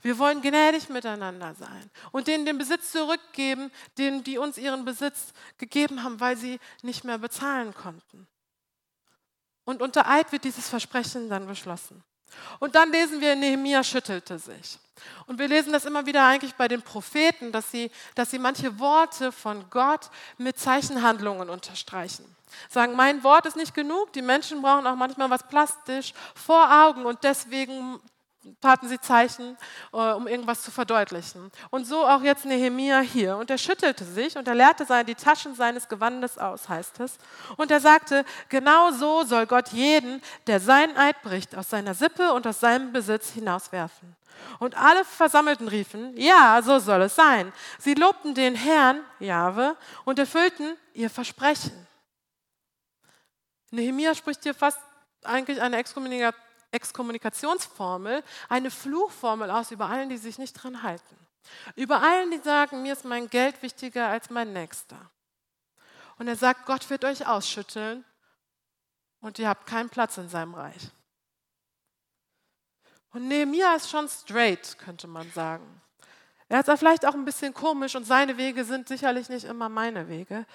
Wir 0.01 0.19
wollen 0.19 0.41
gnädig 0.41 0.89
miteinander 0.89 1.53
sein 1.53 1.91
und 2.13 2.29
denen 2.29 2.47
den 2.47 2.57
Besitz 2.57 2.93
zurückgeben, 2.93 3.71
denen, 3.99 4.25
die 4.25 4.39
uns 4.39 4.57
ihren 4.57 4.87
Besitz 4.87 5.35
gegeben 5.59 6.03
haben, 6.03 6.19
weil 6.19 6.39
sie 6.39 6.59
nicht 6.81 7.05
mehr 7.05 7.19
bezahlen 7.19 7.75
konnten. 7.75 8.27
Und 9.65 9.83
unter 9.83 10.09
Eid 10.09 10.33
wird 10.33 10.45
dieses 10.45 10.67
Versprechen 10.67 11.29
dann 11.29 11.47
beschlossen. 11.47 12.03
Und 12.59 12.75
dann 12.75 12.91
lesen 12.93 13.21
wir, 13.21 13.37
Nehemia 13.37 13.83
schüttelte 13.83 14.39
sich. 14.39 14.79
Und 15.27 15.39
wir 15.39 15.49
lesen 15.49 15.73
das 15.73 15.85
immer 15.85 16.07
wieder 16.07 16.27
eigentlich 16.27 16.55
bei 16.55 16.69
den 16.69 16.83
Propheten, 16.83 17.53
dass 17.53 17.71
sie, 17.71 17.91
dass 18.15 18.31
sie 18.31 18.39
manche 18.39 18.79
Worte 18.79 19.33
von 19.33 19.65
Gott 19.71 20.11
mit 20.39 20.59
Zeichenhandlungen 20.59 21.49
unterstreichen. 21.49 22.25
Sagen, 22.69 22.97
mein 22.97 23.23
Wort 23.23 23.47
ist 23.47 23.57
nicht 23.57 23.75
genug, 23.75 24.13
die 24.13 24.23
Menschen 24.23 24.61
brauchen 24.61 24.87
auch 24.87 24.97
manchmal 24.97 25.31
was 25.31 25.47
plastisch 25.47 26.13
vor 26.35 26.85
Augen 26.85 27.07
und 27.07 27.23
deswegen 27.23 28.01
taten 28.61 28.89
sie 28.89 29.01
Zeichen, 29.01 29.57
äh, 29.93 30.13
um 30.13 30.27
irgendwas 30.27 30.63
zu 30.63 30.71
verdeutlichen. 30.71 31.51
Und 31.71 31.87
so 31.87 32.07
auch 32.07 32.23
jetzt 32.23 32.45
Nehemia 32.45 33.01
hier. 33.01 33.37
Und 33.37 33.51
er 33.51 33.59
schüttelte 33.59 34.05
sich 34.05 34.37
und 34.37 34.49
er 34.49 34.55
leerte 34.55 34.87
die 35.05 35.15
Taschen 35.15 35.55
seines 35.55 35.89
Gewandes 35.89 36.39
aus, 36.39 36.69
heißt 36.69 37.01
es. 37.01 37.19
Und 37.57 37.71
er 37.71 37.81
sagte, 37.81 38.25
genau 38.49 38.91
so 38.93 39.25
soll 39.25 39.47
Gott 39.47 39.69
jeden, 39.69 40.23
der 40.47 40.61
seinen 40.61 40.97
Eid 40.97 41.21
bricht, 41.23 41.57
aus 41.57 41.71
seiner 41.71 41.95
Sippe 41.95 42.33
und 42.33 42.47
aus 42.47 42.61
seinem 42.61 42.93
Besitz 42.93 43.31
hinauswerfen. 43.31 44.17
Und 44.59 44.75
alle 44.77 45.05
Versammelten 45.05 45.69
riefen, 45.69 46.17
ja, 46.17 46.61
so 46.63 46.79
soll 46.79 47.03
es 47.03 47.15
sein. 47.15 47.53
Sie 47.79 47.95
lobten 47.95 48.35
den 48.35 48.55
Herrn, 48.55 49.01
Jahwe, 49.19 49.77
und 50.05 50.19
erfüllten 50.19 50.77
ihr 50.95 51.11
Versprechen. 51.11 51.87
Nehemia 53.71 54.15
spricht 54.15 54.43
hier 54.43 54.55
fast 54.55 54.79
eigentlich 55.25 55.61
eine 55.61 55.77
Exkommunikation 55.77 56.50
Exkommunikationsformel 56.73 58.23
eine 58.49 58.71
Fluchformel 58.71 59.51
aus 59.51 59.71
über 59.71 59.87
allen, 59.87 60.09
die 60.09 60.17
sich 60.17 60.39
nicht 60.39 60.55
dran 60.55 60.83
halten. 60.83 61.17
Über 61.77 62.03
allen, 62.03 62.31
die 62.31 62.39
sagen, 62.39 62.83
mir 62.83 62.93
ist 62.93 63.05
mein 63.05 63.29
Geld 63.29 63.63
wichtiger 63.63 64.09
als 64.09 64.31
mein 64.31 64.53
Nächster. 64.53 65.11
Und 66.19 66.29
er 66.29 66.37
sagt, 66.37 66.67
Gott 66.67 66.89
wird 66.91 67.05
euch 67.05 67.27
ausschütteln 67.27 68.05
und 69.21 69.39
ihr 69.39 69.49
habt 69.49 69.67
keinen 69.67 69.89
Platz 69.89 70.19
in 70.19 70.29
seinem 70.29 70.55
Reich. 70.55 70.91
Und 73.13 73.27
Nehemiah 73.27 73.75
ist 73.75 73.91
schon 73.91 74.09
straight, 74.09 74.79
könnte 74.79 75.09
man 75.09 75.31
sagen. 75.33 75.81
Er 76.49 76.61
ist 76.61 76.79
vielleicht 76.79 77.07
auch 77.07 77.15
ein 77.15 77.25
bisschen 77.25 77.55
komisch 77.55 77.95
und 77.95 78.05
seine 78.05 78.37
Wege 78.37 78.65
sind 78.65 78.89
sicherlich 78.89 79.29
nicht 79.29 79.45
immer 79.45 79.69
meine 79.69 80.09
Wege. 80.09 80.47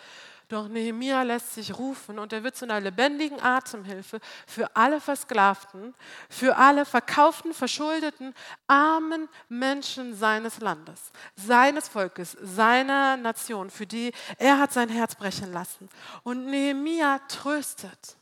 Doch 0.48 0.68
Nehemia 0.68 1.24
lässt 1.24 1.56
sich 1.56 1.78
rufen 1.78 2.20
und 2.20 2.32
er 2.32 2.44
wird 2.44 2.56
zu 2.56 2.66
einer 2.66 2.80
lebendigen 2.80 3.42
Atemhilfe 3.42 4.20
für 4.46 4.76
alle 4.76 5.02
Versklavten, 5.02 5.96
für 6.30 6.58
alle 6.58 6.86
verkauften, 6.86 7.54
verschuldeten, 7.54 8.34
armen 8.68 9.28
Menschen 9.50 10.16
seines 10.16 10.60
Landes, 10.60 11.12
seines 11.36 11.88
Volkes, 11.88 12.38
seiner 12.42 13.18
Nation, 13.18 13.70
für 13.72 13.88
die 13.88 14.12
er 14.38 14.60
hat 14.60 14.72
sein 14.72 14.90
Herz 14.90 15.16
brechen 15.16 15.52
lassen. 15.52 15.90
Und 16.24 16.46
Nehemia 16.46 17.20
tröstet. 17.28 18.18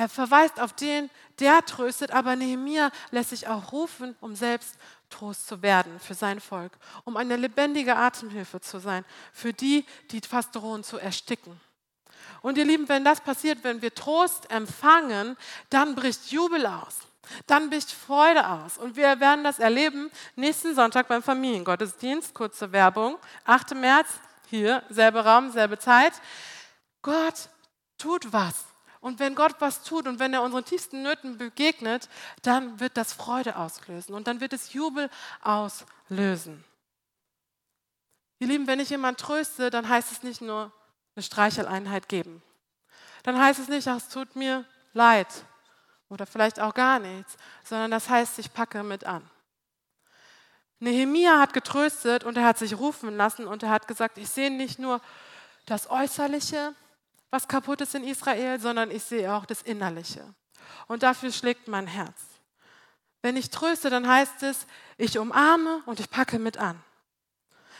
Er 0.00 0.08
verweist 0.08 0.58
auf 0.58 0.72
den, 0.72 1.10
der 1.40 1.62
tröstet, 1.66 2.10
aber 2.10 2.34
Nehemia 2.34 2.90
lässt 3.10 3.28
sich 3.28 3.48
auch 3.48 3.70
rufen, 3.70 4.16
um 4.22 4.34
selbst 4.34 4.76
Trost 5.10 5.46
zu 5.46 5.60
werden 5.60 6.00
für 6.00 6.14
sein 6.14 6.40
Volk, 6.40 6.72
um 7.04 7.18
eine 7.18 7.36
lebendige 7.36 7.94
Atemhilfe 7.94 8.62
zu 8.62 8.78
sein 8.78 9.04
für 9.34 9.52
die, 9.52 9.84
die 10.10 10.22
fast 10.26 10.56
drohen 10.56 10.84
zu 10.84 10.96
ersticken. 10.96 11.60
Und 12.40 12.56
ihr 12.56 12.64
Lieben, 12.64 12.88
wenn 12.88 13.04
das 13.04 13.20
passiert, 13.20 13.62
wenn 13.62 13.82
wir 13.82 13.94
Trost 13.94 14.50
empfangen, 14.50 15.36
dann 15.68 15.94
bricht 15.94 16.32
Jubel 16.32 16.64
aus. 16.64 17.00
Dann 17.46 17.68
bricht 17.68 17.92
Freude 17.92 18.48
aus. 18.48 18.78
Und 18.78 18.96
wir 18.96 19.20
werden 19.20 19.44
das 19.44 19.58
erleben 19.58 20.10
nächsten 20.34 20.74
Sonntag 20.74 21.08
beim 21.08 21.22
Familiengottesdienst. 21.22 22.32
Kurze 22.32 22.72
Werbung. 22.72 23.18
8. 23.44 23.74
März, 23.74 24.08
hier, 24.48 24.82
selbe 24.88 25.22
Raum, 25.22 25.50
selbe 25.50 25.78
Zeit. 25.78 26.14
Gott 27.02 27.50
tut 27.98 28.32
was. 28.32 28.69
Und 29.00 29.18
wenn 29.18 29.34
Gott 29.34 29.56
was 29.60 29.82
tut 29.82 30.06
und 30.06 30.18
wenn 30.18 30.34
er 30.34 30.42
unseren 30.42 30.64
tiefsten 30.64 31.02
Nöten 31.02 31.38
begegnet, 31.38 32.08
dann 32.42 32.80
wird 32.80 32.96
das 32.96 33.14
Freude 33.14 33.56
auslösen 33.56 34.14
und 34.14 34.26
dann 34.26 34.40
wird 34.40 34.52
es 34.52 34.74
Jubel 34.74 35.08
auslösen. 35.42 36.64
Ihr 38.38 38.46
Lieben, 38.46 38.66
wenn 38.66 38.80
ich 38.80 38.90
jemanden 38.90 39.18
tröste, 39.18 39.70
dann 39.70 39.88
heißt 39.88 40.12
es 40.12 40.22
nicht 40.22 40.40
nur 40.40 40.72
eine 41.14 41.22
Streicheleinheit 41.22 42.08
geben. 42.08 42.42
Dann 43.22 43.38
heißt 43.38 43.58
es 43.58 43.68
nicht, 43.68 43.88
ach, 43.88 43.96
es 43.96 44.08
tut 44.08 44.36
mir 44.36 44.64
leid 44.92 45.28
oder 46.08 46.26
vielleicht 46.26 46.60
auch 46.60 46.74
gar 46.74 46.98
nichts, 46.98 47.36
sondern 47.64 47.90
das 47.90 48.08
heißt, 48.08 48.38
ich 48.38 48.52
packe 48.52 48.82
mit 48.82 49.04
an. 49.04 49.28
Nehemia 50.78 51.38
hat 51.38 51.52
getröstet 51.52 52.24
und 52.24 52.36
er 52.36 52.44
hat 52.44 52.58
sich 52.58 52.78
rufen 52.78 53.16
lassen 53.16 53.46
und 53.46 53.62
er 53.62 53.70
hat 53.70 53.86
gesagt, 53.86 54.16
ich 54.18 54.28
sehe 54.28 54.50
nicht 54.50 54.78
nur 54.78 55.00
das 55.66 55.90
Äußerliche, 55.90 56.74
was 57.30 57.48
kaputt 57.48 57.80
ist 57.80 57.94
in 57.94 58.04
Israel, 58.04 58.60
sondern 58.60 58.90
ich 58.90 59.02
sehe 59.02 59.32
auch 59.32 59.44
das 59.44 59.62
Innerliche. 59.62 60.24
Und 60.88 61.02
dafür 61.02 61.32
schlägt 61.32 61.68
mein 61.68 61.86
Herz. 61.86 62.18
Wenn 63.22 63.36
ich 63.36 63.50
tröste, 63.50 63.90
dann 63.90 64.08
heißt 64.08 64.42
es, 64.42 64.66
ich 64.96 65.18
umarme 65.18 65.82
und 65.86 66.00
ich 66.00 66.10
packe 66.10 66.38
mit 66.38 66.58
an. 66.58 66.82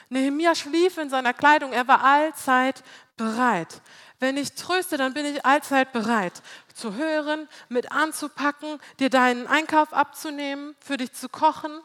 Nehemia 0.09 0.55
schlief 0.55 0.99
in 0.99 1.09
seiner 1.09 1.33
Kleidung, 1.33 1.73
er 1.73 1.87
war 1.87 2.03
allzeit 2.03 2.83
bereit. 3.17 3.81
Wenn 4.19 4.37
ich 4.37 4.55
tröste, 4.55 4.97
dann 4.97 5.15
bin 5.15 5.25
ich 5.25 5.47
allzeit 5.47 5.93
bereit 5.93 6.43
zu 6.75 6.95
hören, 6.95 7.49
mit 7.69 7.93
anzupacken, 7.93 8.81
dir 8.99 9.09
deinen 9.09 9.47
Einkauf 9.47 9.93
abzunehmen, 9.93 10.75
für 10.81 10.97
dich 10.97 11.13
zu 11.13 11.29
kochen. 11.29 11.81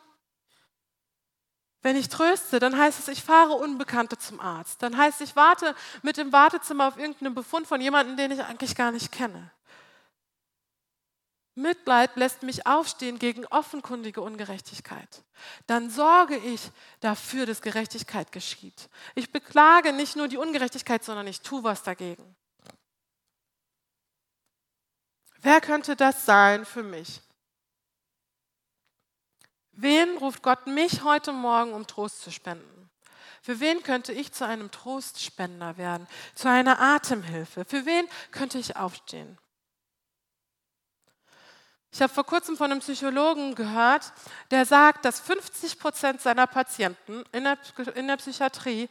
Wenn 1.85 1.97
ich 1.97 2.09
tröste, 2.09 2.57
dann 2.57 2.75
heißt 2.75 2.97
es, 2.97 3.07
ich 3.09 3.21
fahre 3.21 3.53
Unbekannte 3.53 4.17
zum 4.17 4.39
Arzt. 4.39 4.81
Dann 4.81 4.97
heißt 4.97 5.21
es, 5.21 5.29
ich 5.29 5.35
warte 5.35 5.75
mit 6.01 6.17
dem 6.17 6.33
Wartezimmer 6.33 6.87
auf 6.87 6.97
irgendeinen 6.97 7.35
Befund 7.35 7.67
von 7.67 7.79
jemandem, 7.79 8.17
den 8.17 8.31
ich 8.31 8.43
eigentlich 8.43 8.75
gar 8.75 8.91
nicht 8.91 9.11
kenne. 9.11 9.51
Mitleid 11.53 12.15
lässt 12.15 12.41
mich 12.41 12.65
aufstehen 12.65 13.19
gegen 13.19 13.45
offenkundige 13.45 14.21
Ungerechtigkeit. 14.21 15.23
Dann 15.67 15.91
sorge 15.91 16.37
ich 16.37 16.71
dafür, 17.01 17.45
dass 17.45 17.61
Gerechtigkeit 17.61 18.31
geschieht. 18.31 18.89
Ich 19.13 19.31
beklage 19.31 19.93
nicht 19.93 20.15
nur 20.15 20.27
die 20.27 20.37
Ungerechtigkeit, 20.37 21.03
sondern 21.03 21.27
ich 21.27 21.41
tue 21.41 21.63
was 21.63 21.83
dagegen. 21.83 22.35
Wer 25.37 25.61
könnte 25.61 25.95
das 25.95 26.25
sein 26.25 26.65
für 26.65 26.81
mich? 26.81 27.21
Wen 29.77 30.17
ruft 30.17 30.41
Gott 30.41 30.67
mich 30.67 31.03
heute 31.03 31.33
Morgen, 31.33 31.73
um 31.73 31.85
Trost 31.85 32.21
zu 32.21 32.31
spenden? 32.31 32.89
Für 33.41 33.59
wen 33.59 33.83
könnte 33.83 34.13
ich 34.13 34.31
zu 34.31 34.45
einem 34.45 34.71
Trostspender 34.71 35.77
werden, 35.77 36.07
zu 36.33 36.49
einer 36.49 36.79
Atemhilfe? 36.79 37.65
Für 37.65 37.85
wen 37.85 38.07
könnte 38.31 38.57
ich 38.57 38.75
aufstehen? 38.77 39.37
Ich 41.91 42.01
habe 42.01 42.13
vor 42.13 42.25
kurzem 42.25 42.57
von 42.57 42.71
einem 42.71 42.79
Psychologen 42.79 43.53
gehört, 43.55 44.13
der 44.51 44.65
sagt, 44.65 45.05
dass 45.05 45.19
50 45.19 45.79
Prozent 45.79 46.21
seiner 46.21 46.47
Patienten 46.47 47.23
in 47.31 47.43
der, 47.43 47.57
in 47.95 48.07
der 48.07 48.17
Psychiatrie 48.17 48.89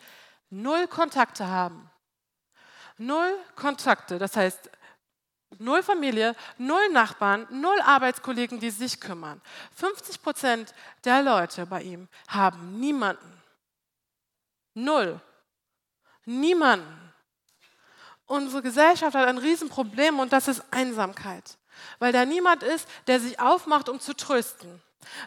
null 0.51 0.87
Kontakte 0.87 1.47
haben. 1.47 1.91
Null 2.97 3.37
Kontakte, 3.57 4.19
das 4.19 4.37
heißt 4.37 4.71
null 5.59 5.83
Familie, 5.83 6.35
null 6.59 6.89
Nachbarn, 6.91 7.47
null 7.51 7.81
Arbeitskollegen, 7.81 8.61
die 8.61 8.71
sich 8.71 9.01
kümmern. 9.01 9.41
50 9.77 10.23
Prozent 10.23 10.75
der 11.05 11.23
Leute 11.23 11.67
bei 11.67 11.83
ihm 11.83 12.09
haben 12.29 12.79
niemanden. 12.81 13.43
Null. 14.75 15.21
Niemanden. 16.25 17.13
Unsere 18.27 18.63
Gesellschaft 18.63 19.15
hat 19.15 19.29
ein 19.29 19.39
Riesenproblem 19.39 20.19
und 20.19 20.33
das 20.33 20.49
ist 20.49 20.63
Einsamkeit. 20.71 21.59
Weil 21.99 22.13
da 22.13 22.25
niemand 22.25 22.63
ist, 22.63 22.89
der 23.07 23.21
sich 23.21 23.39
aufmacht, 23.39 23.89
um 23.89 24.01
zu 24.01 24.15
trösten. 24.15 24.83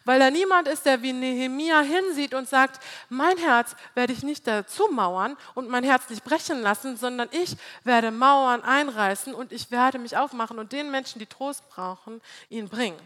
Weil 0.05 0.19
da 0.19 0.30
niemand 0.30 0.67
ist, 0.67 0.86
der 0.86 1.01
wie 1.01 1.13
Nehemia 1.13 1.82
hinsieht 1.82 2.34
und 2.34 2.47
sagt, 2.47 2.84
mein 3.09 3.38
Herz 3.38 3.75
werde 3.95 4.13
ich 4.13 4.23
nicht 4.23 4.47
dazu 4.47 4.88
mauern 4.91 5.38
und 5.55 5.69
mein 5.69 5.84
Herz 5.84 6.09
nicht 6.09 6.23
brechen 6.23 6.61
lassen, 6.61 6.97
sondern 6.97 7.30
ich 7.32 7.57
werde 7.84 8.11
Mauern 8.11 8.63
einreißen 8.63 9.34
und 9.34 9.51
ich 9.51 9.71
werde 9.71 9.99
mich 9.99 10.17
aufmachen 10.17 10.59
und 10.59 10.71
den 10.71 10.91
Menschen, 10.91 11.19
die 11.19 11.25
Trost 11.25 11.67
brauchen, 11.69 12.21
ihn 12.49 12.69
bringen. 12.69 12.99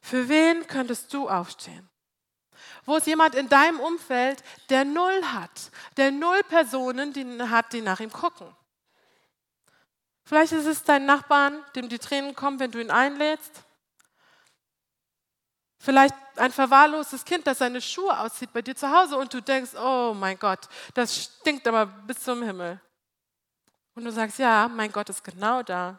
Für 0.00 0.28
wen 0.28 0.66
könntest 0.66 1.12
du 1.14 1.28
aufstehen? 1.28 1.88
Wo 2.84 2.96
ist 2.96 3.06
jemand 3.06 3.34
in 3.34 3.48
deinem 3.48 3.78
Umfeld, 3.78 4.42
der 4.68 4.84
null 4.84 5.22
hat, 5.32 5.70
der 5.96 6.10
null 6.10 6.42
Personen 6.48 7.12
die 7.12 7.42
hat, 7.42 7.72
die 7.72 7.80
nach 7.80 8.00
ihm 8.00 8.12
gucken? 8.12 8.46
Vielleicht 10.24 10.52
ist 10.52 10.66
es 10.66 10.82
dein 10.82 11.06
Nachbarn, 11.06 11.64
dem 11.74 11.88
die 11.88 11.98
Tränen 11.98 12.34
kommen, 12.34 12.58
wenn 12.58 12.70
du 12.70 12.80
ihn 12.80 12.90
einlädst. 12.90 13.64
Vielleicht 15.84 16.14
ein 16.36 16.52
verwahrlostes 16.52 17.24
Kind, 17.24 17.44
das 17.44 17.58
seine 17.58 17.80
Schuhe 17.80 18.16
auszieht 18.16 18.52
bei 18.52 18.62
dir 18.62 18.76
zu 18.76 18.88
Hause 18.88 19.16
und 19.16 19.34
du 19.34 19.40
denkst, 19.40 19.72
oh 19.74 20.14
mein 20.14 20.38
Gott, 20.38 20.68
das 20.94 21.24
stinkt 21.24 21.66
aber 21.66 21.86
bis 21.86 22.20
zum 22.20 22.40
Himmel. 22.40 22.80
Und 23.96 24.04
du 24.04 24.12
sagst, 24.12 24.38
ja, 24.38 24.68
mein 24.68 24.92
Gott 24.92 25.08
ist 25.08 25.24
genau 25.24 25.64
da, 25.64 25.98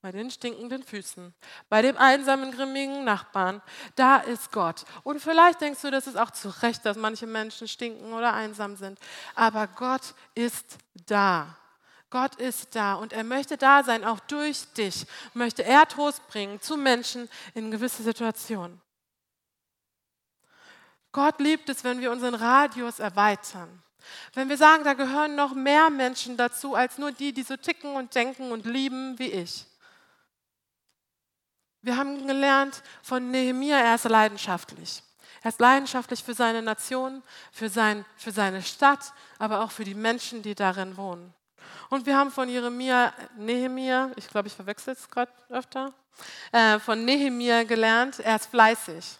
bei 0.00 0.10
den 0.10 0.28
stinkenden 0.28 0.82
Füßen, 0.82 1.32
bei 1.68 1.82
dem 1.82 1.96
einsamen, 1.98 2.50
grimmigen 2.50 3.04
Nachbarn. 3.04 3.62
Da 3.94 4.16
ist 4.16 4.50
Gott. 4.50 4.84
Und 5.04 5.20
vielleicht 5.20 5.60
denkst 5.60 5.82
du, 5.82 5.92
das 5.92 6.08
ist 6.08 6.16
auch 6.18 6.32
zu 6.32 6.48
Recht, 6.60 6.84
dass 6.84 6.96
manche 6.96 7.28
Menschen 7.28 7.68
stinken 7.68 8.12
oder 8.14 8.34
einsam 8.34 8.74
sind. 8.74 8.98
Aber 9.36 9.68
Gott 9.68 10.14
ist 10.34 10.78
da. 11.06 11.56
Gott 12.10 12.34
ist 12.34 12.74
da 12.74 12.94
und 12.94 13.12
er 13.12 13.22
möchte 13.22 13.56
da 13.56 13.84
sein, 13.84 14.04
auch 14.04 14.18
durch 14.18 14.64
dich 14.72 15.06
möchte 15.32 15.62
er 15.62 15.86
Trost 15.86 16.26
bringen 16.26 16.60
zu 16.60 16.76
Menschen 16.76 17.28
in 17.54 17.70
gewisse 17.70 18.02
Situationen. 18.02 18.82
Gott 21.12 21.38
liebt 21.40 21.68
es, 21.68 21.84
wenn 21.84 22.00
wir 22.00 22.10
unseren 22.10 22.34
Radius 22.34 22.98
erweitern. 22.98 23.82
Wenn 24.34 24.48
wir 24.48 24.56
sagen, 24.56 24.82
da 24.82 24.94
gehören 24.94 25.36
noch 25.36 25.54
mehr 25.54 25.90
Menschen 25.90 26.36
dazu, 26.36 26.74
als 26.74 26.98
nur 26.98 27.12
die, 27.12 27.32
die 27.32 27.42
so 27.42 27.56
ticken 27.56 27.94
und 27.94 28.14
denken 28.14 28.50
und 28.50 28.66
lieben 28.66 29.18
wie 29.18 29.30
ich. 29.30 29.66
Wir 31.82 31.96
haben 31.96 32.26
gelernt 32.26 32.82
von 33.02 33.30
Nehemia, 33.30 33.76
er 33.76 33.94
ist 33.94 34.04
leidenschaftlich. 34.04 35.02
Er 35.42 35.48
ist 35.48 35.60
leidenschaftlich 35.60 36.22
für 36.22 36.34
seine 36.34 36.62
Nation, 36.62 37.22
für, 37.50 37.68
sein, 37.68 38.04
für 38.16 38.30
seine 38.30 38.62
Stadt, 38.62 39.12
aber 39.38 39.62
auch 39.62 39.72
für 39.72 39.84
die 39.84 39.94
Menschen, 39.94 40.42
die 40.42 40.54
darin 40.54 40.96
wohnen. 40.96 41.34
Und 41.90 42.06
wir 42.06 42.16
haben 42.16 42.30
von 42.30 42.48
Jeremia, 42.48 43.12
Nehemia, 43.36 44.12
ich 44.16 44.28
glaube, 44.28 44.48
ich 44.48 44.54
verwechsel 44.54 44.94
es 44.94 45.10
gerade 45.10 45.32
öfter, 45.50 45.92
äh, 46.52 46.78
von 46.78 47.04
Nehemia 47.04 47.64
gelernt, 47.64 48.20
er 48.20 48.36
ist 48.36 48.46
fleißig. 48.46 49.18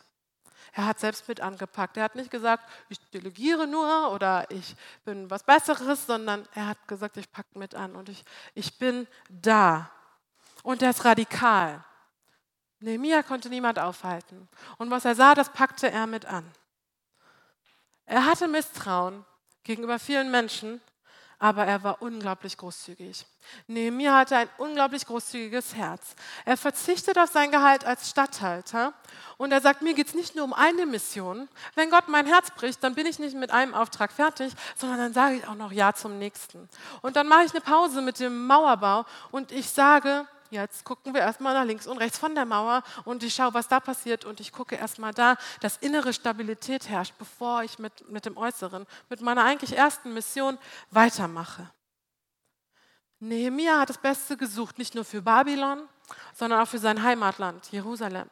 Er 0.73 0.87
hat 0.87 0.99
selbst 0.99 1.29
mit 1.29 1.41
angepackt. 1.41 1.97
Er 1.97 2.05
hat 2.05 2.15
nicht 2.15 2.31
gesagt, 2.31 2.65
ich 2.89 2.99
delegiere 3.11 3.67
nur 3.67 4.11
oder 4.13 4.51
ich 4.51 4.75
bin 5.05 5.31
was 5.31 5.45
Besseres, 5.45 6.07
sondern 6.07 6.49
er 6.55 6.69
hat 6.69 6.89
gesagt, 6.89 7.17
ich 7.19 7.31
packe 7.31 7.59
mit 7.59 7.75
an 7.75 7.95
und 7.95 8.09
ich, 8.09 8.25
ich 8.55 8.79
bin 8.79 9.07
da. 9.29 9.91
Und 10.63 10.83
er 10.83 10.91
ist 10.91 11.05
radikal. 11.05 11.85
Nehemia 12.81 13.23
konnte 13.23 13.49
niemand 13.49 13.79
aufhalten. 13.79 14.49
Und 14.79 14.91
was 14.91 15.05
er 15.05 15.15
sah, 15.15 15.35
das 15.35 15.53
packte 15.53 15.91
er 15.91 16.07
mit 16.07 16.25
an. 16.25 16.51
Er 18.07 18.27
hatte 18.27 18.49
Misstrauen 18.49 19.25
gegenüber 19.63 19.99
vielen 19.99 20.31
Menschen, 20.31 20.81
aber 21.43 21.67
er 21.67 21.83
war 21.83 22.01
unglaublich 22.01 22.57
großzügig. 22.57 23.27
Nehemiah 23.67 24.19
hatte 24.19 24.37
ein 24.37 24.49
unglaublich 24.59 25.05
großzügiges 25.05 25.75
Herz. 25.75 26.15
Er 26.45 26.57
verzichtet 26.57 27.19
auf 27.19 27.33
sein 27.33 27.51
Gehalt 27.51 27.85
als 27.85 28.09
Statthalter 28.09 28.93
und 29.39 29.51
er 29.51 29.61
sagt, 29.61 29.83
mir 29.83 29.95
geht 29.95 30.07
es 30.07 30.15
nicht 30.15 30.37
nur 30.37 30.45
um 30.45 30.53
eine 30.53 30.87
Mission. 30.87 31.49
Wenn 31.75 31.91
Gott 31.91 32.07
mein 32.07 32.27
Herz 32.27 32.53
bricht, 32.53 32.85
dann 32.85 32.95
bin 32.95 33.07
ich 33.07 33.19
nicht 33.19 33.35
mit 33.35 33.51
einem 33.51 33.75
Auftrag 33.75 34.13
fertig, 34.13 34.53
sondern 34.77 34.99
dann 34.99 35.13
sage 35.15 35.35
ich 35.35 35.49
auch 35.49 35.57
noch 35.57 35.73
Ja 35.73 35.93
zum 35.95 36.17
nächsten. 36.17 36.69
Und 37.01 37.17
dann 37.17 37.27
mache 37.27 37.43
ich 37.43 37.51
eine 37.51 37.61
Pause 37.61 38.03
mit 38.03 38.21
dem 38.21 38.47
Mauerbau 38.47 39.05
und 39.33 39.51
ich 39.51 39.69
sage, 39.69 40.29
Jetzt 40.53 40.85
gucken 40.85 41.15
wir 41.15 41.23
erstmal 41.23 41.55
nach 41.55 41.65
links 41.65 41.87
und 41.87 41.97
rechts 41.97 42.19
von 42.19 42.35
der 42.35 42.45
Mauer 42.45 42.83
und 43.07 43.23
ich 43.23 43.35
schaue, 43.35 43.55
was 43.55 43.69
da 43.69 43.81
passiert 43.81 44.27
und 44.27 44.39
ich 44.39 44.53
gucke 44.53 44.75
erstmal 44.77 45.15
da, 45.15 45.39
dass 45.61 45.79
innere 45.79 46.13
Stabilität 46.13 46.91
herrscht, 46.91 47.15
bevor 47.19 47.63
ich 47.63 47.79
mit, 47.79 48.07
mit 48.11 48.27
dem 48.27 48.37
Äußeren, 48.37 48.87
mit 49.09 49.23
meiner 49.23 49.45
eigentlich 49.45 49.79
ersten 49.79 50.13
Mission 50.13 50.59
weitermache. 50.91 51.71
Nehemia 53.19 53.81
hat 53.81 53.89
das 53.89 53.97
Beste 53.97 54.37
gesucht, 54.37 54.77
nicht 54.77 54.95
nur 54.95 55.07
für 55.07 55.23
Babylon, 55.23 55.89
sondern 56.35 56.61
auch 56.61 56.69
für 56.69 56.79
sein 56.79 57.03
Heimatland, 57.03 57.73
Jerusalem. 57.73 58.29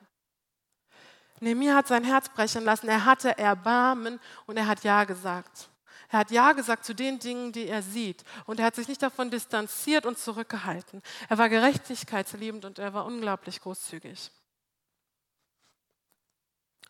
Nehemia 1.41 1.75
hat 1.75 1.89
sein 1.89 2.05
Herz 2.05 2.29
brechen 2.29 2.65
lassen, 2.67 2.89
er 2.89 3.07
hatte 3.07 3.39
Erbarmen 3.39 4.21
und 4.45 4.59
er 4.59 4.67
hat 4.67 4.85
Ja 4.85 5.05
gesagt. 5.05 5.70
Er 6.11 6.19
hat 6.21 6.31
Ja 6.31 6.53
gesagt 6.53 6.85
zu 6.85 6.95
den 6.95 7.19
Dingen, 7.21 7.53
die 7.53 7.69
er 7.69 7.83
sieht. 7.83 8.25
Und 8.47 8.59
er 8.59 8.67
hat 8.67 8.75
sich 8.75 8.89
nicht 8.89 9.03
davon 9.03 9.31
distanziert 9.31 10.07
und 10.07 10.19
zurückgehalten. 10.19 11.03
Er 11.29 11.39
war 11.39 11.49
gerechtigkeitsliebend 11.49 12.65
und 12.65 12.79
er 12.79 12.93
war 12.93 13.07
unglaublich 13.07 13.61
großzügig. 13.61 14.33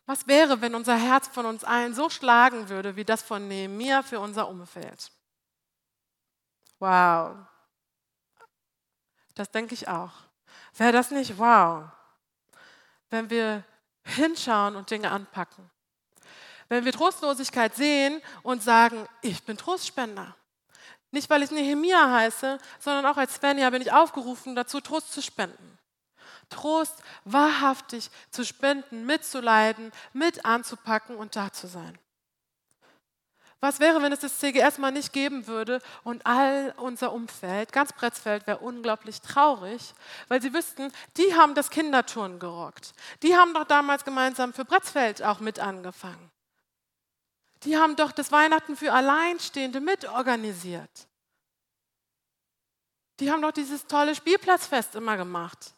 Was 0.07 0.27
wäre, 0.27 0.61
wenn 0.61 0.75
unser 0.75 0.97
Herz 0.97 1.29
von 1.29 1.47
uns 1.47 1.65
allen 1.65 1.95
so 1.95 2.09
schlagen 2.09 2.69
würde, 2.69 2.97
wie 2.97 3.05
das 3.05 3.23
von 3.23 3.47
Nehemiah 3.47 4.03
für 4.03 4.19
unser 4.21 4.49
Umfeld? 4.49 5.13
Wow. 6.79 7.37
Das 9.35 9.51
denke 9.51 9.75
ich 9.75 9.87
auch. 9.87 10.13
Wäre 10.75 10.93
das 10.93 11.11
nicht 11.11 11.39
wow, 11.39 11.85
wenn 13.11 13.29
wir 13.29 13.65
hinschauen 14.03 14.77
und 14.77 14.91
Dinge 14.91 15.11
anpacken? 15.11 15.71
Wenn 16.71 16.85
wir 16.85 16.93
Trostlosigkeit 16.93 17.75
sehen 17.75 18.23
und 18.43 18.63
sagen, 18.63 19.07
ich 19.21 19.43
bin 19.43 19.59
Trostspender. 19.59 20.35
Nicht, 21.11 21.29
weil 21.29 21.43
ich 21.43 21.51
Nehemia 21.51 22.11
heiße, 22.13 22.59
sondern 22.79 23.05
auch 23.07 23.17
als 23.17 23.35
Svenja 23.35 23.69
bin 23.71 23.83
ich 23.83 23.93
aufgerufen, 23.93 24.55
dazu 24.55 24.81
Trost 24.81 25.13
zu 25.13 25.21
spenden. 25.21 25.79
Trost 26.49 27.03
wahrhaftig 27.25 28.11
zu 28.31 28.45
spenden, 28.45 29.05
mitzuleiden, 29.05 29.93
mit 30.13 30.45
anzupacken 30.45 31.17
und 31.17 31.35
da 31.37 31.53
zu 31.53 31.67
sein. 31.67 31.99
Was 33.59 33.81
wäre, 33.81 34.01
wenn 34.01 34.13
es 34.13 34.21
das 34.21 34.39
CGS 34.39 34.79
mal 34.79 34.93
nicht 34.93 35.13
geben 35.13 35.47
würde 35.49 35.83
und 36.05 36.25
all 36.25 36.73
unser 36.79 37.13
Umfeld, 37.13 37.73
ganz 37.73 37.93
Bretzfeld, 37.93 38.47
wäre 38.47 38.59
unglaublich 38.59 39.21
traurig, 39.21 39.93
weil 40.29 40.41
sie 40.41 40.55
wüssten, 40.55 40.91
die 41.17 41.35
haben 41.35 41.55
das 41.55 41.69
Kinderturnen 41.69 42.39
gerockt. 42.39 42.95
Die 43.23 43.37
haben 43.37 43.53
doch 43.53 43.65
damals 43.65 44.05
gemeinsam 44.05 44.55
für 44.55 44.65
Bretzfeld 44.65 45.23
auch 45.23 45.41
mit 45.41 45.59
angefangen. 45.59 46.31
Die 47.65 47.77
haben 47.77 47.97
doch 47.97 48.13
das 48.13 48.33
Weihnachten 48.33 48.77
für 48.77 48.93
Alleinstehende 48.93 49.81
mitorganisiert. 49.81 51.09
Die 53.21 53.31
haben 53.31 53.43
doch 53.43 53.53
dieses 53.53 53.87
tolle 53.87 54.15
Spielplatzfest 54.15 54.95
immer 54.95 55.17
gemacht. 55.19 55.75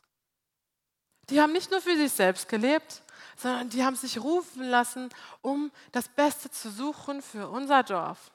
Die 1.28 1.40
haben 1.40 1.52
nicht 1.52 1.70
nur 1.70 1.80
für 1.80 1.96
sich 1.96 2.12
selbst 2.12 2.48
gelebt, 2.48 3.02
sondern 3.36 3.68
die 3.70 3.84
haben 3.84 3.96
sich 3.96 4.18
rufen 4.20 4.62
lassen, 4.62 5.08
um 5.40 5.72
das 5.90 6.08
Beste 6.08 6.50
zu 6.50 6.70
suchen 6.70 7.20
für 7.20 7.48
unser 7.48 7.82
Dorf, 7.82 8.30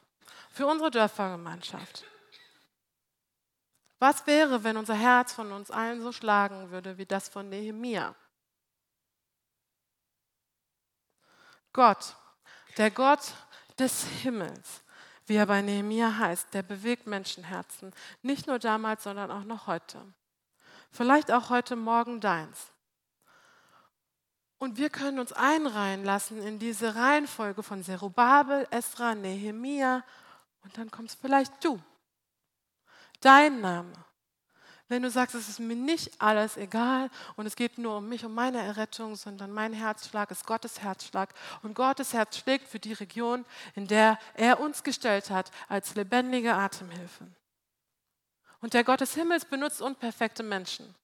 für 0.50 0.68
unsere 0.68 0.92
Dörfergemeinschaft. 0.92 2.04
Was 4.00 4.28
wäre, 4.28 4.64
wenn 4.64 4.78
unser 4.78 4.94
Herz 4.94 5.34
von 5.34 5.52
uns 5.52 5.72
allen 5.72 6.02
so 6.02 6.12
schlagen 6.12 6.70
würde 6.70 6.98
wie 6.98 7.06
das 7.06 7.30
von 7.30 7.50
Nehemia? 7.50 8.14
Gott, 11.74 12.16
der 12.78 12.92
Gott 12.92 13.34
des 13.80 14.06
Himmels, 14.22 14.84
wie 15.26 15.36
er 15.36 15.46
bei 15.46 15.62
Nehemia 15.62 16.18
heißt, 16.18 16.54
der 16.54 16.64
bewegt 16.64 17.08
Menschenherzen. 17.08 17.94
Nicht 18.22 18.48
nur 18.48 18.60
damals, 18.60 19.04
sondern 19.04 19.32
auch 19.32 19.44
noch 19.44 19.68
heute. 19.68 20.02
Vielleicht 20.92 21.32
auch 21.32 21.50
heute 21.50 21.76
Morgen 21.76 22.22
deins. 22.22 22.72
Und 24.60 24.78
wir 24.78 24.90
können 24.90 25.20
uns 25.20 25.34
einreihen 25.34 26.04
lassen 26.04 26.42
in 26.42 26.58
diese 26.58 26.96
Reihenfolge 26.96 27.62
von 27.62 27.84
Zerubabel, 27.84 28.68
Esra, 28.72 29.14
Nehemia 29.14 30.04
und 30.64 30.78
dann 30.78 30.90
kommst 30.90 31.20
vielleicht 31.22 31.64
du. 31.64 31.80
Dein 33.22 33.62
Name. 33.62 33.94
Wenn 34.90 35.04
du 35.04 35.10
sagst, 35.10 35.36
es 35.36 35.50
ist 35.50 35.60
mir 35.60 35.76
nicht 35.76 36.22
alles 36.22 36.56
egal 36.56 37.10
und 37.36 37.46
es 37.46 37.58
geht 37.58 37.78
nur 37.78 37.98
um 37.98 38.08
mich, 38.08 38.24
um 38.24 38.34
meine 38.34 38.62
Errettung, 38.62 39.18
sondern 39.18 39.52
mein 39.52 39.74
Herzschlag 39.74 40.32
ist 40.32 40.48
Gottes 40.48 40.82
Herzschlag 40.82 41.34
und 41.62 41.74
Gottes 41.74 42.14
Herz 42.14 42.38
schlägt 42.38 42.68
für 42.68 42.80
die 42.80 42.94
Region, 42.94 43.46
in 43.76 43.88
der 43.88 44.18
er 44.36 44.62
uns 44.62 44.84
gestellt 44.84 45.30
hat 45.30 45.52
als 45.68 45.96
lebendige 45.96 46.54
Atemhilfe. 46.54 47.28
Und 48.62 48.74
der 48.74 48.86
Gott 48.86 49.02
des 49.02 49.14
Himmels 49.14 49.44
benutzt 49.44 49.82
unperfekte 49.82 50.42
Menschen. 50.42 50.96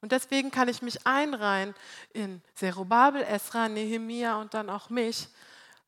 Und 0.00 0.12
deswegen 0.12 0.50
kann 0.50 0.68
ich 0.68 0.80
mich 0.80 1.04
einreihen 1.06 1.74
in 2.12 2.40
Zerubabel, 2.54 3.22
Esra, 3.22 3.68
Nehemia 3.68 4.40
und 4.40 4.54
dann 4.54 4.70
auch 4.70 4.90
mich, 4.90 5.28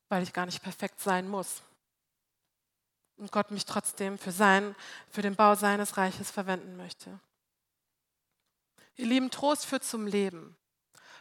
weil 0.09 0.23
ich 0.25 0.33
gar 0.33 0.47
nicht 0.47 0.63
perfekt 0.63 1.01
sein 1.01 1.29
muss 1.29 1.63
und 3.17 3.33
Gott 3.33 3.51
mich 3.51 3.65
trotzdem 3.65 4.19
für, 4.19 4.33
sein, 4.33 4.75
für 5.11 5.23
den 5.23 5.37
Bau 5.37 5.55
seines 5.55 5.97
Reiches 5.97 6.31
verwenden 6.31 6.77
möchte. 6.77 7.19
Ihr 8.97 9.07
Lieben, 9.07 9.31
Trost 9.31 9.67
führt 9.67 9.85
zum 9.85 10.07
Leben. 10.07 10.57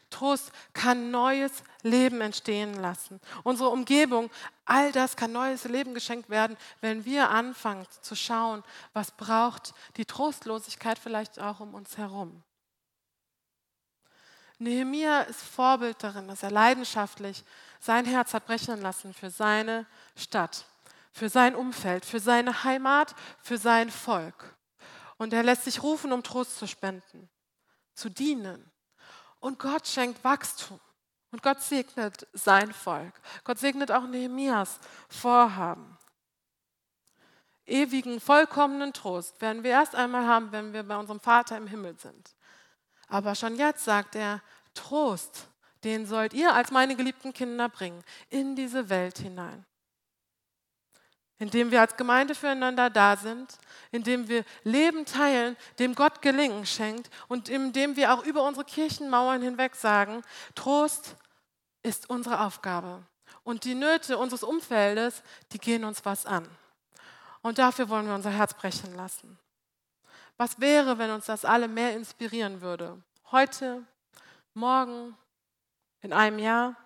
Trost 0.09 0.51
kann 0.73 1.09
neues 1.09 1.63
Leben 1.81 2.21
entstehen 2.21 2.75
lassen. 2.75 3.19
Unsere 3.43 3.69
Umgebung, 3.69 4.29
all 4.65 4.91
das 4.91 5.15
kann 5.15 5.31
neues 5.31 5.63
Leben 5.63 5.95
geschenkt 5.95 6.29
werden, 6.29 6.55
wenn 6.81 7.03
wir 7.03 7.29
anfangen 7.29 7.87
zu 8.01 8.15
schauen, 8.15 8.63
was 8.93 9.11
braucht 9.11 9.73
die 9.97 10.05
Trostlosigkeit 10.05 10.99
vielleicht 10.99 11.39
auch 11.39 11.59
um 11.59 11.73
uns 11.73 11.97
herum. 11.97 12.43
Nehemia 14.59 15.21
ist 15.21 15.41
Vorbild 15.41 16.01
darin, 16.03 16.27
dass 16.27 16.43
er 16.43 16.51
leidenschaftlich 16.51 17.43
sein 17.79 18.05
Herz 18.05 18.33
hat 18.33 18.45
brechen 18.45 18.81
lassen 18.81 19.13
für 19.13 19.31
seine 19.31 19.87
Stadt 20.15 20.67
für 21.13 21.29
sein 21.29 21.55
Umfeld, 21.55 22.03
für 22.05 22.19
seine 22.19 22.63
Heimat, 22.63 23.15
für 23.41 23.57
sein 23.57 23.91
Volk. 23.91 24.57
Und 25.17 25.31
er 25.31 25.43
lässt 25.43 25.63
sich 25.63 25.83
rufen, 25.83 26.11
um 26.11 26.23
Trost 26.23 26.57
zu 26.57 26.67
spenden, 26.67 27.29
zu 27.93 28.09
dienen. 28.09 28.71
Und 29.39 29.59
Gott 29.59 29.87
schenkt 29.87 30.23
Wachstum. 30.23 30.79
Und 31.31 31.41
Gott 31.41 31.61
segnet 31.61 32.27
sein 32.33 32.73
Volk. 32.73 33.13
Gott 33.43 33.59
segnet 33.59 33.91
auch 33.91 34.05
Nehemias 34.05 34.79
Vorhaben. 35.07 35.97
Ewigen, 37.65 38.19
vollkommenen 38.19 38.91
Trost 38.91 39.39
werden 39.39 39.63
wir 39.63 39.71
erst 39.71 39.95
einmal 39.95 40.27
haben, 40.27 40.51
wenn 40.51 40.73
wir 40.73 40.83
bei 40.83 40.97
unserem 40.97 41.19
Vater 41.19 41.57
im 41.57 41.67
Himmel 41.67 41.97
sind. 41.97 42.35
Aber 43.07 43.35
schon 43.35 43.55
jetzt 43.55 43.85
sagt 43.85 44.15
er, 44.15 44.41
Trost, 44.73 45.47
den 45.83 46.05
sollt 46.05 46.33
ihr 46.33 46.53
als 46.53 46.71
meine 46.71 46.95
geliebten 46.95 47.33
Kinder 47.33 47.69
bringen 47.69 48.03
in 48.29 48.55
diese 48.55 48.89
Welt 48.89 49.19
hinein 49.19 49.65
indem 51.43 51.71
wir 51.71 51.81
als 51.81 51.97
Gemeinde 51.97 52.35
füreinander 52.35 52.89
da 52.89 53.17
sind, 53.17 53.57
indem 53.91 54.29
wir 54.29 54.45
Leben 54.63 55.05
teilen, 55.05 55.57
dem 55.77 55.93
Gott 55.93 56.21
Gelingen 56.21 56.65
schenkt 56.65 57.09
und 57.27 57.49
indem 57.49 57.97
wir 57.97 58.13
auch 58.13 58.23
über 58.23 58.43
unsere 58.43 58.65
Kirchenmauern 58.65 59.41
hinweg 59.41 59.75
sagen, 59.75 60.21
Trost 60.55 61.17
ist 61.81 62.09
unsere 62.09 62.39
Aufgabe. 62.39 63.03
Und 63.43 63.65
die 63.65 63.75
Nöte 63.75 64.17
unseres 64.17 64.43
Umfeldes, 64.43 65.21
die 65.51 65.59
gehen 65.59 65.83
uns 65.83 66.05
was 66.05 66.25
an. 66.25 66.47
Und 67.41 67.57
dafür 67.57 67.89
wollen 67.89 68.07
wir 68.07 68.15
unser 68.15 68.31
Herz 68.31 68.53
brechen 68.53 68.95
lassen. 68.95 69.37
Was 70.37 70.61
wäre, 70.61 70.97
wenn 70.97 71.11
uns 71.11 71.25
das 71.25 71.43
alle 71.43 71.67
mehr 71.67 71.93
inspirieren 71.93 72.61
würde? 72.61 73.03
Heute, 73.31 73.83
morgen, 74.53 75.13
in 76.01 76.13
einem 76.13 76.39
Jahr? 76.39 76.77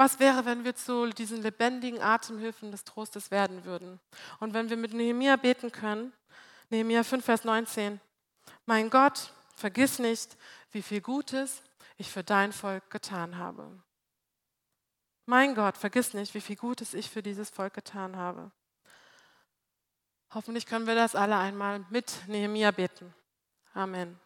Was 0.00 0.18
wäre, 0.18 0.46
wenn 0.46 0.64
wir 0.64 0.74
zu 0.74 1.10
diesen 1.10 1.42
lebendigen 1.42 2.00
Atemhilfen 2.00 2.70
des 2.70 2.84
Trostes 2.84 3.30
werden 3.30 3.66
würden? 3.66 4.00
Und 4.38 4.54
wenn 4.54 4.70
wir 4.70 4.78
mit 4.78 4.94
Nehemia 4.94 5.36
beten 5.36 5.72
können, 5.72 6.14
Nehemia 6.70 7.04
5, 7.04 7.22
Vers 7.22 7.44
19, 7.44 8.00
mein 8.64 8.88
Gott, 8.88 9.34
vergiss 9.54 9.98
nicht, 9.98 10.38
wie 10.72 10.80
viel 10.80 11.02
Gutes 11.02 11.62
ich 11.98 12.10
für 12.10 12.24
dein 12.24 12.54
Volk 12.54 12.88
getan 12.88 13.36
habe. 13.36 13.78
Mein 15.26 15.54
Gott, 15.54 15.76
vergiss 15.76 16.14
nicht, 16.14 16.32
wie 16.32 16.40
viel 16.40 16.56
Gutes 16.56 16.94
ich 16.94 17.10
für 17.10 17.22
dieses 17.22 17.50
Volk 17.50 17.74
getan 17.74 18.16
habe. 18.16 18.50
Hoffentlich 20.32 20.64
können 20.64 20.86
wir 20.86 20.94
das 20.94 21.14
alle 21.14 21.36
einmal 21.36 21.84
mit 21.90 22.26
Nehemia 22.26 22.70
beten. 22.70 23.14
Amen. 23.74 24.18